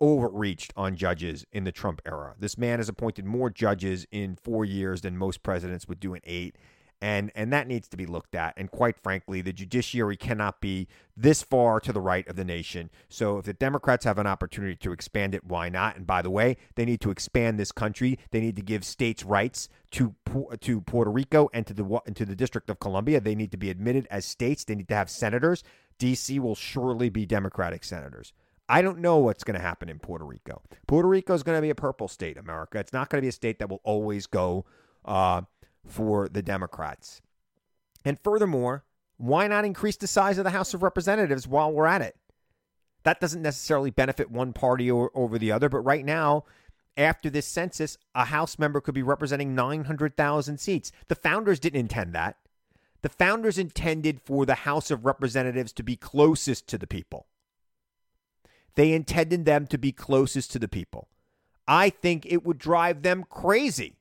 overreached 0.00 0.72
on 0.76 0.96
judges 0.96 1.46
in 1.52 1.64
the 1.64 1.72
Trump 1.72 2.02
era. 2.04 2.34
This 2.38 2.58
man 2.58 2.78
has 2.78 2.88
appointed 2.88 3.24
more 3.24 3.48
judges 3.48 4.06
in 4.10 4.36
four 4.36 4.64
years 4.64 5.00
than 5.00 5.16
most 5.16 5.42
presidents 5.42 5.88
would 5.88 6.00
do 6.00 6.14
in 6.14 6.20
eight 6.24 6.56
and 7.04 7.30
and 7.34 7.52
that 7.52 7.68
needs 7.68 7.86
to 7.88 7.98
be 7.98 8.06
looked 8.06 8.34
at. 8.34 8.54
And 8.56 8.70
quite 8.70 8.98
frankly, 8.98 9.42
the 9.42 9.52
judiciary 9.52 10.16
cannot 10.16 10.62
be 10.62 10.88
this 11.14 11.42
far 11.42 11.78
to 11.80 11.92
the 11.92 12.00
right 12.00 12.26
of 12.26 12.36
the 12.36 12.46
nation. 12.46 12.88
So 13.10 13.36
if 13.36 13.44
the 13.44 13.52
Democrats 13.52 14.06
have 14.06 14.16
an 14.16 14.26
opportunity 14.26 14.74
to 14.76 14.90
expand 14.90 15.34
it, 15.34 15.44
why 15.44 15.68
not? 15.68 15.96
And 15.96 16.06
by 16.06 16.22
the 16.22 16.30
way, 16.30 16.56
they 16.76 16.86
need 16.86 17.02
to 17.02 17.10
expand 17.10 17.60
this 17.60 17.72
country. 17.72 18.18
They 18.30 18.40
need 18.40 18.56
to 18.56 18.62
give 18.62 18.86
states 18.86 19.22
rights 19.22 19.68
to 19.90 20.14
to 20.62 20.80
Puerto 20.80 21.10
Rico 21.10 21.50
and 21.52 21.66
to 21.66 21.74
the 21.74 21.84
and 22.06 22.16
to 22.16 22.24
the 22.24 22.34
District 22.34 22.70
of 22.70 22.80
Columbia. 22.80 23.20
They 23.20 23.34
need 23.34 23.50
to 23.50 23.58
be 23.58 23.68
admitted 23.68 24.08
as 24.10 24.24
states. 24.24 24.64
They 24.64 24.74
need 24.74 24.88
to 24.88 24.94
have 24.94 25.10
senators. 25.10 25.62
DC 25.98 26.40
will 26.40 26.54
surely 26.54 27.10
be 27.10 27.26
Democratic 27.26 27.84
senators. 27.84 28.32
I 28.66 28.80
don't 28.80 29.00
know 29.00 29.18
what's 29.18 29.44
going 29.44 29.56
to 29.56 29.62
happen 29.62 29.90
in 29.90 29.98
Puerto 29.98 30.24
Rico. 30.24 30.62
Puerto 30.86 31.06
Rico 31.06 31.34
is 31.34 31.42
going 31.42 31.58
to 31.58 31.60
be 31.60 31.68
a 31.68 31.74
purple 31.74 32.08
state, 32.08 32.38
America. 32.38 32.78
It's 32.78 32.94
not 32.94 33.10
going 33.10 33.18
to 33.18 33.22
be 33.22 33.28
a 33.28 33.32
state 33.32 33.58
that 33.58 33.68
will 33.68 33.82
always 33.84 34.26
go 34.26 34.64
uh, 35.04 35.42
for 35.86 36.28
the 36.28 36.42
Democrats. 36.42 37.20
And 38.04 38.18
furthermore, 38.22 38.84
why 39.16 39.46
not 39.46 39.64
increase 39.64 39.96
the 39.96 40.06
size 40.06 40.38
of 40.38 40.44
the 40.44 40.50
House 40.50 40.74
of 40.74 40.82
Representatives 40.82 41.46
while 41.46 41.72
we're 41.72 41.86
at 41.86 42.02
it? 42.02 42.16
That 43.04 43.20
doesn't 43.20 43.42
necessarily 43.42 43.90
benefit 43.90 44.30
one 44.30 44.52
party 44.52 44.90
or, 44.90 45.10
over 45.14 45.38
the 45.38 45.52
other, 45.52 45.68
but 45.68 45.80
right 45.80 46.04
now, 46.04 46.44
after 46.96 47.28
this 47.28 47.46
census, 47.46 47.98
a 48.14 48.26
House 48.26 48.58
member 48.58 48.80
could 48.80 48.94
be 48.94 49.02
representing 49.02 49.54
900,000 49.54 50.58
seats. 50.58 50.92
The 51.08 51.14
founders 51.14 51.60
didn't 51.60 51.80
intend 51.80 52.14
that. 52.14 52.36
The 53.02 53.08
founders 53.08 53.58
intended 53.58 54.20
for 54.22 54.46
the 54.46 54.54
House 54.54 54.90
of 54.90 55.04
Representatives 55.04 55.72
to 55.74 55.82
be 55.82 55.96
closest 55.96 56.66
to 56.68 56.78
the 56.78 56.86
people. 56.86 57.26
They 58.76 58.92
intended 58.92 59.44
them 59.44 59.66
to 59.68 59.78
be 59.78 59.92
closest 59.92 60.50
to 60.52 60.58
the 60.58 60.68
people. 60.68 61.08
I 61.68 61.90
think 61.90 62.26
it 62.26 62.44
would 62.44 62.58
drive 62.58 63.02
them 63.02 63.24
crazy 63.28 63.98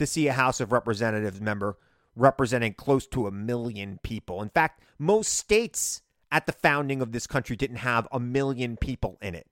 to 0.00 0.06
see 0.06 0.28
a 0.28 0.32
House 0.32 0.60
of 0.60 0.72
Representatives 0.72 1.42
member 1.42 1.76
representing 2.16 2.72
close 2.72 3.06
to 3.08 3.26
a 3.26 3.30
million 3.30 4.00
people. 4.02 4.40
In 4.40 4.48
fact, 4.48 4.82
most 4.98 5.34
states 5.34 6.00
at 6.32 6.46
the 6.46 6.52
founding 6.52 7.02
of 7.02 7.12
this 7.12 7.26
country 7.26 7.54
didn't 7.54 7.76
have 7.76 8.08
a 8.10 8.18
million 8.18 8.78
people 8.78 9.18
in 9.20 9.34
it. 9.34 9.46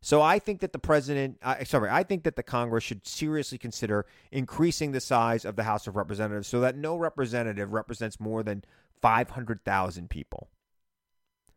So 0.00 0.22
I 0.22 0.40
think 0.40 0.60
that 0.60 0.72
the 0.72 0.80
president, 0.80 1.38
uh, 1.40 1.62
sorry, 1.64 1.88
I 1.88 2.02
think 2.02 2.24
that 2.24 2.34
the 2.34 2.42
Congress 2.42 2.82
should 2.82 3.06
seriously 3.06 3.58
consider 3.58 4.06
increasing 4.32 4.90
the 4.90 5.00
size 5.00 5.44
of 5.44 5.54
the 5.54 5.62
House 5.62 5.86
of 5.86 5.94
Representatives 5.94 6.48
so 6.48 6.58
that 6.60 6.76
no 6.76 6.96
representative 6.96 7.72
represents 7.72 8.18
more 8.18 8.42
than 8.42 8.64
500,000 9.00 10.10
people. 10.10 10.48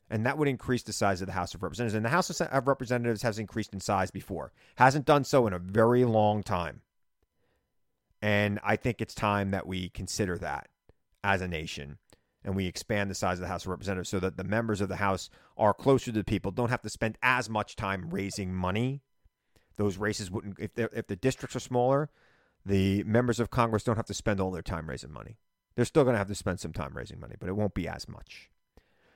And 0.08 0.24
that 0.28 0.38
would 0.38 0.48
increase 0.48 0.84
the 0.84 0.94
size 0.94 1.22
of 1.22 1.28
the 1.28 1.34
House 1.34 1.56
of 1.56 1.64
Representatives. 1.64 1.96
And 1.96 2.06
the 2.06 2.10
House 2.10 2.40
of 2.40 2.68
Representatives 2.68 3.24
has 3.24 3.40
increased 3.40 3.74
in 3.74 3.80
size 3.80 4.12
before, 4.12 4.52
hasn't 4.76 5.06
done 5.06 5.24
so 5.24 5.48
in 5.48 5.54
a 5.54 5.60
very 5.60 6.06
long 6.06 6.44
time. 6.44 6.82
And 8.24 8.58
I 8.64 8.78
think 8.78 9.02
it's 9.02 9.14
time 9.14 9.52
that 9.52 9.68
we 9.68 9.90
consider 9.90 10.38
that 10.38 10.70
as 11.26 11.42
a 11.42 11.48
nation 11.48 11.98
and 12.46 12.56
we 12.56 12.68
expand 12.68 13.12
the 13.12 13.16
size 13.16 13.38
of 13.38 13.42
the 13.42 13.50
House 13.50 13.66
of 13.66 13.68
Representatives 13.68 14.08
so 14.08 14.20
that 14.22 14.38
the 14.38 14.46
members 14.46 14.80
of 14.80 14.88
the 14.88 14.96
House 14.96 15.30
are 15.58 15.74
closer 15.74 16.06
to 16.06 16.20
the 16.20 16.24
people, 16.24 16.50
don't 16.50 16.70
have 16.70 16.82
to 16.84 16.90
spend 16.90 17.18
as 17.22 17.50
much 17.50 17.76
time 17.76 18.10
raising 18.12 18.54
money. 18.54 19.02
Those 19.76 19.98
races 19.98 20.32
wouldn't, 20.32 20.58
if, 20.58 20.72
if 20.78 21.08
the 21.08 21.18
districts 21.18 21.58
are 21.58 21.60
smaller, 21.60 22.10
the 22.66 23.04
members 23.04 23.42
of 23.42 23.50
Congress 23.50 23.84
don't 23.84 23.98
have 23.98 24.06
to 24.06 24.14
spend 24.14 24.40
all 24.40 24.52
their 24.52 24.62
time 24.62 24.90
raising 24.90 25.12
money. 25.12 25.36
They're 25.76 25.84
still 25.84 26.06
going 26.06 26.14
to 26.14 26.20
have 26.20 26.30
to 26.30 26.36
spend 26.36 26.62
some 26.62 26.72
time 26.72 26.94
raising 26.96 27.20
money, 27.20 27.36
but 27.38 27.50
it 27.50 27.58
won't 27.58 27.74
be 27.74 27.90
as 27.90 28.08
much. 28.08 28.50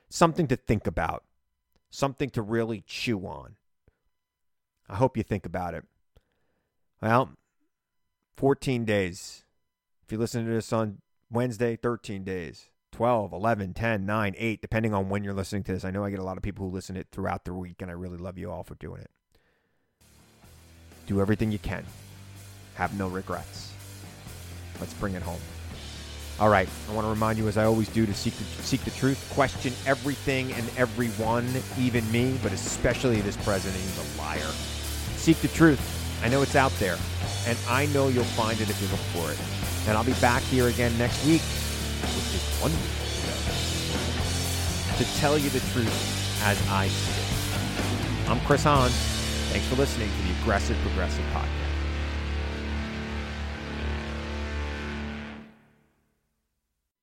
Something 0.09 0.47
to 0.47 0.57
think 0.57 0.85
about, 0.85 1.23
something 1.89 2.29
to 2.31 2.41
really 2.41 2.83
chew 2.85 3.21
on. 3.21 3.55
I 4.89 4.95
hope 4.95 5.15
you 5.15 5.23
think 5.23 5.45
about 5.45 5.75
it. 5.75 5.85
Well, 7.01 7.37
14 8.37 8.85
days. 8.85 9.43
If 10.05 10.11
you 10.11 10.17
listen 10.17 10.45
to 10.45 10.51
this 10.51 10.71
on 10.71 10.99
Wednesday, 11.29 11.75
13 11.75 12.23
days. 12.23 12.69
12, 12.93 13.33
11, 13.33 13.73
10, 13.73 14.05
9, 14.05 14.35
8, 14.37 14.61
depending 14.61 14.93
on 14.93 15.09
when 15.09 15.23
you're 15.23 15.33
listening 15.33 15.63
to 15.63 15.73
this. 15.73 15.83
I 15.83 15.91
know 15.91 16.03
I 16.03 16.09
get 16.09 16.19
a 16.19 16.23
lot 16.23 16.37
of 16.37 16.43
people 16.43 16.67
who 16.67 16.73
listen 16.73 16.95
to 16.95 17.01
it 17.01 17.07
throughout 17.11 17.45
the 17.45 17.53
week, 17.53 17.81
and 17.81 17.91
I 17.91 17.93
really 17.93 18.17
love 18.17 18.37
you 18.37 18.49
all 18.49 18.63
for 18.63 18.75
doing 18.75 19.01
it. 19.01 19.11
Do 21.05 21.21
everything 21.21 21.51
you 21.51 21.59
can. 21.59 21.85
Have 22.75 22.97
no 22.97 23.07
regrets. 23.07 23.71
Let's 24.79 24.93
bring 24.95 25.15
it 25.15 25.21
home. 25.21 25.41
All 26.39 26.49
right, 26.49 26.69
I 26.89 26.93
want 26.93 27.05
to 27.05 27.09
remind 27.09 27.37
you, 27.37 27.47
as 27.47 27.57
I 27.57 27.65
always 27.65 27.89
do, 27.89 28.05
to 28.05 28.13
seek 28.13 28.35
the, 28.35 28.43
seek 28.63 28.83
the 28.83 28.91
truth, 28.91 29.31
question 29.33 29.73
everything 29.85 30.53
and 30.53 30.67
everyone, 30.77 31.47
even 31.77 32.09
me, 32.11 32.39
but 32.41 32.51
especially 32.51 33.21
this 33.21 33.37
president. 33.37 33.81
He's 33.81 34.15
a 34.15 34.21
liar. 34.21 34.51
Seek 35.17 35.37
the 35.41 35.47
truth. 35.49 36.06
I 36.23 36.29
know 36.29 36.41
it's 36.41 36.55
out 36.55 36.71
there, 36.79 36.97
and 37.45 37.57
I 37.69 37.85
know 37.87 38.07
you'll 38.07 38.23
find 38.23 38.59
it 38.59 38.69
if 38.69 38.81
you 38.81 38.87
look 38.89 38.99
for 39.13 39.31
it. 39.31 39.87
And 39.87 39.97
I'll 39.97 40.03
be 40.03 40.19
back 40.19 40.41
here 40.43 40.67
again 40.67 40.97
next 40.97 41.25
week 41.25 41.41
which 42.01 42.35
is 42.35 42.43
one 42.61 42.71
week 42.71 42.93
ago, 43.23 43.33
to 44.97 45.19
tell 45.19 45.37
you 45.37 45.49
the 45.49 45.59
truth 45.71 46.43
as 46.43 46.57
I 46.69 46.87
see 46.87 47.21
it. 47.21 48.29
I'm 48.29 48.39
Chris 48.41 48.63
Hahn. 48.63 48.89
Thanks 49.51 49.67
for 49.67 49.75
listening 49.75 50.09
to 50.09 50.27
the 50.27 50.41
Aggressive 50.41 50.77
Progressive 50.83 51.25
Podcast. 51.33 51.66